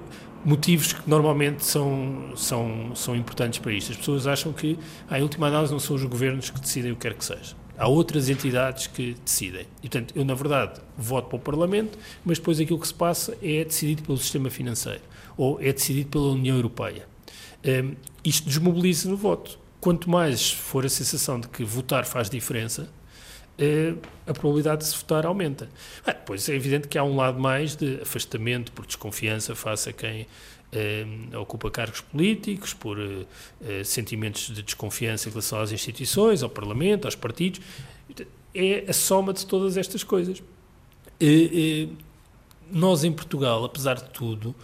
motivos 0.45 0.93
que 0.93 1.11
normalmente 1.11 1.64
são, 1.64 2.33
são, 2.37 2.93
são 2.95 3.16
importantes 3.16 3.59
para 3.59 3.73
isto. 3.73 3.91
As 3.91 3.99
pessoas 3.99 4.27
acham 4.27 4.53
que, 4.53 4.79
ah, 5.11 5.19
em 5.19 5.23
última 5.23 5.49
análise, 5.49 5.73
não 5.73 5.81
são 5.81 5.97
os 5.97 6.05
governos 6.05 6.49
que 6.49 6.61
decidem 6.61 6.93
o 6.93 6.95
que 6.95 7.03
quer 7.03 7.14
que 7.14 7.25
seja. 7.25 7.57
Há 7.79 7.87
outras 7.87 8.29
entidades 8.29 8.89
que 8.89 9.16
decidem. 9.24 9.66
E, 9.79 9.89
portanto, 9.89 10.12
eu, 10.16 10.24
na 10.24 10.35
verdade, 10.35 10.81
voto 10.97 11.29
para 11.29 11.37
o 11.37 11.41
Parlamento, 11.41 11.97
mas 12.24 12.39
depois 12.39 12.59
aquilo 12.59 12.79
que 12.79 12.89
se 12.89 12.95
passa 12.95 13.39
é 13.41 13.64
decidido 13.64 14.03
pelo 14.03 14.18
sistema 14.18 14.51
financeiro 14.51 15.01
ou 15.37 15.61
é 15.61 15.72
decidido 15.72 16.11
pela 16.11 16.31
União 16.31 16.57
Europeia. 16.57 17.07
Um, 17.64 17.95
isto 18.24 18.47
desmobiliza 18.49 19.09
no 19.09 19.16
voto. 19.16 19.59
Quanto 19.81 20.11
mais 20.11 20.51
for 20.51 20.85
a 20.85 20.89
sensação 20.89 21.39
de 21.39 21.47
que 21.49 21.62
votar 21.62 22.05
faz 22.05 22.29
diferença, 22.29 22.91
eh, 23.59 23.95
a 24.26 24.33
probabilidade 24.33 24.83
de 24.83 24.89
se 24.89 24.97
votar 24.97 25.26
aumenta. 25.26 25.68
Ah, 26.07 26.14
pois 26.14 26.49
é 26.49 26.55
evidente 26.55 26.87
que 26.87 26.97
há 26.97 27.03
um 27.03 27.16
lado 27.16 27.41
mais 27.41 27.74
de 27.74 28.01
afastamento 28.01 28.70
por 28.70 28.87
desconfiança 28.87 29.55
face 29.55 29.89
a 29.89 29.93
quem 29.93 30.26
eh, 30.73 31.07
ocupa 31.37 31.71
cargos 31.71 32.01
políticos, 32.01 32.75
por 32.75 32.99
eh, 32.99 33.85
sentimentos 33.85 34.55
de 34.55 34.62
desconfiança 34.62 35.29
em 35.29 35.33
relação 35.33 35.61
às 35.61 35.73
instituições, 35.73 36.43
ao 36.43 36.51
Parlamento, 36.51 37.07
aos 37.07 37.14
partidos. 37.14 37.61
É 38.55 38.85
a 38.89 38.93
soma 38.93 39.33
de 39.33 39.47
todas 39.47 39.77
estas 39.77 40.03
coisas. 40.03 40.43
nós, 42.71 43.05
em 43.05 43.12
Portugal, 43.12 43.64
apesar 43.64 43.95
de 43.95 44.11
tudo, 44.11 44.55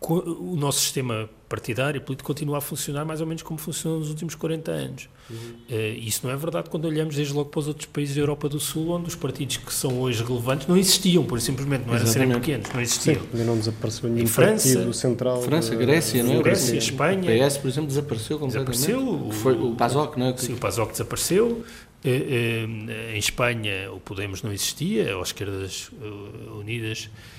o 0.00 0.56
nosso 0.56 0.80
sistema 0.80 1.28
partidário 1.54 1.98
e 1.98 2.00
político 2.00 2.26
continua 2.26 2.58
a 2.58 2.60
funcionar 2.60 3.04
mais 3.04 3.20
ou 3.20 3.26
menos 3.26 3.42
como 3.42 3.58
funcionou 3.58 4.00
nos 4.00 4.10
últimos 4.10 4.34
40 4.34 4.72
anos. 4.72 5.08
Uhum. 5.30 5.36
Uh, 5.70 5.98
isso 5.98 6.26
não 6.26 6.34
é 6.34 6.36
verdade 6.36 6.68
quando 6.68 6.86
olhamos 6.86 7.14
desde 7.14 7.32
logo 7.32 7.48
para 7.48 7.60
os 7.60 7.68
outros 7.68 7.86
países 7.86 8.16
da 8.16 8.20
Europa 8.20 8.48
do 8.48 8.58
Sul, 8.58 8.90
onde 8.90 9.06
os 9.06 9.14
partidos 9.14 9.58
que 9.58 9.72
são 9.72 10.00
hoje 10.00 10.24
relevantes 10.24 10.66
não 10.66 10.76
existiam, 10.76 11.24
por 11.24 11.40
simplesmente, 11.40 11.86
não 11.86 11.94
eram 11.94 12.06
serem 12.06 12.28
pequenos, 12.32 12.68
não 12.74 12.80
existiam. 12.80 13.22
Sim, 13.32 13.44
não 13.44 13.56
desapareceu 13.56 14.10
nenhum 14.10 14.26
França, 14.26 14.74
partido 14.74 14.92
central. 14.92 15.42
França, 15.42 15.74
Grécia, 15.76 16.24
não 16.24 16.32
é? 16.32 16.42
Grécia, 16.42 16.76
Espanha. 16.76 17.20
O 17.20 17.48
PS, 17.48 17.58
por 17.58 17.68
exemplo, 17.68 17.88
desapareceu 17.88 18.38
completamente. 18.38 18.76
Desapareceu. 18.76 19.30
Foi 19.30 19.54
o 19.54 19.76
PASOK, 19.76 20.18
não 20.18 20.26
é? 20.26 20.36
Sim, 20.36 20.54
o 20.54 20.56
PASOK 20.56 20.90
desapareceu. 20.90 21.64
Eh, 22.04 22.66
em 23.14 23.18
Espanha 23.18 23.90
o 23.90 23.98
Podemos 23.98 24.42
não 24.42 24.52
existia, 24.52 25.16
ou 25.16 25.22
as 25.22 25.28
esquerdas 25.28 25.90
unidas 26.58 27.08
eh, 27.08 27.33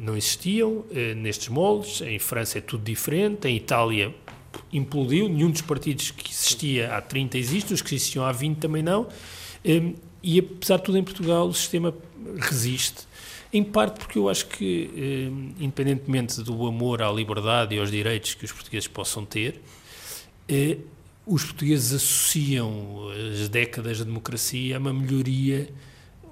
não 0.00 0.16
existiam 0.16 0.84
eh, 0.90 1.14
nestes 1.14 1.48
moldes. 1.48 2.00
Em 2.00 2.18
França 2.18 2.58
é 2.58 2.60
tudo 2.60 2.82
diferente. 2.82 3.46
Em 3.46 3.56
Itália 3.56 4.14
implodiu. 4.72 5.28
Nenhum 5.28 5.50
dos 5.50 5.60
partidos 5.60 6.10
que 6.10 6.30
existia 6.30 6.94
há 6.94 7.00
30 7.00 7.38
existe, 7.38 7.72
os 7.72 7.82
que 7.82 7.94
existiam 7.94 8.24
há 8.24 8.32
20 8.32 8.58
também 8.58 8.82
não. 8.82 9.06
Eh, 9.64 9.92
e 10.22 10.38
apesar 10.40 10.78
de 10.78 10.82
tudo, 10.84 10.98
em 10.98 11.04
Portugal 11.04 11.46
o 11.46 11.54
sistema 11.54 11.94
resiste. 12.36 13.06
Em 13.52 13.62
parte 13.62 13.98
porque 13.98 14.18
eu 14.18 14.28
acho 14.28 14.46
que, 14.46 15.30
independentemente 15.58 16.42
do 16.42 16.66
amor 16.66 17.00
à 17.00 17.10
liberdade 17.10 17.74
e 17.74 17.78
aos 17.78 17.90
direitos 17.90 18.34
que 18.34 18.44
os 18.44 18.52
portugueses 18.52 18.88
possam 18.88 19.24
ter, 19.24 19.62
os 21.24 21.44
portugueses 21.44 21.94
associam 21.94 23.08
as 23.10 23.48
décadas 23.48 23.98
de 23.98 24.04
democracia 24.04 24.76
a 24.76 24.78
uma 24.78 24.92
melhoria 24.92 25.70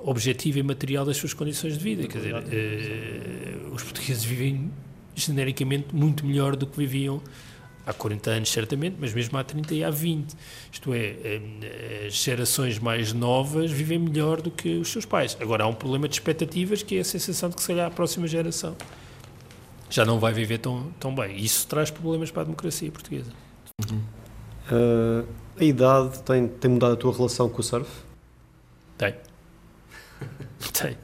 objetiva 0.03 0.59
e 0.59 0.63
material 0.63 1.05
das 1.05 1.17
suas 1.17 1.33
condições 1.33 1.77
de 1.77 1.85
vida. 1.85 2.07
Quer 2.07 2.19
dizer, 2.19 2.35
uh, 2.35 3.75
os 3.75 3.83
portugueses 3.83 4.25
vivem 4.25 4.71
genericamente 5.15 5.95
muito 5.95 6.25
melhor 6.25 6.57
do 6.57 6.67
que 6.67 6.77
viviam 6.77 7.23
há 7.87 7.93
40 7.93 8.31
anos, 8.31 8.49
certamente, 8.51 8.97
mas 8.99 9.15
mesmo 9.15 9.39
há 9.39 9.45
30 9.45 9.75
e 9.75 9.85
há 9.85 9.91
20. 9.91 10.37
Isto 10.73 10.93
é, 10.93 10.99
eh, 10.99 12.05
as 12.09 12.15
gerações 12.15 12.79
mais 12.81 13.13
novas 13.13 13.71
vivem 13.71 13.99
melhor 13.99 14.43
do 14.43 14.51
que 14.51 14.77
os 14.77 14.91
seus 14.91 15.05
pais. 15.05 15.37
Agora, 15.41 15.65
há 15.65 15.67
um 15.69 15.75
problema 15.75 16.09
de 16.09 16.15
expectativas 16.15 16.83
que 16.83 16.97
é 16.97 17.01
a 17.01 17.05
sensação 17.05 17.49
de 17.49 17.55
que, 17.55 17.63
se 17.63 17.69
calhar, 17.69 17.87
a 17.87 17.91
próxima 17.91 18.27
geração 18.27 18.77
já 19.89 20.05
não 20.05 20.19
vai 20.19 20.33
viver 20.33 20.59
tão, 20.59 20.93
tão 20.99 21.15
bem. 21.15 21.37
Isso 21.37 21.67
traz 21.69 21.91
problemas 21.91 22.31
para 22.31 22.43
a 22.43 22.45
democracia 22.45 22.91
portuguesa. 22.91 23.31
Uhum. 23.89 24.01
Uh, 24.71 25.27
a 25.59 25.65
idade 25.65 26.19
tem, 26.25 26.49
tem 26.49 26.71
mudado 26.71 26.95
a 26.95 26.97
tua 26.97 27.15
relação 27.15 27.49
com 27.49 27.61
o 27.61 27.63
surf? 27.63 27.89
Tem. 28.99 29.15
Tem. 30.73 30.97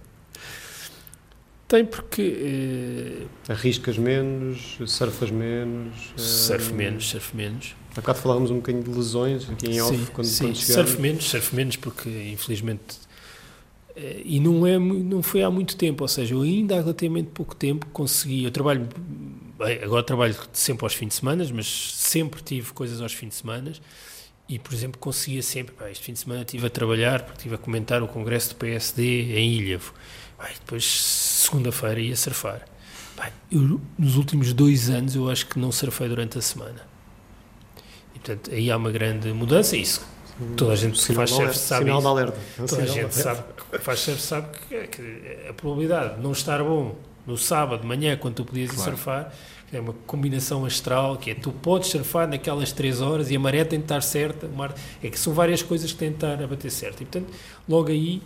Tem 1.72 1.86
porque. 1.86 2.22
Eh, 2.22 3.50
Arriscas 3.50 3.96
menos, 3.96 4.76
surfas 4.86 5.30
menos. 5.30 6.12
Surf 6.18 6.70
eh, 6.70 6.74
menos, 6.74 7.08
surf 7.08 7.34
menos. 7.34 7.74
Há 7.92 8.00
bocado 8.02 8.18
falávamos 8.18 8.50
um 8.50 8.56
bocadinho 8.56 8.84
de 8.84 8.90
lesões 8.90 9.48
aqui 9.48 9.70
em 9.70 9.80
off 9.80 9.96
sim, 9.96 10.06
quando, 10.12 10.26
sim. 10.26 10.44
quando 10.44 10.56
surf 10.56 11.00
menos, 11.00 11.24
surf 11.24 11.56
menos 11.56 11.76
porque 11.76 12.10
infelizmente. 12.30 12.98
Eh, 13.96 14.22
e 14.22 14.40
não, 14.40 14.66
é, 14.66 14.78
não 14.78 15.22
foi 15.22 15.42
há 15.42 15.50
muito 15.50 15.74
tempo, 15.76 16.04
ou 16.04 16.08
seja, 16.08 16.34
eu 16.34 16.42
ainda 16.42 16.76
há 16.76 16.80
relativamente 16.80 17.30
pouco 17.32 17.56
tempo 17.56 17.86
consegui. 17.86 18.44
Eu 18.44 18.50
trabalho. 18.50 18.86
Agora 19.82 20.02
trabalho 20.02 20.36
sempre 20.52 20.84
aos 20.84 20.92
fins 20.92 21.08
de 21.08 21.14
semana, 21.14 21.46
mas 21.54 21.66
sempre 21.94 22.42
tive 22.42 22.72
coisas 22.72 23.00
aos 23.00 23.14
fins 23.14 23.28
de 23.28 23.34
semana 23.36 23.72
e, 24.54 24.58
por 24.58 24.74
exemplo, 24.74 24.98
conseguia 24.98 25.42
sempre, 25.42 25.74
pá, 25.74 25.90
este 25.90 26.04
fim 26.04 26.12
de 26.12 26.18
semana 26.18 26.42
estive 26.42 26.66
a 26.66 26.70
trabalhar, 26.70 27.22
porque 27.22 27.38
estive 27.38 27.54
a 27.54 27.58
comentar 27.58 28.02
o 28.02 28.08
congresso 28.08 28.50
do 28.50 28.56
PSD 28.56 29.34
em 29.38 29.54
Ilhavo, 29.54 29.94
pá, 30.36 30.48
depois 30.48 30.84
segunda-feira 30.84 32.00
ia 32.00 32.14
surfar. 32.14 32.66
Pá, 33.16 33.30
eu, 33.50 33.80
nos 33.98 34.16
últimos 34.16 34.52
dois 34.52 34.90
anos 34.90 35.14
eu 35.14 35.30
acho 35.30 35.46
que 35.46 35.58
não 35.58 35.72
surfei 35.72 36.06
durante 36.06 36.36
a 36.36 36.42
semana. 36.42 36.86
E, 38.14 38.18
portanto, 38.18 38.50
aí 38.52 38.70
há 38.70 38.76
uma 38.76 38.90
grande 38.90 39.32
mudança, 39.32 39.74
isso 39.74 40.12
toda 40.56 40.72
a 40.72 40.76
gente 40.76 41.00
que 41.00 41.14
faz 41.14 41.30
surf 41.30 41.56
sabe 41.56 41.84
sinal 41.84 41.98
isso. 41.98 42.06
De 42.06 42.12
alerta. 42.12 42.38
Toda 42.66 42.82
a 42.82 42.86
gente 42.86 43.14
sabe 43.14 43.42
que 43.70 43.78
faz 43.78 44.00
surf 44.00 44.20
sabe 44.20 44.48
que, 44.68 44.86
que, 44.88 45.48
a 45.48 45.52
probabilidade 45.52 46.16
de 46.16 46.20
não 46.20 46.32
estar 46.32 46.62
bom 46.62 46.96
no 47.26 47.38
sábado 47.38 47.82
de 47.82 47.86
manhã, 47.86 48.16
quando 48.16 48.34
tu 48.34 48.44
podias 48.44 48.70
ir 48.70 48.74
claro. 48.74 48.90
surfar, 48.90 49.32
é 49.72 49.80
uma 49.80 49.94
combinação 50.06 50.64
astral, 50.64 51.16
que 51.16 51.30
é 51.30 51.34
tu 51.34 51.50
podes 51.50 51.88
surfar 51.88 52.28
naquelas 52.28 52.72
três 52.72 53.00
horas 53.00 53.30
e 53.30 53.36
a 53.36 53.40
maré 53.40 53.64
tem 53.64 53.78
de 53.78 53.86
estar 53.86 54.02
certa, 54.02 54.46
mar, 54.48 54.74
é 55.02 55.08
que 55.08 55.18
são 55.18 55.32
várias 55.32 55.62
coisas 55.62 55.90
que 55.92 55.98
têm 55.98 56.10
de 56.10 56.16
estar 56.16 56.42
a 56.42 56.46
bater 56.46 56.70
certo. 56.70 57.02
E, 57.02 57.06
portanto, 57.06 57.32
logo 57.66 57.88
aí 57.88 58.22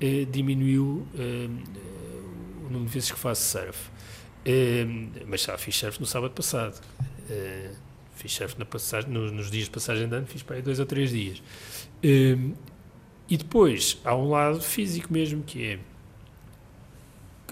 eh, 0.00 0.26
diminuiu 0.30 1.06
eh, 1.16 1.48
o 2.66 2.72
número 2.72 2.86
de 2.86 2.92
vezes 2.92 3.12
que 3.12 3.18
faço 3.18 3.42
surf. 3.42 3.88
Eh, 4.44 4.84
mas 5.26 5.42
já 5.42 5.56
fiz 5.56 5.76
surf 5.76 6.00
no 6.00 6.06
sábado 6.06 6.32
passado. 6.32 6.80
Eh, 7.30 7.70
fiz 8.16 8.32
surf 8.32 8.58
na 8.58 8.64
passagem, 8.64 9.10
nos, 9.10 9.30
nos, 9.30 9.50
dias 9.50 9.66
de 9.66 9.70
passagem 9.70 10.08
de 10.08 10.14
ano, 10.16 10.26
fiz 10.26 10.42
para 10.42 10.56
aí 10.56 10.62
dois 10.62 10.80
ou 10.80 10.86
três 10.86 11.10
dias. 11.10 11.40
Eh, 12.02 12.36
e 13.28 13.36
depois, 13.36 14.00
há 14.04 14.14
um 14.16 14.30
lado 14.30 14.60
físico 14.60 15.12
mesmo, 15.12 15.44
que 15.44 15.64
é 15.64 15.78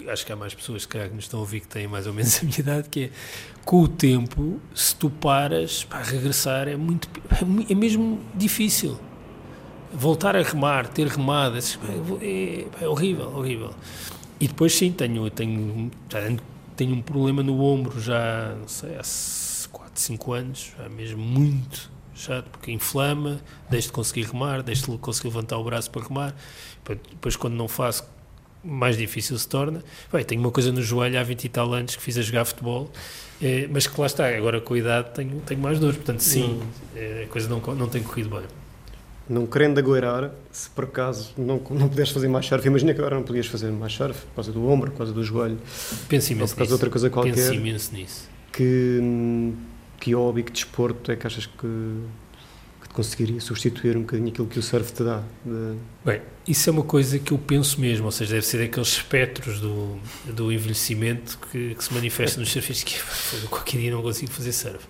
acho 0.07 0.25
que 0.25 0.31
há 0.31 0.35
mais 0.35 0.53
pessoas 0.53 0.85
que 0.85 0.97
nos 1.09 1.25
estão 1.25 1.39
a 1.39 1.41
ouvir 1.41 1.61
que 1.61 1.67
têm 1.67 1.87
mais 1.87 2.07
ou 2.07 2.13
menos 2.13 2.39
a 2.39 2.43
minha 2.43 2.59
idade, 2.59 2.89
que 2.89 3.05
é 3.05 3.09
com 3.65 3.81
o 3.81 3.87
tempo, 3.87 4.59
se 4.73 4.95
tu 4.95 5.09
paras, 5.09 5.83
para 5.83 6.03
regressar 6.03 6.67
é 6.67 6.75
muito 6.75 7.09
é, 7.31 7.71
é 7.71 7.75
mesmo 7.75 8.19
difícil. 8.33 8.99
Voltar 9.91 10.35
a 10.35 10.41
remar, 10.43 10.87
ter 10.87 11.07
remadas, 11.07 11.79
é, 12.21 12.65
é, 12.81 12.87
horrível, 12.87 13.35
horrível. 13.35 13.73
E 14.39 14.47
depois 14.47 14.73
sim, 14.73 14.91
tenho, 14.91 15.29
tenho, 15.31 15.91
tenho 16.75 16.95
um 16.95 17.01
problema 17.01 17.41
no 17.41 17.59
ombro 17.61 17.99
já, 17.99 18.55
não 18.59 18.67
sei, 18.67 18.95
há 18.95 19.01
4, 19.71 19.91
5 19.95 20.33
anos, 20.33 20.73
já 20.77 20.87
mesmo 20.87 21.21
muito 21.21 21.91
chato, 22.19 22.49
porque 22.49 22.71
inflama, 22.71 23.39
deixo 23.69 23.87
de 23.87 23.93
conseguir 23.93 24.23
remar, 24.23 24.61
deixo 24.61 24.91
de 24.91 24.97
conseguir 24.97 25.29
levantar 25.29 25.57
o 25.57 25.63
braço 25.63 25.89
para 25.89 26.03
remar. 26.03 26.35
Depois, 26.85 27.35
quando 27.35 27.55
não 27.55 27.67
faço, 27.67 28.03
mais 28.63 28.97
difícil 28.97 29.37
se 29.37 29.47
torna. 29.47 29.83
Bem, 30.11 30.23
tenho 30.23 30.41
uma 30.41 30.51
coisa 30.51 30.71
no 30.71 30.81
joelho 30.81 31.19
há 31.19 31.23
20 31.23 31.43
e 31.45 31.49
tal 31.49 31.73
anos 31.73 31.95
que 31.95 32.01
fiz 32.01 32.17
a 32.17 32.21
jogar 32.21 32.45
futebol, 32.45 32.91
eh, 33.41 33.67
mas 33.71 33.87
que 33.87 33.99
lá 33.99 34.07
está, 34.07 34.27
agora 34.27 34.59
com 34.59 34.73
a 34.73 34.77
idade 34.77 35.11
tenho, 35.13 35.39
tenho 35.45 35.61
mais 35.61 35.79
dores, 35.79 35.95
portanto 35.97 36.19
sim, 36.21 36.59
eh, 36.95 37.23
a 37.25 37.31
coisa 37.31 37.47
não, 37.47 37.59
não 37.75 37.87
tem 37.87 38.03
corrido 38.03 38.29
bem. 38.29 38.43
Não 39.29 39.45
querendo 39.45 39.77
agoirar, 39.77 40.31
se 40.51 40.69
por 40.71 40.85
acaso 40.85 41.31
não, 41.37 41.61
não 41.69 41.87
puderes 41.87 42.11
fazer 42.11 42.27
mais 42.27 42.47
surf, 42.47 42.65
imagina 42.67 42.93
que 42.93 42.99
agora 42.99 43.15
não 43.15 43.23
podias 43.23 43.45
fazer 43.45 43.71
mais 43.71 43.93
surf 43.93 44.19
por 44.25 44.35
causa 44.35 44.51
do 44.51 44.67
ombro, 44.67 44.89
por 44.91 44.97
causa 44.97 45.13
do 45.13 45.23
joelho, 45.23 45.59
Pense 46.07 46.33
imenso 46.33 46.51
ou 46.53 46.55
por 46.55 46.55
causa 46.57 46.61
nisso. 46.61 46.67
de 46.67 46.73
outra 46.73 46.89
coisa 46.89 47.09
qualquer. 47.11 47.35
Pense 47.35 47.53
imenso 47.55 47.93
nisso. 47.93 48.29
Que, 48.51 49.53
que 49.99 50.15
hobby, 50.15 50.41
que 50.43 50.51
desporto 50.51 51.11
é 51.11 51.15
que 51.15 51.27
achas 51.27 51.45
que 51.45 51.67
conseguiria 52.93 53.39
substituir 53.39 53.95
um 53.95 54.01
bocadinho 54.01 54.29
aquilo 54.29 54.47
que 54.47 54.59
o 54.59 54.61
surf 54.61 54.91
te 54.91 55.03
dá. 55.03 55.23
De... 55.45 55.77
Bem, 56.03 56.21
isso 56.47 56.69
é 56.69 56.73
uma 56.73 56.83
coisa 56.83 57.19
que 57.19 57.31
eu 57.31 57.37
penso 57.37 57.79
mesmo, 57.79 58.05
ou 58.05 58.11
seja, 58.11 58.35
deve 58.35 58.45
ser 58.45 58.57
daqueles 58.59 58.89
espectros 58.89 59.59
do, 59.59 59.99
do 60.25 60.51
envelhecimento 60.51 61.37
que, 61.51 61.75
que 61.75 61.83
se 61.83 61.93
manifesta 61.93 62.39
nos 62.39 62.51
surfistas 62.51 62.83
que 62.83 63.47
qualquer 63.47 63.77
dia 63.79 63.91
não 63.91 64.01
consigo 64.01 64.31
fazer 64.31 64.51
surf. 64.51 64.85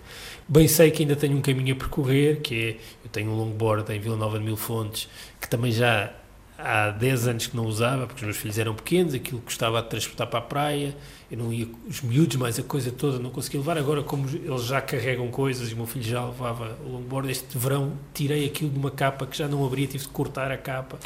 Bem 0.48 0.66
sei 0.66 0.90
que 0.90 1.02
ainda 1.02 1.14
tenho 1.14 1.36
um 1.36 1.40
caminho 1.40 1.74
a 1.74 1.78
percorrer, 1.78 2.40
que 2.40 2.54
é, 2.54 2.68
eu 3.04 3.10
tenho 3.10 3.30
um 3.30 3.36
longboard 3.36 3.92
em 3.92 4.00
Vila 4.00 4.16
Nova 4.16 4.38
de 4.38 4.44
Mil 4.44 4.56
Fontes, 4.56 5.08
que 5.40 5.48
também 5.48 5.70
já 5.70 6.12
há 6.58 6.90
10 6.90 7.28
anos 7.28 7.46
que 7.46 7.56
não 7.56 7.66
usava, 7.66 8.06
porque 8.06 8.20
os 8.20 8.24
meus 8.24 8.36
filhos 8.36 8.58
eram 8.58 8.74
pequenos, 8.74 9.14
aquilo 9.14 9.40
gostava 9.40 9.80
de 9.82 9.88
transportar 9.88 10.26
para 10.26 10.38
a 10.38 10.42
praia, 10.42 10.96
eu 11.30 11.38
não 11.38 11.52
ia, 11.52 11.68
os 11.88 12.00
miúdos, 12.02 12.36
mais 12.36 12.58
a 12.58 12.62
coisa 12.62 12.90
toda, 12.90 13.18
não 13.18 13.30
conseguia 13.30 13.60
levar. 13.60 13.78
Agora, 13.78 14.02
como 14.02 14.28
eles 14.28 14.64
já 14.64 14.80
carregam 14.80 15.28
coisas 15.28 15.70
e 15.70 15.74
o 15.74 15.76
meu 15.76 15.86
filho 15.86 16.04
já 16.04 16.24
levava 16.24 16.76
o 16.84 16.88
longboard, 16.90 17.30
este 17.30 17.56
verão 17.56 17.92
tirei 18.12 18.46
aquilo 18.46 18.70
de 18.70 18.78
uma 18.78 18.90
capa 18.90 19.26
que 19.26 19.38
já 19.38 19.46
não 19.46 19.64
abria, 19.64 19.86
tive 19.86 20.04
de 20.04 20.10
cortar 20.10 20.50
a 20.50 20.58
capa. 20.58 20.98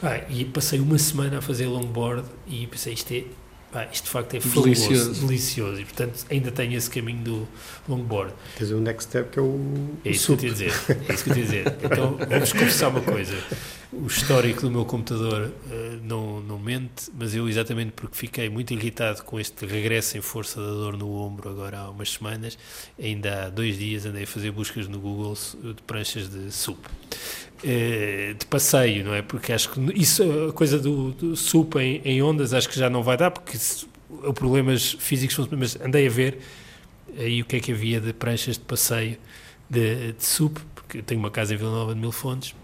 Ah, 0.00 0.18
e 0.28 0.44
passei 0.44 0.78
uma 0.78 0.96
semana 0.96 1.38
a 1.38 1.42
fazer 1.42 1.66
longboard 1.66 2.24
e 2.46 2.68
pensei, 2.68 2.92
isto 2.92 3.12
é 3.12 3.24
Pá, 3.70 3.86
isto 3.92 4.04
de 4.04 4.10
facto 4.10 4.34
é 4.34 4.38
delicioso, 4.38 4.86
delicioso. 4.86 5.26
delicioso 5.26 5.80
e 5.80 5.84
portanto 5.84 6.26
ainda 6.30 6.50
tenho 6.50 6.74
esse 6.74 6.88
caminho 6.88 7.22
do 7.22 7.48
longboard. 7.86 8.32
Quer 8.56 8.64
dizer, 8.64 8.74
o 8.74 8.80
next 8.80 9.10
step 9.10 9.30
que 9.30 9.38
é 9.38 9.42
o. 9.42 9.90
É 10.04 10.10
isso 10.10 10.36
que 10.36 10.46
eu 10.46 10.50
dizer. 10.50 10.72
É 11.08 11.12
isso 11.12 11.24
que 11.24 11.30
eu 11.30 11.34
te 11.34 11.42
dizer. 11.42 11.76
Então 11.82 12.16
vamos 12.16 12.52
confessar 12.52 12.88
uma 12.88 13.02
coisa. 13.02 13.34
O 13.92 14.06
histórico 14.06 14.62
do 14.62 14.70
meu 14.70 14.84
computador 14.84 15.50
uh, 15.50 16.00
não, 16.02 16.40
não 16.40 16.58
mente, 16.58 17.10
mas 17.18 17.34
eu, 17.34 17.48
exatamente 17.48 17.92
porque 17.92 18.16
fiquei 18.16 18.48
muito 18.48 18.72
irritado 18.72 19.22
com 19.24 19.40
este 19.40 19.64
regresso 19.64 20.18
em 20.18 20.20
força 20.20 20.60
da 20.60 20.66
dor 20.66 20.96
no 20.96 21.10
ombro 21.14 21.48
agora 21.48 21.78
há 21.78 21.90
umas 21.90 22.12
semanas, 22.12 22.58
ainda 23.02 23.46
há 23.46 23.48
dois 23.48 23.78
dias 23.78 24.04
andei 24.04 24.24
a 24.24 24.26
fazer 24.26 24.50
buscas 24.50 24.86
no 24.86 25.00
Google 25.00 25.34
de 25.34 25.82
pranchas 25.86 26.28
de 26.28 26.52
SUP. 26.52 26.78
Eh, 27.64 28.36
de 28.38 28.46
passeio, 28.46 29.04
não 29.04 29.12
é? 29.12 29.20
Porque 29.20 29.52
acho 29.52 29.70
que 29.70 29.80
isso, 30.00 30.22
a 30.48 30.52
coisa 30.52 30.78
do, 30.78 31.10
do 31.10 31.36
SUP 31.36 31.76
em, 31.76 32.00
em, 32.04 32.22
ondas, 32.22 32.54
acho 32.54 32.68
que 32.68 32.78
já 32.78 32.88
não 32.88 33.02
vai 33.02 33.16
dar, 33.16 33.32
porque 33.32 33.58
o 34.08 34.32
problemas 34.32 34.96
físicos 35.00 35.48
mas 35.50 35.76
andei 35.80 36.06
a 36.06 36.10
ver 36.10 36.38
aí 37.18 37.42
o 37.42 37.44
que 37.44 37.56
é 37.56 37.60
que 37.60 37.72
havia 37.72 38.00
de 38.00 38.12
pranchas 38.12 38.56
de 38.56 38.64
passeio 38.64 39.18
de, 39.68 40.12
de 40.12 40.24
SUP, 40.24 40.58
porque 40.74 40.98
eu 40.98 41.02
tenho 41.02 41.18
uma 41.18 41.32
casa 41.32 41.52
em 41.52 41.56
Vila 41.56 41.72
Nova 41.72 41.94
de 41.94 42.00
Mil 42.00 42.12
Fontes 42.12 42.54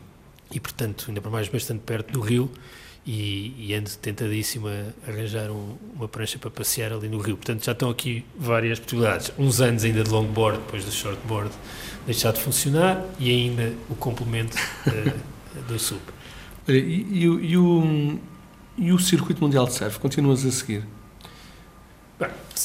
e, 0.52 0.60
portanto, 0.60 1.06
ainda 1.08 1.20
para 1.20 1.30
mais 1.30 1.48
bastante 1.48 1.80
perto 1.80 2.12
do 2.12 2.20
rio 2.20 2.48
e, 3.06 3.54
e 3.58 3.74
ando 3.74 3.90
tentadíssimo 4.00 4.68
a 4.68 5.10
arranjar 5.10 5.50
um, 5.50 5.76
uma 5.94 6.08
prancha 6.08 6.38
para 6.38 6.50
passear 6.50 6.92
ali 6.92 7.08
no 7.08 7.18
rio. 7.18 7.36
Portanto, 7.36 7.64
já 7.64 7.72
estão 7.72 7.90
aqui 7.90 8.24
várias 8.36 8.78
possibilidades. 8.78 9.32
Uns 9.38 9.60
anos 9.60 9.84
ainda 9.84 10.02
de 10.02 10.10
longboard, 10.10 10.58
depois 10.58 10.84
do 10.84 10.92
shortboard 10.92 11.50
deixar 12.06 12.32
de 12.32 12.40
funcionar 12.40 13.04
e 13.18 13.30
ainda 13.30 13.72
o 13.88 13.94
complemento 13.94 14.56
uh, 14.86 15.62
do 15.68 15.78
SUP. 15.78 16.02
Olha, 16.68 16.78
e, 16.78 17.06
e, 17.10 17.22
e, 17.22 17.56
o, 17.56 18.18
e 18.76 18.92
o 18.92 18.98
circuito 18.98 19.42
mundial 19.42 19.66
de 19.66 19.74
surf, 19.74 19.98
continuas 19.98 20.44
a 20.44 20.50
seguir? 20.50 20.84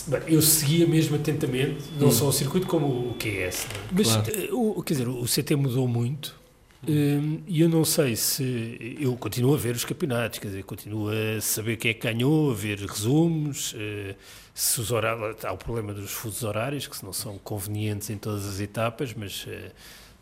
Bem, 0.07 0.21
eu 0.27 0.41
seguia 0.41 0.85
mesmo 0.85 1.15
atentamente, 1.15 1.83
não 1.99 2.09
hum. 2.09 2.11
só 2.11 2.27
o 2.27 2.31
circuito 2.31 2.67
como 2.67 2.85
o 2.85 3.15
QS. 3.15 3.65
É? 3.65 3.67
Mas, 3.91 4.07
claro. 4.07 4.31
Eh, 4.31 4.49
o, 4.51 4.83
quer 4.83 4.93
dizer, 4.93 5.07
o 5.07 5.25
CT 5.25 5.55
mudou 5.55 5.87
muito 5.87 6.38
e 6.87 7.59
eu 7.59 7.67
não 7.67 7.83
sei 7.83 8.15
se. 8.15 8.97
Eu 8.99 9.15
continuo 9.17 9.53
a 9.53 9.57
ver 9.57 9.75
os 9.75 9.83
campeonatos, 9.83 10.39
quer 10.39 10.47
dizer, 10.47 10.63
continuo 10.63 11.09
a 11.09 11.41
saber 11.41 11.75
quem 11.75 11.91
é 11.91 11.93
que 11.93 12.07
ganhou, 12.07 12.51
a 12.51 12.53
ver 12.53 12.79
resumos. 12.79 13.73
Uh, 13.73 14.15
se 14.53 14.79
os 14.79 14.91
horários, 14.91 15.43
há 15.43 15.51
o 15.51 15.57
problema 15.57 15.93
dos 15.93 16.11
fusos 16.11 16.43
horários, 16.43 16.87
que 16.87 17.03
não 17.03 17.13
são 17.13 17.37
convenientes 17.37 18.09
em 18.09 18.17
todas 18.17 18.45
as 18.45 18.59
etapas, 18.59 19.13
mas 19.13 19.45
uh, 19.45 19.71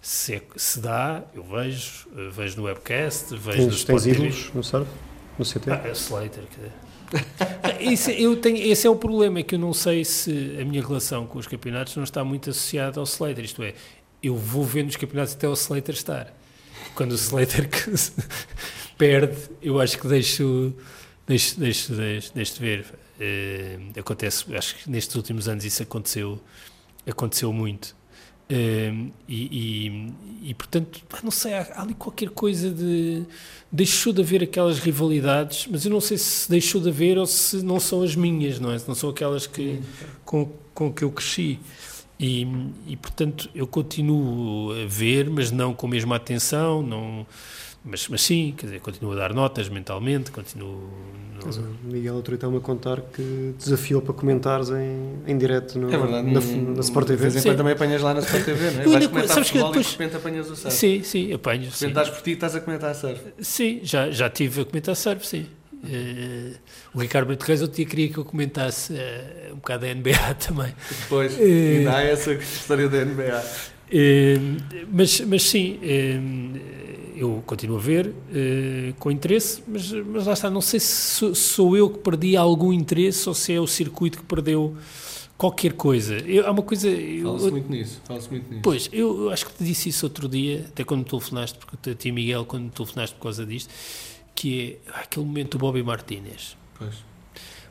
se, 0.01 0.35
é, 0.35 0.41
se 0.55 0.79
dá, 0.79 1.23
eu 1.33 1.43
vejo, 1.43 2.07
uh, 2.09 2.31
vejo 2.31 2.57
no 2.57 2.63
webcast, 2.63 3.35
vejo 3.35 3.57
tens, 3.57 3.79
no 3.81 3.85
Tens 3.85 4.05
ídolos 4.05 4.51
no 4.53 4.63
surf? 4.63 4.89
No 5.37 5.45
CT? 5.45 5.71
Ah, 5.71 5.81
é 5.87 5.91
Slater. 5.91 6.43
Que... 6.45 7.91
esse, 7.91 8.11
eu 8.21 8.35
tenho, 8.35 8.57
esse 8.57 8.85
é 8.85 8.89
o 8.89 8.95
problema, 8.95 9.39
é 9.39 9.43
que 9.43 9.55
eu 9.55 9.59
não 9.59 9.73
sei 9.73 10.03
se 10.05 10.57
a 10.61 10.65
minha 10.65 10.81
relação 10.81 11.25
com 11.27 11.37
os 11.39 11.47
campeonatos 11.47 11.95
não 11.95 12.03
está 12.03 12.23
muito 12.23 12.49
associada 12.49 12.99
ao 12.99 13.05
Slater, 13.05 13.45
isto 13.45 13.61
é, 13.63 13.73
eu 14.21 14.35
vou 14.35 14.63
ver 14.63 14.83
nos 14.83 14.95
campeonatos 14.95 15.33
até 15.33 15.47
o 15.47 15.53
Slater 15.53 15.95
estar. 15.95 16.36
Quando 16.97 17.11
o 17.11 17.15
Slater 17.15 17.69
perde, 18.97 19.37
eu 19.61 19.79
acho 19.79 19.99
que 19.99 20.07
deixo, 20.07 20.73
deixo, 21.27 21.59
deixo, 21.59 21.93
deixo, 21.93 22.31
deixo 22.33 22.53
de 22.55 22.59
ver. 22.59 22.85
Uh, 23.19 23.99
acontece, 23.99 24.43
acho 24.55 24.75
que 24.77 24.89
nestes 24.89 25.15
últimos 25.15 25.47
anos 25.47 25.63
isso 25.63 25.83
aconteceu, 25.83 26.41
aconteceu 27.07 27.53
muito. 27.53 27.95
Uh, 28.49 29.11
e, 29.27 29.29
e, 29.29 30.49
e, 30.49 30.53
portanto, 30.55 31.03
não 31.23 31.29
sei, 31.29 31.53
há, 31.53 31.67
há, 31.75 31.81
ali 31.83 31.93
qualquer 31.93 32.29
coisa 32.29 32.71
de. 32.71 33.23
Deixou 33.71 34.11
de 34.11 34.21
haver 34.21 34.41
aquelas 34.41 34.79
rivalidades, 34.79 35.67
mas 35.69 35.85
eu 35.85 35.91
não 35.91 36.01
sei 36.01 36.17
se 36.17 36.49
deixou 36.49 36.81
de 36.81 36.89
haver 36.89 37.19
ou 37.19 37.27
se 37.27 37.57
não 37.57 37.79
são 37.79 38.01
as 38.01 38.15
minhas, 38.15 38.59
não 38.59 38.71
é? 38.71 38.79
Se 38.79 38.87
não 38.87 38.95
são 38.95 39.11
aquelas 39.11 39.45
que, 39.45 39.79
com, 40.25 40.51
com 40.73 40.91
que 40.91 41.03
eu 41.03 41.11
cresci. 41.11 41.59
E, 42.19 42.47
e 42.87 42.97
portanto, 42.97 43.49
eu 43.53 43.67
continuo 43.67 44.71
a 44.71 44.87
ver, 44.87 45.29
mas 45.29 45.51
não 45.51 45.73
com 45.73 45.87
a 45.87 45.89
mesma 45.89 46.15
atenção, 46.15 46.81
não 46.81 47.25
mas, 47.87 48.07
mas 48.09 48.21
sim, 48.21 48.53
quer 48.57 48.65
dizer, 48.65 48.81
continuo 48.81 49.13
a 49.13 49.15
dar 49.15 49.33
notas 49.33 49.69
mentalmente, 49.69 50.29
continuo... 50.29 50.89
Mas, 51.45 51.57
Miguel 51.83 52.15
outro 52.15 52.35
está-me 52.35 52.57
a 52.57 52.59
contar 52.59 52.99
que 52.99 53.53
desafiou 53.57 54.01
para 54.01 54.13
comentares 54.13 54.69
em, 54.69 55.19
em 55.25 55.37
direto 55.37 55.79
no, 55.79 55.87
é 55.93 55.97
verdade, 55.97 56.29
na, 56.29 56.41
na, 56.41 56.71
na 56.73 56.79
Sport 56.81 57.07
TV. 57.07 57.41
Quando 57.41 57.57
também 57.57 57.73
apanhas 57.73 58.01
lá 58.01 58.13
na 58.13 58.19
Sport 58.19 58.43
TV, 58.43 58.71
não 58.71 58.81
é? 58.81 58.85
Vais 58.85 59.07
comentar 59.07 59.29
sabes 59.35 59.49
futebol 59.49 59.71
que 59.71 59.77
depois... 59.77 59.85
e 59.85 59.97
de 59.97 60.03
repente 60.03 60.17
apanhas 60.17 60.49
o 60.49 60.55
surf. 60.55 60.75
Sim, 60.75 61.03
sim, 61.03 61.31
apanho. 61.31 61.61
De 61.61 61.67
repente 61.67 61.87
estás 61.87 62.09
por 62.09 62.21
ti 62.21 62.29
e 62.31 62.33
estás 62.33 62.55
a 62.55 62.59
comentar 62.59 62.95
surf. 62.95 63.21
Sim, 63.39 63.79
já, 63.83 64.11
já 64.11 64.29
tive 64.29 64.61
a 64.61 64.65
comentar 64.65 64.95
surf, 64.95 65.25
sim. 65.25 65.45
Uh, 65.83 66.55
o 66.93 66.99
Ricardo 66.99 67.27
Brito 67.27 67.45
Reis 67.45 67.61
outro 67.61 67.75
dia 67.75 67.85
queria 67.85 68.09
que 68.09 68.17
eu 68.17 68.25
comentasse 68.25 68.93
uh, 68.93 69.53
um 69.53 69.55
bocado 69.57 69.85
da 69.85 69.93
NBA 69.93 70.33
também. 70.45 70.73
Depois, 71.01 71.33
uh, 71.33 71.41
ainda 71.41 71.97
há 71.97 72.03
essa 72.03 72.33
história 72.33 72.89
da 72.89 73.05
NBA. 73.05 73.43
mas, 74.91 75.21
mas 75.21 75.43
sim, 75.43 75.79
eu 77.17 77.43
continuo 77.45 77.77
a 77.77 77.81
ver 77.81 78.07
uh, 78.07 78.93
com 78.99 79.09
interesse, 79.09 79.63
mas, 79.67 79.91
mas 79.91 80.25
lá 80.27 80.33
está, 80.33 80.49
não 80.49 80.61
sei 80.61 80.79
se 80.79 81.33
sou, 81.35 81.75
eu 81.75 81.89
que 81.89 81.99
perdi 81.99 82.37
algum 82.37 82.71
interesse 82.71 83.27
ou 83.27 83.33
se 83.33 83.53
é 83.53 83.59
o 83.59 83.65
circuito 83.65 84.19
que 84.19 84.23
perdeu 84.23 84.75
qualquer 85.37 85.73
coisa. 85.73 86.15
Eu, 86.17 86.45
há 86.45 86.51
uma 86.51 86.61
coisa. 86.61 86.89
Fala-se 86.89 87.51
muito 87.51 87.71
nisso, 87.71 88.01
fala-se 88.03 88.29
muito 88.29 88.49
nisso. 88.49 88.61
Pois, 88.61 88.89
eu, 88.93 89.23
eu, 89.23 89.29
acho 89.31 89.45
que 89.45 89.53
te 89.53 89.63
disse 89.63 89.89
isso 89.89 90.05
outro 90.05 90.29
dia, 90.29 90.65
até 90.67 90.83
quando 90.83 90.99
me 90.99 91.05
telefonaste, 91.05 91.57
porque 91.57 91.89
a 91.89 91.95
ti, 91.95 92.11
Miguel, 92.11 92.45
quando 92.45 92.65
me 92.65 92.69
telefonaste 92.69 93.15
por 93.15 93.23
causa 93.23 93.45
disto, 93.45 93.73
que 94.37 94.77
é 94.85 94.99
aquele 95.01 95.25
momento 95.25 95.57
do 95.57 95.61
Bobby 95.61 95.81
Martinez. 95.81 96.55
Pois. 96.77 96.93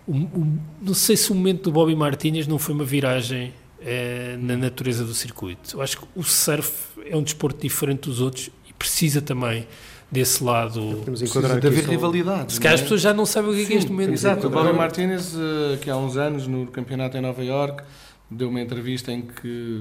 O, 0.05 0.13
o, 0.13 0.59
não 0.83 0.95
sei 0.95 1.17
se 1.17 1.31
o 1.31 1.35
momento 1.35 1.63
do 1.63 1.73
Bobby 1.73 1.95
Martinez 1.95 2.49
não 2.49 2.59
foi 2.59 2.75
uma 2.75 2.85
viragem 2.85 3.55
eh, 3.81 4.37
na 4.41 4.57
natureza 4.57 5.05
do 5.05 5.15
circuito. 5.15 5.77
Eu 5.77 5.81
acho 5.81 5.99
que 5.99 6.07
o 6.17 6.25
surf 6.25 7.01
é 7.07 7.17
um 7.17 7.23
desporto 7.23 7.61
diferente 7.61 8.09
dos 8.09 8.21
outros 8.21 8.51
precisa 8.77 9.23
também 9.23 9.67
desse 10.11 10.43
lado. 10.43 11.03
Precisa 11.05 11.61
de 11.61 11.67
haver 11.69 11.85
rivalidades. 11.85 12.57
Se 12.57 12.61
calhar 12.61 12.75
as 12.75 12.81
é? 12.81 12.83
pessoas 12.83 13.01
já 13.01 13.15
não 13.15 13.25
sabem 13.25 13.53
o 13.53 13.55
que 13.55 13.63
é, 13.63 13.67
que 13.67 13.73
é 13.75 13.77
este 13.77 13.91
momento. 13.91 14.13
Exato, 14.13 14.49
o 14.49 14.51
Bobby 14.51 14.73
Martinez, 14.73 15.35
eh, 15.35 15.77
que 15.81 15.89
há 15.89 15.97
uns 15.97 16.17
anos 16.17 16.49
no 16.49 16.67
campeonato 16.67 17.17
em 17.17 17.21
Nova 17.21 17.45
York, 17.45 17.85
deu 18.29 18.49
uma 18.49 18.61
entrevista 18.61 19.13
em 19.13 19.23
que 19.23 19.81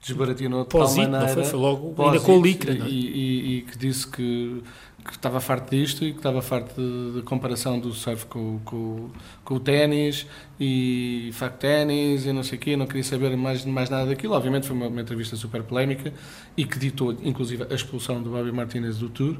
desbaratinou 0.00 0.62
de 0.62 0.68
tal 0.68 0.88
maneira. 0.88 1.26
Não 1.26 1.28
foi, 1.28 1.44
foi 1.44 1.58
logo 1.58 1.94
ainda 2.02 2.20
com 2.20 2.38
o 2.38 2.42
Licra. 2.42 2.72
É? 2.72 2.76
E, 2.76 2.88
e, 2.88 3.56
e, 3.58 3.62
que 3.62 3.78
disse 3.78 4.06
que 4.06 4.62
que 5.04 5.12
estava 5.12 5.40
farto 5.40 5.70
disto 5.70 6.04
e 6.04 6.12
que 6.12 6.18
estava 6.18 6.40
farto 6.40 6.80
da 7.12 7.22
comparação 7.22 7.78
do 7.78 7.92
surf 7.92 8.26
com, 8.26 8.60
com, 8.64 9.10
com 9.44 9.54
o 9.54 9.60
ténis 9.60 10.26
e 10.60 11.30
facto 11.32 11.58
ténis 11.58 12.24
e 12.24 12.32
não 12.32 12.42
sei 12.42 12.58
o 12.58 12.60
quê, 12.60 12.76
não 12.76 12.86
queria 12.86 13.02
saber 13.02 13.36
mais, 13.36 13.64
mais 13.64 13.90
nada 13.90 14.06
daquilo. 14.06 14.34
Obviamente 14.34 14.66
foi 14.66 14.76
uma, 14.76 14.86
uma, 14.86 15.00
entrevista 15.00 15.34
super 15.34 15.62
polémica 15.62 16.12
e 16.56 16.64
que 16.64 16.78
ditou 16.78 17.16
inclusive 17.22 17.66
a 17.68 17.74
expulsão 17.74 18.22
do 18.22 18.30
Bobby 18.30 18.52
Martinez 18.52 18.98
do 18.98 19.08
Tour. 19.08 19.36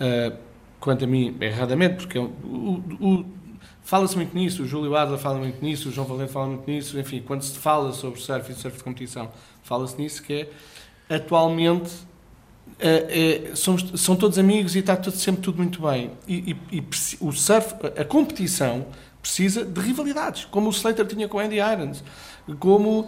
Uh, 0.00 0.36
quanto 0.78 1.04
a 1.04 1.06
mim, 1.06 1.36
erradamente, 1.40 1.96
porque 1.96 2.16
é 2.16 2.20
o, 2.20 2.82
o, 3.00 3.26
fala-se 3.82 4.16
muito 4.16 4.34
nisso, 4.34 4.62
o 4.62 4.66
Júlio 4.66 4.96
Adler 4.96 5.18
fala 5.18 5.38
muito 5.38 5.62
nisso, 5.62 5.90
o 5.90 5.92
João 5.92 6.06
Valente 6.06 6.32
fala 6.32 6.46
muito 6.46 6.70
nisso, 6.70 6.98
enfim, 6.98 7.22
quando 7.24 7.42
se 7.42 7.58
fala 7.58 7.92
sobre 7.92 8.18
surf 8.18 8.50
e 8.50 8.54
surf 8.54 8.78
de 8.78 8.84
competição, 8.84 9.30
fala-se 9.62 10.00
nisso 10.00 10.22
que 10.22 10.48
é 11.08 11.14
atualmente 11.14 11.90
é, 12.88 13.50
somos, 13.54 14.00
são 14.00 14.16
todos 14.16 14.38
amigos 14.38 14.74
e 14.74 14.78
está 14.78 14.96
tudo, 14.96 15.16
sempre 15.16 15.42
tudo 15.42 15.58
muito 15.58 15.82
bem. 15.82 16.12
E, 16.26 16.56
e, 16.72 16.78
e, 16.78 16.84
o 17.20 17.32
surf, 17.32 17.74
a 17.96 18.04
competição 18.04 18.86
precisa 19.20 19.64
de 19.64 19.80
rivalidades, 19.80 20.46
como 20.46 20.68
o 20.68 20.70
Slater 20.70 21.06
tinha 21.06 21.28
com 21.28 21.36
o 21.36 21.40
Andy 21.40 21.56
Irons, 21.56 22.02
como, 22.58 23.00
uh, 23.00 23.06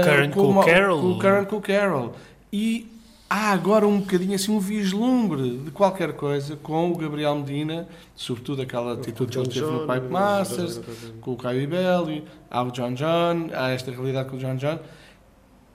o 0.00 0.04
Karen 0.04 0.30
com 0.30 0.50
o 0.50 0.64
Carroll. 0.64 1.10
o 1.10 1.18
Karen 1.18 1.44
com 1.44 1.56
o 1.56 1.60
Carroll. 1.60 2.14
E 2.52 2.90
há 3.28 3.52
agora 3.52 3.86
um 3.86 4.00
bocadinho 4.00 4.34
assim 4.34 4.52
um 4.52 4.58
vislumbre 4.58 5.58
de 5.58 5.70
qualquer 5.70 6.14
coisa 6.14 6.56
com 6.56 6.90
o 6.90 6.96
Gabriel 6.96 7.34
Medina, 7.34 7.86
sobretudo 8.14 8.62
aquela 8.62 8.94
atitude 8.94 9.32
que 9.32 9.38
ele 9.38 9.48
teve 9.48 9.66
no 9.66 9.86
Pipe 9.86 10.08
Masters, 10.08 10.80
com 11.20 11.32
o 11.32 11.36
Kylie 11.36 11.66
Belli, 11.66 12.24
há 12.50 12.62
o 12.62 12.70
John 12.70 12.94
John, 12.94 13.50
há 13.52 13.70
esta 13.70 13.90
realidade 13.90 14.30
com 14.30 14.36
o 14.36 14.38
John 14.38 14.56
John. 14.56 14.78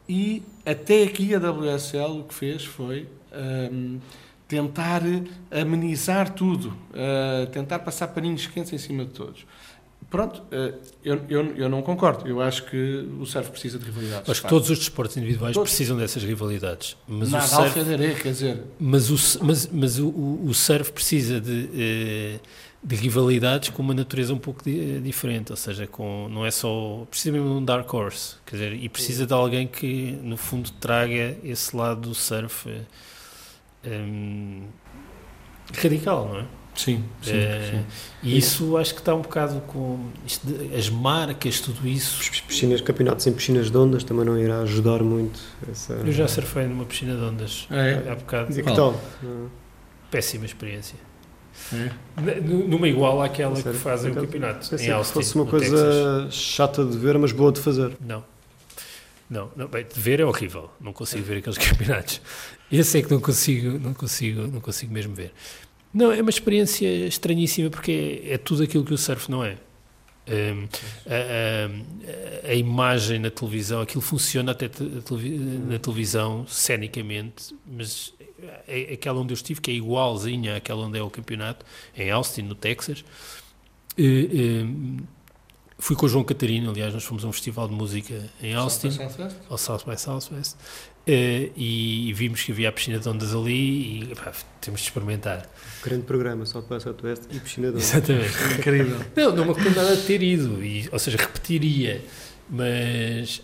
E 0.07 0.41
até 0.65 1.03
aqui 1.03 1.35
a 1.35 1.37
WSL 1.37 2.21
o 2.21 2.23
que 2.23 2.33
fez 2.33 2.65
foi 2.65 3.07
um, 3.33 3.99
tentar 4.47 5.03
amenizar 5.51 6.33
tudo, 6.33 6.69
uh, 6.69 7.45
tentar 7.51 7.79
passar 7.79 8.07
paninhos 8.07 8.47
quentes 8.47 8.73
em 8.73 8.77
cima 8.77 9.05
de 9.05 9.11
todos. 9.11 9.45
Pronto, 10.09 10.41
uh, 10.41 10.75
eu, 11.03 11.21
eu, 11.29 11.55
eu 11.55 11.69
não 11.69 11.83
concordo. 11.83 12.27
Eu 12.27 12.41
acho 12.41 12.65
que 12.65 13.07
o 13.19 13.27
surf 13.27 13.51
precisa 13.51 13.77
de 13.77 13.85
rivalidades. 13.85 14.27
Acho 14.27 14.41
que 14.41 14.47
todos 14.47 14.67
os 14.71 14.79
desportos 14.79 15.15
individuais 15.17 15.53
todos. 15.53 15.69
precisam 15.69 15.95
dessas 15.95 16.23
rivalidades. 16.23 16.97
Mas 17.07 17.29
Nada 17.29 17.45
o 17.45 17.47
surf, 17.47 17.73
quer 18.23 18.31
dizer. 18.31 18.63
Mas 18.79 19.09
o, 19.11 19.45
mas, 19.45 19.69
mas 19.71 19.99
o, 19.99 20.09
o 20.09 20.51
surf 20.51 20.91
precisa 20.91 21.39
de, 21.39 21.69
eh, 21.75 22.39
de 22.83 22.95
rivalidades 22.95 23.69
com 23.69 23.83
uma 23.83 23.93
natureza 23.93 24.33
um 24.33 24.39
pouco 24.39 24.63
diferente. 25.03 25.51
Ou 25.51 25.57
seja, 25.57 25.85
com, 25.85 26.27
não 26.31 26.43
é 26.43 26.49
só. 26.49 27.05
Precisa 27.07 27.31
mesmo 27.31 27.47
de 27.49 27.55
um 27.55 27.63
dark 27.63 27.93
horse. 27.93 28.37
Quer 28.47 28.55
dizer, 28.55 28.73
e 28.73 28.89
precisa 28.89 29.27
de 29.27 29.33
alguém 29.33 29.67
que, 29.67 30.17
no 30.23 30.37
fundo, 30.37 30.71
traga 30.79 31.37
esse 31.43 31.75
lado 31.75 32.01
do 32.09 32.15
surf 32.15 32.67
um, 33.85 34.63
radical, 35.73 36.27
não 36.27 36.39
é? 36.39 36.45
Sim, 36.75 37.03
sim, 37.21 37.35
é, 37.35 37.71
sim, 37.71 37.85
E 38.23 38.37
isso 38.37 38.77
acho 38.77 38.93
que 38.93 39.01
está 39.01 39.13
um 39.13 39.21
bocado 39.21 39.59
com 39.67 39.99
de, 40.43 40.73
as 40.73 40.89
marcas, 40.89 41.59
tudo 41.59 41.85
isso. 41.85 42.31
Piscinas, 42.47 42.79
campeonatos 42.79 43.27
em 43.27 43.33
piscinas 43.33 43.69
de 43.69 43.77
ondas 43.77 44.03
também 44.05 44.23
não 44.23 44.39
irá 44.39 44.61
ajudar 44.61 45.03
muito. 45.03 45.39
Essa... 45.69 45.93
Eu 45.93 46.11
já 46.13 46.25
surfei 46.27 46.67
numa 46.67 46.85
piscina 46.85 47.15
de 47.17 47.21
ondas 47.21 47.67
é. 47.69 48.09
há 48.09 48.15
bocado. 48.15 48.57
E 48.57 48.63
que 48.63 48.75
tal? 48.75 48.99
Péssima 50.09 50.45
experiência. 50.45 50.95
É. 51.73 52.39
Numa 52.41 52.87
igual 52.87 53.21
àquela 53.21 53.55
Sério? 53.55 53.73
que 53.73 53.77
fazem 53.77 54.11
então, 54.11 54.23
o 54.23 54.25
campeonato. 54.25 54.75
Em 54.75 54.91
Austin, 54.91 55.13
fosse 55.13 55.35
uma 55.35 55.45
coisa 55.45 56.23
Texas. 56.23 56.33
chata 56.33 56.85
de 56.85 56.97
ver, 56.97 57.17
mas 57.17 57.33
boa 57.33 57.51
de 57.51 57.59
fazer. 57.59 57.91
Não. 57.99 58.23
Não, 59.29 59.51
não 59.55 59.67
bem, 59.67 59.85
de 59.85 59.99
ver 59.99 60.19
é 60.21 60.25
horrível. 60.25 60.71
Não 60.79 60.93
consigo 60.93 61.23
ver 61.23 61.37
aqueles 61.37 61.57
campeonatos. 61.59 62.21
Esse 62.71 62.99
é 62.99 63.01
que 63.01 63.11
não 63.11 63.19
consigo, 63.19 63.79
não 63.79 63.93
consigo, 63.93 64.41
não 64.47 64.61
consigo 64.61 64.93
mesmo 64.93 65.15
ver. 65.15 65.33
Não, 65.93 66.11
é 66.11 66.21
uma 66.21 66.29
experiência 66.29 66.87
estranhíssima 67.07 67.69
porque 67.69 68.21
é, 68.23 68.33
é 68.33 68.37
tudo 68.37 68.63
aquilo 68.63 68.85
que 68.85 68.93
o 68.93 68.97
surf 68.97 69.29
não 69.29 69.43
é. 69.43 69.57
Um, 70.27 70.67
a, 71.07 72.47
a, 72.47 72.51
a, 72.51 72.53
imagem 72.53 73.17
na 73.17 73.31
televisão, 73.31 73.81
aquilo 73.81 74.01
funciona 74.01 74.51
até 74.51 74.69
na 74.69 75.79
televisão, 75.79 76.45
cenicamente, 76.47 77.55
mas 77.65 78.13
é, 78.67 78.91
é 78.91 78.93
aquela 78.93 79.19
onde 79.19 79.33
eu 79.33 79.35
estive, 79.35 79.59
que 79.59 79.71
é 79.71 79.73
igualzinha 79.73 80.57
àquela 80.57 80.85
onde 80.85 80.99
é 80.99 81.01
o 81.01 81.09
campeonato, 81.09 81.65
em 81.97 82.11
Austin, 82.11 82.43
no 82.43 82.53
Texas. 82.53 83.03
Fui 85.79 85.95
com 85.95 86.05
o 86.05 86.09
João 86.09 86.23
Catarino, 86.23 86.69
aliás, 86.69 86.93
nós 86.93 87.03
fomos 87.03 87.23
a 87.25 87.27
um 87.27 87.31
festival 87.31 87.67
de 87.67 87.73
música 87.73 88.29
em 88.41 88.53
Austin, 88.53 88.91
South 88.91 89.13
by 89.17 89.35
ao 89.49 89.57
South 89.57 89.83
by 89.87 89.99
Southwest, 89.99 90.55
Uh, 91.07 91.49
e, 91.57 92.13
vimos 92.13 92.43
que 92.43 92.51
havia 92.51 92.69
a 92.69 92.71
piscina 92.71 92.99
de 92.99 93.09
ondas 93.09 93.33
ali 93.33 94.03
e 94.03 94.15
pá, 94.15 94.31
temos 94.61 94.81
de 94.81 94.87
experimentar. 94.87 95.49
Grande 95.83 96.03
programa, 96.03 96.45
South 96.45 96.65
by 96.69 96.79
Southwest 96.79 97.23
e 97.31 97.39
piscina 97.39 97.69
de 97.69 97.77
ondas. 97.77 97.89
Exatamente. 97.89 98.59
Incrível. 98.59 98.99
Não, 99.15 99.35
não 99.35 99.45
me 99.45 99.51
arrependo 99.51 99.75
nada 99.75 99.95
de 99.95 100.03
ter 100.03 100.21
ido, 100.21 100.63
e, 100.63 100.87
ou 100.91 100.99
seja, 100.99 101.17
repetiria. 101.17 102.05
Mas 102.49 103.43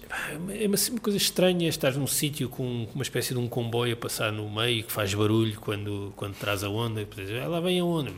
é 0.49 0.65
uma, 0.65 0.77
uma 0.89 0.99
coisa 0.99 1.17
estranha 1.17 1.69
estar 1.69 1.93
num 1.93 2.07
sítio 2.07 2.49
com 2.49 2.87
uma 2.93 3.03
espécie 3.03 3.33
de 3.33 3.39
um 3.39 3.47
comboio 3.47 3.93
a 3.93 3.95
passar 3.95 4.31
no 4.31 4.49
meio 4.49 4.83
que 4.83 4.91
faz 4.91 5.13
barulho 5.13 5.59
quando, 5.59 6.11
quando 6.15 6.35
traz 6.35 6.63
a 6.63 6.69
onda. 6.69 7.01
E 7.01 7.05
depois, 7.05 7.29
ah, 7.31 7.47
lá 7.47 7.59
vem 7.59 7.79
a 7.79 7.85
onda. 7.85 8.11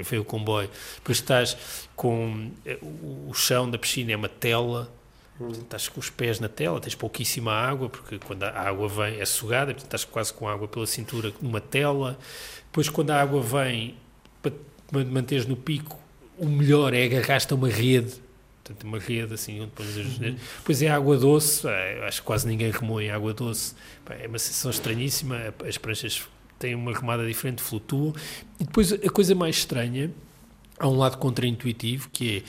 E 0.00 0.04
foi 0.04 0.18
o 0.18 0.24
comboio. 0.24 0.70
Depois 0.96 1.18
estás 1.18 1.56
com 1.96 2.50
eh, 2.64 2.78
o 2.82 3.34
chão 3.34 3.68
da 3.68 3.76
piscina, 3.76 4.12
é 4.12 4.16
uma 4.16 4.28
tela 4.28 4.90
Portanto, 5.36 5.62
estás 5.62 5.88
com 5.88 5.98
os 5.98 6.10
pés 6.10 6.38
na 6.38 6.48
tela, 6.48 6.80
tens 6.80 6.94
pouquíssima 6.94 7.52
água, 7.52 7.88
porque 7.88 8.18
quando 8.18 8.44
a 8.44 8.50
água 8.50 8.88
vem 8.88 9.20
é 9.20 9.24
sugada, 9.24 9.72
portanto, 9.72 9.86
estás 9.86 10.04
quase 10.04 10.32
com 10.32 10.48
água 10.48 10.68
pela 10.68 10.86
cintura 10.86 11.32
numa 11.40 11.60
tela. 11.60 12.16
Depois, 12.66 12.88
quando 12.88 13.10
a 13.10 13.20
água 13.20 13.42
vem, 13.42 13.96
para 14.40 14.52
manteres 15.04 15.44
no 15.44 15.56
pico, 15.56 15.98
o 16.38 16.46
melhor 16.46 16.94
é 16.94 17.04
agarrar-te 17.04 17.52
a 17.52 17.56
uma 17.56 17.68
rede. 17.68 18.22
Portanto, 18.64 18.84
uma 18.84 18.98
rede 18.98 19.34
assim, 19.34 19.60
onde 19.60 19.72
pões 19.72 19.90
as... 19.90 20.18
Uhum. 20.18 20.36
Depois 20.58 20.80
é 20.80 20.88
água 20.88 21.18
doce, 21.18 21.68
é, 21.68 22.06
acho 22.06 22.22
que 22.22 22.26
quase 22.26 22.46
ninguém 22.46 22.70
remou 22.70 22.98
em 22.98 23.10
água 23.10 23.34
doce. 23.34 23.74
É 24.08 24.26
uma 24.26 24.38
sensação 24.38 24.70
estranhíssima, 24.70 25.54
as 25.68 25.76
pranchas 25.76 26.22
têm 26.58 26.74
uma 26.74 26.94
remada 26.94 27.26
diferente, 27.26 27.60
flutuam. 27.60 28.14
E 28.58 28.64
depois 28.64 28.90
a 28.90 29.10
coisa 29.10 29.34
mais 29.34 29.56
estranha, 29.56 30.10
há 30.78 30.88
um 30.88 30.96
lado 30.96 31.18
contraintuitivo, 31.18 32.08
que 32.10 32.38
é 32.38 32.42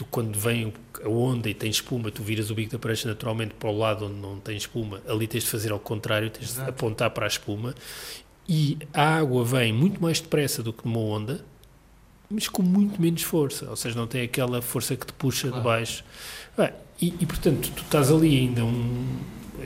tu 0.00 0.06
quando 0.06 0.38
vem 0.38 0.72
a 1.04 1.08
onda 1.10 1.50
e 1.50 1.52
tem 1.52 1.68
espuma, 1.68 2.10
tu 2.10 2.22
viras 2.22 2.50
o 2.50 2.54
bico 2.54 2.72
da 2.72 2.78
prancha 2.78 3.06
naturalmente 3.06 3.52
para 3.52 3.68
o 3.68 3.76
lado 3.76 4.06
onde 4.06 4.14
não 4.14 4.40
tem 4.40 4.56
espuma, 4.56 5.02
ali 5.06 5.26
tens 5.26 5.44
de 5.44 5.50
fazer 5.50 5.72
ao 5.72 5.78
contrário, 5.78 6.30
tens 6.30 6.52
Exato. 6.52 6.64
de 6.64 6.70
apontar 6.70 7.10
para 7.10 7.26
a 7.26 7.28
espuma 7.28 7.74
e 8.48 8.78
a 8.94 9.18
água 9.18 9.44
vem 9.44 9.74
muito 9.74 10.00
mais 10.00 10.18
depressa 10.18 10.62
do 10.62 10.72
que 10.72 10.86
numa 10.86 11.00
onda, 11.00 11.44
mas 12.30 12.48
com 12.48 12.62
muito 12.62 13.00
menos 13.00 13.22
força, 13.22 13.68
ou 13.68 13.76
seja, 13.76 13.96
não 13.96 14.06
tem 14.06 14.22
aquela 14.22 14.62
força 14.62 14.96
que 14.96 15.04
te 15.04 15.12
puxa 15.12 15.48
claro. 15.48 15.56
de 15.56 15.64
baixo. 15.64 16.04
Ah, 16.56 16.72
e, 17.00 17.14
e, 17.20 17.26
portanto, 17.26 17.70
tu 17.74 17.82
estás 17.82 18.10
ali 18.10 18.38
ainda 18.38 18.64
um, 18.64 19.06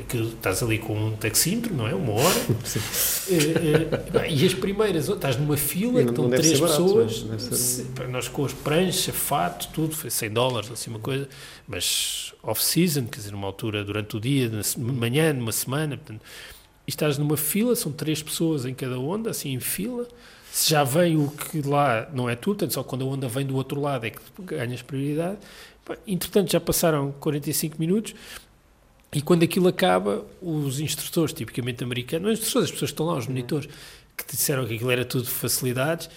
que 0.08 0.16
estás 0.16 0.62
ali 0.62 0.78
com 0.78 0.96
um 0.96 1.16
taxímetro, 1.16 1.74
não 1.74 1.86
é? 1.86 1.94
Uma 1.94 2.12
hora. 2.12 2.40
e, 3.28 3.34
eh, 3.34 4.24
eh, 4.24 4.30
e 4.30 4.46
as 4.46 4.54
primeiras, 4.54 5.08
estás 5.08 5.36
numa 5.36 5.56
fila 5.56 6.02
que 6.02 6.10
estão 6.10 6.30
três 6.30 6.58
pessoas, 6.58 7.22
barato, 7.22 7.56
se, 7.56 7.86
nós 8.08 8.28
com 8.28 8.44
as 8.44 8.52
pranchas, 8.52 9.14
fato, 9.14 9.68
tudo, 9.72 9.94
foi 9.94 10.10
100 10.10 10.30
dólares, 10.30 10.70
assim 10.70 10.90
uma 10.90 10.98
coisa, 10.98 11.28
mas 11.66 12.32
off-season, 12.42 13.06
quer 13.06 13.18
dizer, 13.18 13.32
numa 13.32 13.46
altura 13.46 13.84
durante 13.84 14.16
o 14.16 14.20
dia, 14.20 14.48
na 14.48 14.62
manhã, 14.92 15.32
numa 15.32 15.52
semana, 15.52 15.96
portanto, 15.96 16.22
e 16.86 16.90
estás 16.90 17.16
numa 17.16 17.36
fila, 17.36 17.74
são 17.74 17.92
três 17.92 18.22
pessoas 18.22 18.64
em 18.64 18.74
cada 18.74 18.98
onda, 18.98 19.30
assim 19.30 19.52
em 19.52 19.60
fila, 19.60 20.06
se 20.54 20.70
já 20.70 20.84
vem 20.84 21.16
o 21.16 21.28
que 21.28 21.62
lá 21.62 22.08
não 22.14 22.30
é 22.30 22.36
tudo, 22.36 22.58
portanto, 22.58 22.74
só 22.74 22.84
quando 22.84 23.02
a 23.02 23.08
onda 23.08 23.26
vem 23.26 23.44
do 23.44 23.56
outro 23.56 23.80
lado 23.80 24.06
é 24.06 24.10
que 24.10 24.20
ganhas 24.38 24.82
prioridade. 24.82 25.38
Entretanto, 26.06 26.52
já 26.52 26.60
passaram 26.60 27.10
45 27.18 27.76
minutos, 27.80 28.14
e 29.12 29.20
quando 29.20 29.42
aquilo 29.42 29.66
acaba, 29.66 30.24
os 30.40 30.78
instrutores, 30.78 31.34
tipicamente 31.34 31.82
americanos, 31.82 32.34
os 32.34 32.38
instrutores, 32.38 32.66
as 32.66 32.70
pessoas 32.70 32.90
que 32.92 32.94
estão 32.94 33.06
lá, 33.06 33.16
os 33.16 33.26
monitores, 33.26 33.68
que 34.16 34.24
disseram 34.30 34.64
que 34.64 34.76
aquilo 34.76 34.92
era 34.92 35.04
tudo 35.04 35.26
facilidades, 35.26 36.08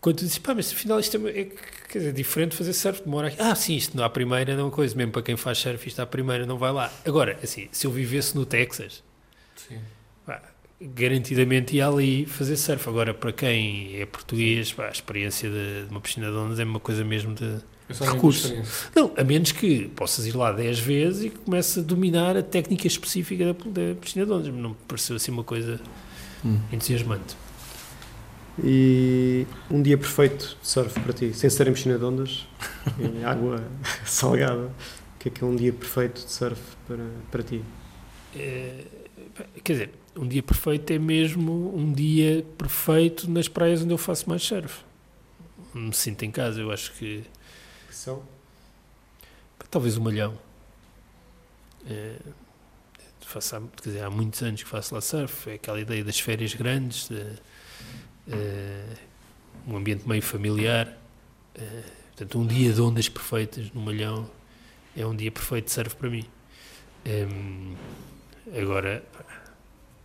quando 0.00 0.16
tu 0.16 0.24
dizes, 0.24 0.38
pá, 0.38 0.56
mas 0.56 0.72
afinal 0.72 0.98
isto 0.98 1.28
é, 1.28 1.42
é 1.42 1.48
dizer, 1.92 2.12
diferente 2.12 2.56
fazer 2.56 2.72
surf, 2.72 3.00
demora 3.04 3.28
aqui. 3.28 3.36
Ah, 3.38 3.54
sim, 3.54 3.76
isto 3.76 3.96
não 3.96 4.02
à 4.02 4.10
primeira 4.10 4.56
não 4.56 4.66
é 4.66 4.70
coisa, 4.72 4.92
mesmo 4.96 5.12
para 5.12 5.22
quem 5.22 5.36
faz 5.36 5.58
surf, 5.58 5.86
isto 5.86 6.02
à 6.02 6.06
primeira 6.06 6.44
não 6.44 6.58
vai 6.58 6.72
lá. 6.72 6.92
Agora, 7.06 7.38
assim, 7.44 7.68
se 7.70 7.86
eu 7.86 7.92
vivesse 7.92 8.34
no 8.34 8.44
Texas, 8.44 9.04
pá, 9.68 9.76
garantidamente 10.94 11.76
ia 11.76 11.86
ali 11.86 12.26
fazer 12.26 12.56
surf. 12.56 12.88
Agora, 12.88 13.14
para 13.14 13.32
quem 13.32 13.96
é 14.00 14.06
português, 14.06 14.72
pá, 14.72 14.86
a 14.86 14.90
experiência 14.90 15.48
de, 15.48 15.84
de 15.84 15.90
uma 15.90 16.00
piscina 16.00 16.30
de 16.30 16.36
ondas 16.36 16.58
é 16.58 16.64
uma 16.64 16.80
coisa 16.80 17.04
mesmo 17.04 17.34
de 17.34 17.58
recurso. 17.88 18.54
Não, 18.94 19.12
a 19.16 19.24
menos 19.24 19.52
que 19.52 19.88
possas 19.88 20.26
ir 20.26 20.36
lá 20.36 20.52
10 20.52 20.78
vezes 20.78 21.24
e 21.24 21.30
comeces 21.30 21.78
a 21.78 21.82
dominar 21.82 22.36
a 22.36 22.42
técnica 22.42 22.86
específica 22.86 23.46
da, 23.46 23.52
da 23.52 23.94
piscina 23.94 24.26
de 24.26 24.32
ondas. 24.32 24.54
Não 24.54 24.70
me 24.70 24.76
pareceu 24.86 25.16
assim 25.16 25.30
uma 25.30 25.44
coisa 25.44 25.80
hum. 26.44 26.58
entusiasmante. 26.72 27.36
E 28.62 29.46
um 29.70 29.82
dia 29.82 29.98
perfeito 29.98 30.56
de 30.60 30.68
surf 30.68 31.00
para 31.00 31.12
ti, 31.12 31.32
sem 31.34 31.50
ser 31.50 31.66
em 31.66 31.72
piscina 31.72 31.98
de 31.98 32.04
ondas, 32.04 32.46
em 32.98 33.24
água 33.24 33.64
salgada, 34.04 34.66
o 34.66 35.18
que 35.18 35.28
é 35.28 35.30
que 35.32 35.42
é 35.42 35.46
um 35.46 35.56
dia 35.56 35.72
perfeito 35.72 36.24
de 36.24 36.30
surf 36.30 36.60
para, 36.86 37.04
para 37.32 37.42
ti? 37.42 37.62
É, 38.36 38.84
quer 39.62 39.72
dizer, 39.72 39.90
um 40.16 40.26
dia 40.26 40.42
perfeito 40.42 40.92
é 40.92 40.98
mesmo 40.98 41.76
um 41.76 41.92
dia 41.92 42.44
perfeito 42.56 43.30
nas 43.30 43.48
praias 43.48 43.82
onde 43.82 43.92
eu 43.92 43.98
faço 43.98 44.28
mais 44.28 44.42
surf. 44.42 44.84
Me 45.72 45.92
sinto 45.92 46.24
em 46.24 46.30
casa, 46.30 46.60
eu 46.60 46.70
acho 46.70 46.92
que 46.92 47.24
são? 47.90 48.22
Talvez 49.70 49.96
um 49.96 50.02
malhão. 50.02 50.38
É, 51.88 52.16
faço 53.34 53.56
há, 53.56 53.60
quer 53.60 53.90
dizer, 53.90 54.04
há 54.04 54.10
muitos 54.10 54.40
anos 54.42 54.62
que 54.62 54.68
faço 54.68 54.94
lá 54.94 55.00
surf, 55.00 55.50
é 55.50 55.54
aquela 55.54 55.80
ideia 55.80 56.04
das 56.04 56.20
férias 56.20 56.54
grandes, 56.54 57.08
de, 57.08 57.20
é, 58.28 58.84
um 59.66 59.76
ambiente 59.76 60.08
meio 60.08 60.22
familiar. 60.22 60.96
É, 61.54 61.82
portanto, 62.08 62.38
um 62.38 62.46
dia 62.46 62.72
de 62.72 62.80
ondas 62.80 63.08
perfeitas 63.08 63.70
no 63.72 63.80
malhão 63.80 64.30
é 64.96 65.04
um 65.04 65.14
dia 65.14 65.32
perfeito 65.32 65.66
de 65.66 65.72
surf 65.72 65.96
para 65.96 66.08
mim. 66.08 66.24
É, 67.04 67.26
agora, 68.60 69.04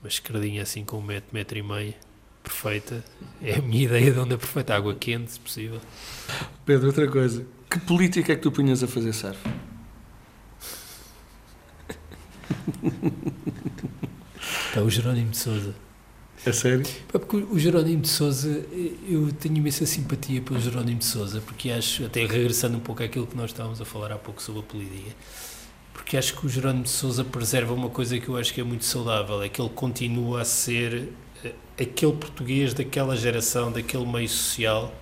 uma 0.02 0.08
escradinha 0.08 0.64
assim 0.64 0.84
com 0.86 0.98
um 0.98 1.02
metro, 1.02 1.30
metro 1.34 1.58
e 1.58 1.64
meio, 1.64 1.94
perfeita, 2.44 3.04
é 3.42 3.56
a 3.56 3.62
minha 3.62 3.86
ideia 3.86 4.12
de 4.12 4.20
onda 4.20 4.38
perfeita, 4.38 4.76
água 4.76 4.96
quente, 4.96 5.32
se 5.34 5.40
possível. 5.40 5.80
Pedro, 6.66 6.88
outra 6.88 7.08
coisa, 7.10 7.46
que 7.70 7.80
política 7.80 8.34
é 8.34 8.36
que 8.36 8.42
tu 8.42 8.52
punhas 8.52 8.82
a 8.84 8.88
fazer 8.88 9.14
surf? 9.14 9.40
Pá, 14.74 14.82
o 14.82 14.90
Jerónimo 14.90 15.32
de 15.32 15.38
Souza. 15.38 15.76
É 16.46 16.52
sério? 16.54 16.86
Pá, 17.12 17.20
porque 17.20 17.36
o 17.38 17.60
Jerónimo 17.60 18.02
de 18.02 18.08
Souza, 18.08 18.66
eu 19.08 19.32
tenho 19.34 19.58
imensa 19.58 19.86
simpatia 19.86 20.42
pelo 20.42 20.60
Jerónimo 20.60 21.00
de 21.00 21.06
Souza, 21.06 21.42
porque 21.42 21.70
acho, 21.72 22.06
até 22.06 22.26
regressando 22.26 22.78
um 22.78 22.80
pouco 22.80 23.04
àquilo 23.04 23.28
que 23.28 23.36
nós 23.36 23.52
estávamos 23.52 23.82
a 23.82 23.86
falar 23.86 24.12
há 24.12 24.18
pouco 24.18 24.42
sobre 24.42 24.62
a 24.62 24.64
política, 24.64 25.16
porque 26.00 26.16
acho 26.16 26.34
que 26.34 26.46
o 26.46 26.50
Jerónimo 26.50 26.84
de 26.84 26.90
Souza 26.90 27.26
preserva 27.26 27.74
uma 27.74 27.90
coisa 27.90 28.18
que 28.18 28.30
eu 28.30 28.38
acho 28.38 28.54
que 28.54 28.62
é 28.62 28.64
muito 28.64 28.86
saudável, 28.86 29.44
é 29.44 29.50
que 29.50 29.62
ele 29.62 29.70
continua 29.70 30.42
a 30.42 30.46
ser 30.46 31.10
eh, 31.44 31.52
aquele 31.80 32.14
português 32.14 32.74
daquela 32.74 33.18
geração, 33.18 33.70
daquele 33.70 34.06
meio 34.06 34.30
social 34.30 34.94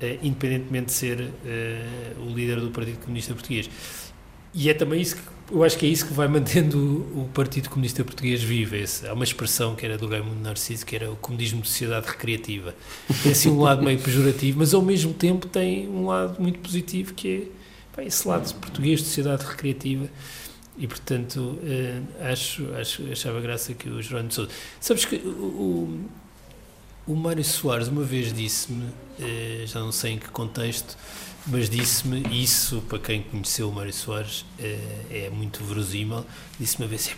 eh, 0.00 0.18
independentemente 0.20 0.86
de 0.86 0.92
ser 0.92 1.20
uh, 1.20 2.28
o 2.28 2.34
líder 2.34 2.60
do 2.60 2.70
Partido 2.70 2.98
Comunista 2.98 3.32
Português. 3.34 3.70
E 4.52 4.68
é 4.68 4.74
também 4.74 5.00
isso 5.00 5.14
que 5.14 5.22
eu 5.52 5.62
acho 5.62 5.78
que 5.78 5.86
é 5.86 5.88
isso 5.88 6.06
que 6.06 6.12
vai 6.12 6.26
mantendo 6.26 7.06
o, 7.14 7.28
Partido 7.32 7.70
Comunista 7.70 8.02
Português 8.02 8.42
vivo. 8.42 8.74
Esse, 8.74 9.06
há 9.06 9.12
uma 9.12 9.24
expressão 9.24 9.76
que 9.76 9.86
era 9.86 9.96
do 9.96 10.08
Raimundo 10.08 10.40
Narciso, 10.40 10.84
que 10.84 10.96
era 10.96 11.10
o 11.10 11.16
comunismo 11.16 11.62
de 11.62 11.68
sociedade 11.68 12.08
recreativa. 12.08 12.74
Tem 13.22 13.30
assim 13.30 13.48
um 13.48 13.60
lado 13.60 13.82
meio 13.82 13.98
pejorativo, 14.00 14.58
mas 14.58 14.74
ao 14.74 14.82
mesmo 14.82 15.14
tempo 15.14 15.46
tem 15.46 15.88
um 15.88 16.06
lado 16.06 16.42
muito 16.42 16.58
positivo, 16.58 17.14
que 17.14 17.28
é 17.28 17.61
pá, 17.94 18.02
esse 18.02 18.26
lado 18.26 18.52
português 18.54 19.00
de 19.00 19.06
sociedade 19.06 19.44
recreativa. 19.44 20.08
E 20.78 20.86
portanto, 20.86 21.38
uh, 21.38 22.24
acho, 22.32 22.74
acho, 22.74 23.02
achava 23.12 23.40
graça 23.40 23.74
que 23.74 23.88
o 23.88 24.00
Jerónimo 24.00 24.32
Sousa. 24.32 24.50
Sabes 24.80 25.04
que 25.04 25.16
o, 25.16 26.08
O 27.06 27.14
Mário 27.16 27.44
Soares 27.44 27.88
uma 27.88 28.04
vez 28.04 28.32
disse-me, 28.32 28.88
eh, 29.18 29.64
já 29.66 29.80
não 29.80 29.90
sei 29.90 30.12
em 30.12 30.18
que 30.18 30.28
contexto, 30.28 30.96
mas 31.48 31.68
disse-me 31.68 32.22
isso, 32.30 32.80
para 32.88 32.98
quem 33.00 33.22
conheceu 33.22 33.68
o 33.68 33.72
Mário 33.72 33.92
Soares, 33.92 34.44
é, 34.58 35.26
é 35.26 35.30
muito 35.30 35.64
verosímil, 35.64 36.24
disse-me 36.60 36.84
a 36.84 36.88
vez 36.88 37.02
assim, 37.02 37.16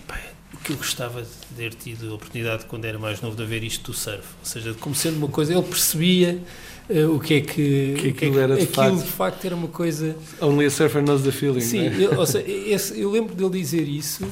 o 0.55 0.57
que 0.57 0.73
eu 0.73 0.77
gostava 0.77 1.21
de 1.23 1.29
ter 1.55 1.75
tido 1.75 2.11
a 2.11 2.15
oportunidade 2.15 2.65
quando 2.65 2.87
era 2.87 2.99
mais 2.99 3.21
novo 3.21 3.37
de 3.37 3.45
ver 3.45 3.63
isto 3.63 3.93
do 3.93 3.97
surf, 3.97 4.27
ou 4.41 4.47
seja, 4.47 4.73
como 4.75 4.95
sendo 4.95 5.19
uma 5.19 5.29
coisa, 5.29 5.53
ele 5.53 5.63
percebia 5.63 6.43
uh, 6.91 7.15
o 7.15 7.21
que 7.21 7.35
é 7.35 7.41
que, 7.41 7.95
que 7.95 8.09
aquilo, 8.09 8.15
que 8.35 8.39
é, 8.39 8.43
era 8.43 8.57
de, 8.57 8.63
aquilo 8.63 8.75
facto. 8.75 8.97
de 8.97 9.11
facto 9.11 9.45
era 9.45 9.55
uma 9.55 9.69
coisa... 9.69 10.17
Only 10.41 10.67
a 10.67 10.71
surfer 10.71 11.03
knows 11.03 11.23
the 11.23 11.33
feeling. 11.33 11.61
Sim, 11.61 11.87
é? 11.87 12.05
eu, 12.05 12.19
ou 12.19 12.27
seja, 12.27 12.45
esse, 12.49 13.01
eu 13.01 13.11
lembro 13.11 13.35
dele 13.35 13.51
dizer 13.51 13.89
isso 13.89 14.25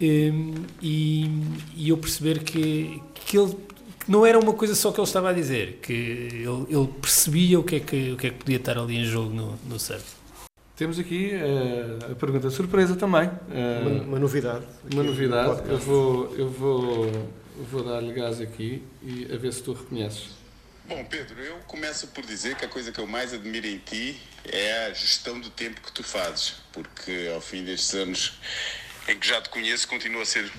um, 0.00 0.54
e, 0.80 1.30
e 1.76 1.88
eu 1.88 1.96
perceber 1.96 2.40
que, 2.40 3.02
que 3.14 3.38
ele 3.38 3.56
não 4.06 4.24
era 4.24 4.38
uma 4.38 4.54
coisa 4.54 4.74
só 4.74 4.90
que 4.90 4.98
ele 4.98 5.06
estava 5.06 5.30
a 5.30 5.32
dizer, 5.32 5.80
que 5.82 5.92
ele, 5.92 6.66
ele 6.68 6.88
percebia 7.00 7.60
o 7.60 7.62
que, 7.62 7.76
é 7.76 7.80
que, 7.80 8.12
o 8.12 8.16
que 8.16 8.26
é 8.28 8.30
que 8.30 8.36
podia 8.36 8.56
estar 8.56 8.78
ali 8.78 8.96
em 8.96 9.04
jogo 9.04 9.34
no, 9.34 9.54
no 9.68 9.78
surf. 9.78 10.16
Temos 10.74 10.96
aqui 10.98 11.32
uh, 11.32 12.12
a 12.12 12.14
pergunta 12.14 12.48
surpresa 12.50 12.94
também. 12.94 13.28
Uh, 13.28 13.88
uma, 13.88 14.02
uma, 14.02 14.18
novidade. 14.20 14.64
Uma 14.92 15.02
novidade. 15.02 15.68
Eu 15.68 15.78
vou, 15.78 16.34
eu 16.36 16.48
vou, 16.48 17.06
eu 17.06 17.64
vou 17.70 17.82
dar-lhe 17.82 18.12
gás 18.12 18.40
aqui 18.40 18.82
e 19.02 19.26
a 19.30 19.36
ver 19.36 19.52
se 19.52 19.62
tu 19.62 19.72
reconheces. 19.72 20.37
Bom, 20.88 21.04
Pedro, 21.04 21.38
eu 21.44 21.58
começo 21.66 22.06
por 22.08 22.24
dizer 22.24 22.56
que 22.56 22.64
a 22.64 22.68
coisa 22.68 22.90
que 22.90 22.98
eu 22.98 23.06
mais 23.06 23.34
admiro 23.34 23.66
em 23.66 23.76
ti 23.76 24.18
é 24.50 24.86
a 24.86 24.94
gestão 24.94 25.38
do 25.38 25.50
tempo 25.50 25.82
que 25.82 25.92
tu 25.92 26.02
fazes, 26.02 26.54
porque 26.72 27.30
ao 27.34 27.42
fim 27.42 27.62
destes 27.62 27.94
anos 27.94 28.40
em 29.06 29.18
que 29.18 29.28
já 29.28 29.38
te 29.42 29.50
conheço, 29.50 29.86
continua 29.86 30.22
a 30.22 30.24
ser 30.24 30.50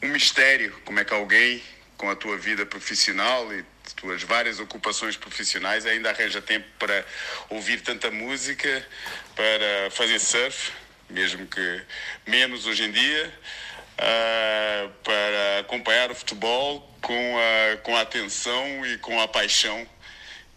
um 0.00 0.10
mistério 0.10 0.80
como 0.84 1.00
é 1.00 1.04
que 1.04 1.12
alguém 1.12 1.60
com 1.96 2.08
a 2.08 2.14
tua 2.14 2.38
vida 2.38 2.64
profissional 2.64 3.52
e 3.52 3.64
tuas 3.96 4.22
várias 4.22 4.60
ocupações 4.60 5.16
profissionais 5.16 5.84
ainda 5.86 6.10
arranja 6.10 6.40
tempo 6.40 6.68
para 6.78 7.04
ouvir 7.50 7.80
tanta 7.80 8.12
música, 8.12 8.86
para 9.34 9.90
fazer 9.90 10.20
surf, 10.20 10.70
mesmo 11.10 11.48
que 11.48 11.82
menos 12.24 12.64
hoje 12.64 12.84
em 12.84 12.92
dia, 12.92 13.34
uh, 13.98 14.90
para 15.02 15.60
acompanhar 15.60 16.10
o 16.10 16.14
futebol 16.14 16.80
com 17.00 17.36
a, 17.38 17.76
com 17.78 17.96
a 17.96 18.00
atenção 18.00 18.86
e 18.86 18.98
com 18.98 19.20
a 19.20 19.28
paixão 19.28 19.86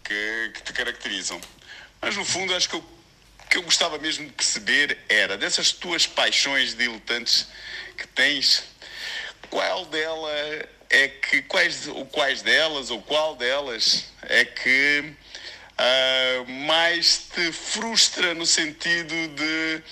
que, 0.04 0.50
que 0.54 0.62
te 0.62 0.72
caracterizam. 0.72 1.40
Mas 2.00 2.16
no 2.16 2.24
fundo 2.24 2.54
acho 2.54 2.68
que 2.68 2.76
o 2.76 2.84
que 3.50 3.56
eu 3.56 3.62
gostava 3.62 3.98
mesmo 3.98 4.26
de 4.26 4.32
perceber 4.32 4.98
era 5.08 5.36
dessas 5.36 5.72
tuas 5.72 6.06
paixões 6.06 6.74
diletantes 6.74 7.48
que 7.96 8.06
tens, 8.06 8.64
qual 9.50 9.86
dela 9.86 10.30
é 10.90 11.08
que 11.08 11.42
quais, 11.42 11.86
ou 11.88 12.06
quais 12.06 12.42
delas 12.42 12.90
ou 12.90 13.00
qual 13.02 13.36
delas 13.36 14.06
é 14.22 14.44
que 14.44 15.12
uh, 15.78 16.50
mais 16.66 17.28
te 17.34 17.52
frustra 17.52 18.34
no 18.34 18.46
sentido 18.46 19.14
de 19.34 19.82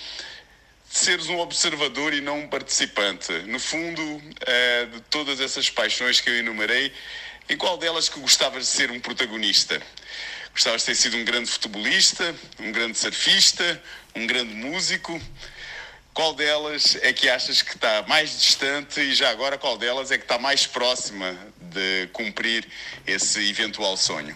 seres 0.89 1.27
um 1.27 1.39
observador 1.39 2.13
e 2.13 2.21
não 2.21 2.39
um 2.39 2.47
participante. 2.47 3.31
No 3.47 3.59
fundo, 3.59 4.01
uh, 4.01 4.87
de 4.91 5.01
todas 5.09 5.39
essas 5.39 5.69
paixões 5.69 6.21
que 6.21 6.29
eu 6.29 6.35
enumerei, 6.35 6.93
em 7.49 7.57
qual 7.57 7.77
delas 7.77 8.09
que 8.09 8.19
gostavas 8.19 8.63
de 8.63 8.69
ser 8.69 8.91
um 8.91 8.99
protagonista? 8.99 9.81
Gostavas 10.51 10.81
de 10.81 10.87
ter 10.87 10.95
sido 10.95 11.17
um 11.17 11.23
grande 11.23 11.49
futebolista, 11.49 12.35
um 12.59 12.71
grande 12.71 12.97
surfista, 12.97 13.81
um 14.15 14.25
grande 14.25 14.53
músico? 14.53 15.21
Qual 16.13 16.33
delas 16.33 16.97
é 17.03 17.13
que 17.13 17.29
achas 17.29 17.61
que 17.61 17.75
está 17.75 18.03
mais 18.07 18.31
distante 18.31 18.99
e 18.99 19.13
já 19.13 19.29
agora 19.29 19.57
qual 19.57 19.77
delas 19.77 20.09
é 20.09 20.17
que 20.17 20.23
está 20.23 20.39
mais 20.39 20.65
próxima 20.65 21.37
de 21.61 22.07
cumprir 22.11 22.67
esse 23.05 23.47
eventual 23.49 23.95
sonho? 23.95 24.35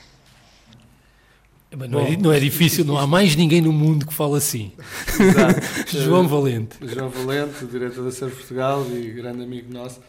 Mas 1.77 1.89
não, 1.89 1.99
é, 2.01 2.17
não 2.17 2.33
é 2.33 2.39
difícil, 2.39 2.83
não 2.83 2.97
há 2.97 3.07
mais 3.07 3.33
ninguém 3.33 3.61
no 3.61 3.71
mundo 3.71 4.05
que 4.05 4.13
fale 4.13 4.35
assim. 4.35 4.73
Exato. 5.17 5.61
João 5.97 6.27
Valente. 6.27 6.75
João 6.81 7.09
Valente, 7.09 7.65
diretor 7.65 8.03
da 8.03 8.11
Surf 8.11 8.35
Portugal 8.35 8.85
e 8.91 9.09
grande 9.11 9.41
amigo 9.43 9.73
nosso, 9.73 10.01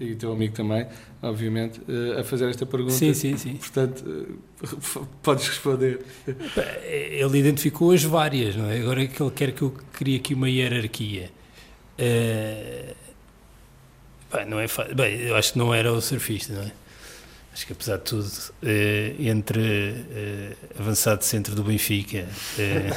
e 0.00 0.14
teu 0.14 0.32
amigo 0.32 0.54
também, 0.54 0.86
obviamente, 1.20 1.78
eh, 1.86 2.20
a 2.20 2.24
fazer 2.24 2.48
esta 2.48 2.64
pergunta. 2.64 2.94
Sim, 2.94 3.12
sim, 3.12 3.36
sim. 3.36 3.56
Portanto, 3.56 4.02
eh, 4.62 4.66
podes 5.22 5.46
responder. 5.46 6.00
Ele 6.86 7.38
identificou 7.38 7.92
as 7.92 8.02
várias, 8.02 8.56
não 8.56 8.70
é? 8.70 8.80
Agora 8.80 9.02
é 9.02 9.06
que 9.06 9.22
ele 9.22 9.30
quer 9.30 9.52
que 9.52 9.60
eu 9.60 9.74
crie 9.92 10.16
aqui 10.16 10.32
uma 10.32 10.48
hierarquia. 10.48 11.30
Uh, 11.98 12.94
bem, 14.34 14.46
não 14.46 14.58
é 14.58 14.66
bem, 14.94 15.20
eu 15.20 15.36
acho 15.36 15.52
que 15.52 15.58
não 15.58 15.74
era 15.74 15.92
o 15.92 16.00
surfista, 16.00 16.54
não 16.54 16.62
é? 16.62 16.72
Acho 17.52 17.66
que 17.66 17.72
apesar 17.72 17.98
de 17.98 18.04
tudo, 18.04 18.30
eh, 18.62 19.16
entre 19.18 19.60
eh, 19.60 20.56
avançado 20.78 21.24
centro 21.24 21.54
do 21.54 21.64
Benfica, 21.64 22.28
eh, 22.58 22.90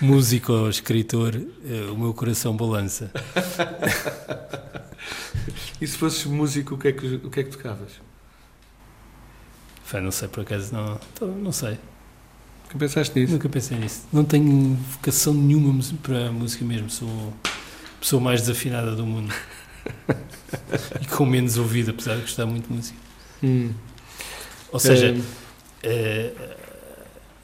músico 0.00 0.52
ou 0.52 0.70
escritor, 0.70 1.34
eh, 1.36 1.90
o 1.90 1.96
meu 1.96 2.14
coração 2.14 2.56
balança. 2.56 3.10
e 5.80 5.86
se 5.86 5.98
fosses 5.98 6.24
músico, 6.24 6.76
o 6.76 6.78
que 6.78 6.88
é 6.88 6.92
que, 6.92 7.06
o 7.06 7.30
que, 7.30 7.40
é 7.40 7.42
que 7.42 7.50
tocavas? 7.50 7.92
Fé, 9.84 10.00
não 10.00 10.10
sei, 10.10 10.28
por 10.28 10.40
acaso, 10.40 10.74
não, 10.74 10.98
não 11.36 11.52
sei. 11.52 11.78
Nunca 12.64 12.78
pensaste 12.78 13.18
nisso? 13.18 13.32
Nunca 13.34 13.48
pensei 13.48 13.78
nisso. 13.78 14.06
Não 14.12 14.24
tenho 14.24 14.74
vocação 14.74 15.32
nenhuma 15.32 15.80
para 16.02 16.28
a 16.28 16.32
música 16.32 16.64
mesmo, 16.64 16.90
sou 16.90 17.32
a 17.44 18.00
pessoa 18.00 18.20
mais 18.20 18.40
desafinada 18.40 18.96
do 18.96 19.06
mundo. 19.06 19.32
e 21.00 21.06
com 21.06 21.24
menos 21.24 21.56
ouvido, 21.56 21.90
apesar 21.90 22.16
de 22.16 22.22
gostar 22.22 22.46
muito 22.46 22.68
de 22.68 22.74
música. 22.74 22.98
Hum. 23.42 23.72
Ou 24.72 24.80
seja, 24.80 25.16
é... 25.82 26.32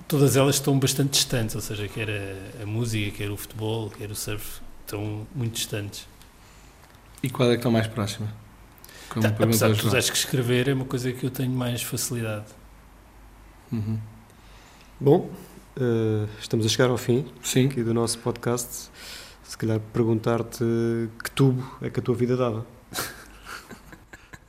todas 0.09 0.37
elas 0.37 0.57
estão 0.57 0.79
bastante 0.79 1.11
distantes, 1.11 1.55
ou 1.55 1.61
seja, 1.61 1.89
quer 1.89 2.09
a, 2.11 2.63
a, 2.63 2.67
música, 2.67 3.19
quer 3.19 3.31
o 3.31 3.37
futebol, 3.37 3.91
quer 3.91 4.11
o 4.11 4.15
surf, 4.15 4.61
estão 4.85 5.27
muito 5.35 5.55
distantes. 5.55 6.07
E 7.23 7.31
qual 7.31 7.49
é 7.49 7.53
que 7.53 7.59
estão 7.59 7.71
mais 7.71 7.87
próxima? 7.87 8.33
Como 9.09 9.23
tá, 9.23 9.29
apesar 9.29 9.73
de 9.73 9.79
tudo, 9.79 9.97
acho 9.97 10.11
que 10.11 10.17
escrever 10.17 10.69
é 10.69 10.75
uma 10.75 10.87
coisa 10.87 11.13
que 11.13 11.25
eu 11.25 11.31
tenho 11.31 11.53
mais 11.53 11.83
facilidade. 11.83 12.47
Uhum. 13.71 13.99
Bom, 14.99 15.31
uh, 15.77 16.29
estamos 16.41 16.65
a 16.65 16.69
chegar 16.69 16.89
ao 16.89 16.97
fim 16.97 17.27
Sim. 17.43 17.67
aqui 17.67 17.83
do 17.83 17.93
nosso 17.93 18.19
podcast 18.19 18.91
se 19.53 19.59
calhar 19.59 19.79
perguntar-te 19.93 20.65
que 21.23 21.31
tubo 21.33 21.63
é 21.83 21.91
que 21.91 22.01
a 22.01 22.03
tua 22.03 22.15
vida 22.15 22.39
dava. 22.39 22.65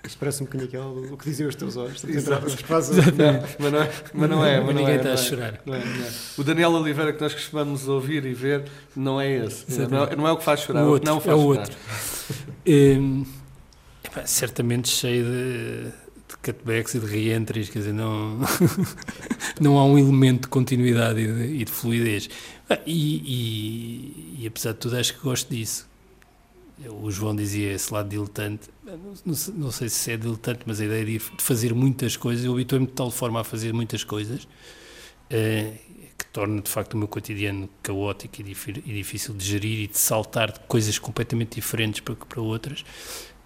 Isto 0.01 0.17
parece 0.17 0.43
um 0.43 0.45
bocadinho 0.45 0.69
aquilo 0.69 1.13
o 1.13 1.17
que 1.17 1.25
diziam 1.25 1.49
os 1.49 1.55
teus 1.55 1.75
olhos. 1.75 2.01
Exato. 2.05 2.45
mas, 2.69 2.89
não 2.89 3.81
é, 3.81 3.91
mas 4.13 4.29
não 4.29 4.45
é. 4.45 4.61
Mas 4.61 4.75
ninguém 4.75 4.93
é, 4.93 4.95
está 4.95 5.09
a 5.09 5.11
é. 5.11 5.17
chorar. 5.17 5.61
Não 5.65 5.73
é, 5.73 5.79
não 5.79 6.05
é. 6.05 6.09
O 6.37 6.43
Daniel 6.45 6.71
Oliveira 6.71 7.11
que 7.11 7.21
nós 7.21 7.33
costumamos 7.33 7.85
ouvir 7.89 8.25
e 8.25 8.33
ver 8.33 8.63
não 8.95 9.19
é 9.19 9.45
esse. 9.45 9.77
Não 9.89 10.05
é, 10.05 10.15
não 10.15 10.25
é, 10.25 10.31
o 10.31 10.37
que 10.37 10.43
faz 10.45 10.61
chorar, 10.61 10.85
o 10.85 10.91
outro, 10.91 11.11
não 11.11 11.19
faz 11.19 11.37
é 11.37 11.41
o 11.41 11.45
outro. 11.45 11.77
Hum, 12.65 13.25
certamente 14.23 14.87
cheio 14.87 15.25
de, 15.25 15.83
de 16.29 16.37
cutbacks 16.41 16.95
e 16.95 16.99
de 16.99 17.05
reentries, 17.07 17.69
quer 17.69 17.79
dizer, 17.79 17.93
não, 17.93 18.39
não 19.59 19.77
há 19.77 19.83
um 19.83 19.99
elemento 19.99 20.43
de 20.43 20.47
continuidade 20.47 21.19
e 21.19 21.27
de, 21.27 21.61
e 21.61 21.65
de 21.65 21.71
fluidez. 21.71 22.29
Ah, 22.69 22.79
e, 22.85 24.37
e, 24.37 24.43
e, 24.43 24.47
apesar 24.47 24.73
de 24.73 24.79
tudo, 24.79 24.97
acho 24.97 25.13
que 25.13 25.21
gosto 25.21 25.49
disso. 25.49 25.87
O 27.01 27.11
João 27.11 27.35
dizia 27.35 27.73
esse 27.73 27.93
lado 27.93 28.09
diletante. 28.09 28.69
Não, 28.83 28.97
não, 28.97 29.35
não 29.55 29.71
sei 29.71 29.89
se 29.89 30.11
é 30.11 30.17
diletante, 30.17 30.61
mas 30.65 30.81
a 30.81 30.85
ideia 30.85 31.05
de, 31.05 31.19
fazer 31.19 31.73
muitas 31.73 32.17
coisas, 32.17 32.45
eu 32.45 32.53
habituei-me 32.53 32.87
de 32.87 32.93
tal 32.93 33.11
forma 33.11 33.41
a 33.41 33.43
fazer 33.43 33.73
muitas 33.73 34.03
coisas 34.03 34.47
eh, 35.29 35.73
que 36.17 36.25
torna 36.27 36.61
de 36.61 36.69
facto 36.69 36.95
o 36.95 36.97
meu 36.97 37.07
cotidiano 37.07 37.69
caótico 37.81 38.41
e, 38.41 38.55
e, 38.85 38.93
difícil 38.93 39.33
de 39.33 39.45
gerir 39.45 39.79
e 39.81 39.87
de 39.87 39.97
saltar 39.97 40.51
de 40.51 40.59
coisas 40.61 40.97
completamente 40.97 41.55
diferentes 41.55 41.99
para, 42.01 42.15
para 42.15 42.41
outras. 42.41 42.83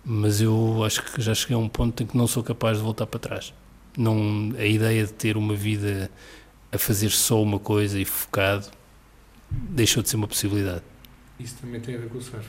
Mas 0.06 0.40
eu 0.42 0.84
acho 0.86 1.04
que 1.04 1.22
já 1.22 1.36
cheguei 1.36 1.56
a 1.56 1.60
um 1.60 1.68
ponto 1.68 2.02
em 2.02 2.06
que 2.06 2.16
não 2.16 2.28
sou 2.28 2.44
capaz 2.44 2.78
de 2.78 2.84
voltar 2.84 3.08
para 3.08 3.20
trás. 3.20 3.54
Não, 3.98 4.54
a 4.58 4.66
ideia 4.66 5.06
de 5.06 5.14
ter 5.14 5.36
uma 5.36 5.56
vida 5.56 6.10
a 6.72 6.78
fazer 6.78 7.10
só 7.10 7.42
uma 7.42 7.60
coisa 7.60 8.00
e 8.00 8.06
focado 8.06 8.77
deixou 9.50 10.04
de 10.04 10.10
ser 10.10 10.16
uma 10.16 10.28
possibilidade. 10.28 10.84
Isso 11.40 11.56
também 11.62 11.80
tem 11.80 11.96
a 11.96 11.98
ver 12.00 12.10
com 12.10 12.18
o 12.18 12.22
surf? 12.22 12.48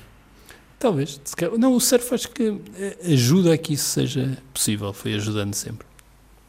Talvez. 0.78 1.20
Não, 1.58 1.74
o 1.74 1.80
surf 1.80 2.14
acho 2.14 2.30
que 2.30 2.60
ajuda 3.04 3.54
a 3.54 3.58
que 3.58 3.74
isso 3.74 3.88
seja 3.88 4.38
possível. 4.54 4.92
Foi 4.92 5.14
ajudando 5.14 5.54
sempre. 5.54 5.86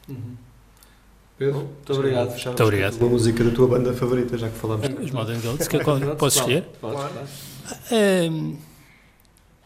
Uhum. 0.08 0.36
Pedro, 1.38 1.60
muito 1.60 1.94
obrigado. 1.94 2.30
Muito 2.30 2.64
obrigado. 2.64 2.96
Uma 2.98 3.10
música 3.10 3.44
da 3.44 3.52
tua 3.52 3.68
banda 3.68 3.94
favorita, 3.94 4.38
já 4.38 4.50
que 4.50 4.58
falamos. 4.58 4.88
Os 5.00 5.12
Modern 5.12 5.40
Goats. 5.42 5.68
Que, 5.68 5.80
qual, 5.80 6.00
posso 6.18 6.40
escolher? 6.40 6.66
Claro. 6.82 7.14
Um, 7.92 8.58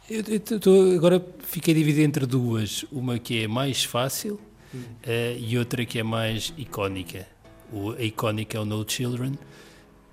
eu, 0.09 0.23
eu 0.29 0.59
tô, 0.59 0.93
agora 0.95 1.25
fiquei 1.39 1.73
dividido 1.73 2.05
entre 2.05 2.25
duas. 2.27 2.85
Uma 2.91 3.17
que 3.17 3.43
é 3.43 3.47
mais 3.47 3.83
fácil 3.83 4.39
uh, 4.73 5.37
e 5.37 5.57
outra 5.57 5.83
que 5.83 5.97
é 5.97 6.03
mais 6.03 6.53
icónica. 6.57 7.27
O, 7.71 7.91
a 7.91 8.03
icónica 8.03 8.55
é 8.55 8.61
o 8.61 8.65
No 8.65 8.85
Children 8.87 9.33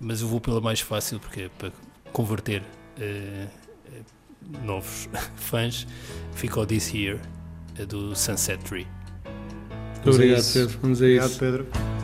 mas 0.01 0.22
eu 0.22 0.28
vou 0.28 0.40
pela 0.40 0.61
mais 0.61 0.80
fácil 0.80 1.20
porque 1.20 1.42
é 1.42 1.48
para 1.59 1.70
converter 2.12 2.62
uh, 2.62 3.48
novos 4.64 5.09
fãs. 5.36 5.86
Ficou 6.34 6.66
This 6.66 6.92
Year 6.92 7.20
do 7.88 8.16
Sunset 8.16 8.62
Tree. 8.64 8.86
Muito 9.96 10.11
obrigado, 10.11 10.53
Pedro. 10.53 10.78
Vamos 10.80 11.03
a 11.03 11.09
isso. 11.09 11.26
Obrigado, 11.26 11.38
Pedro. 11.38 11.99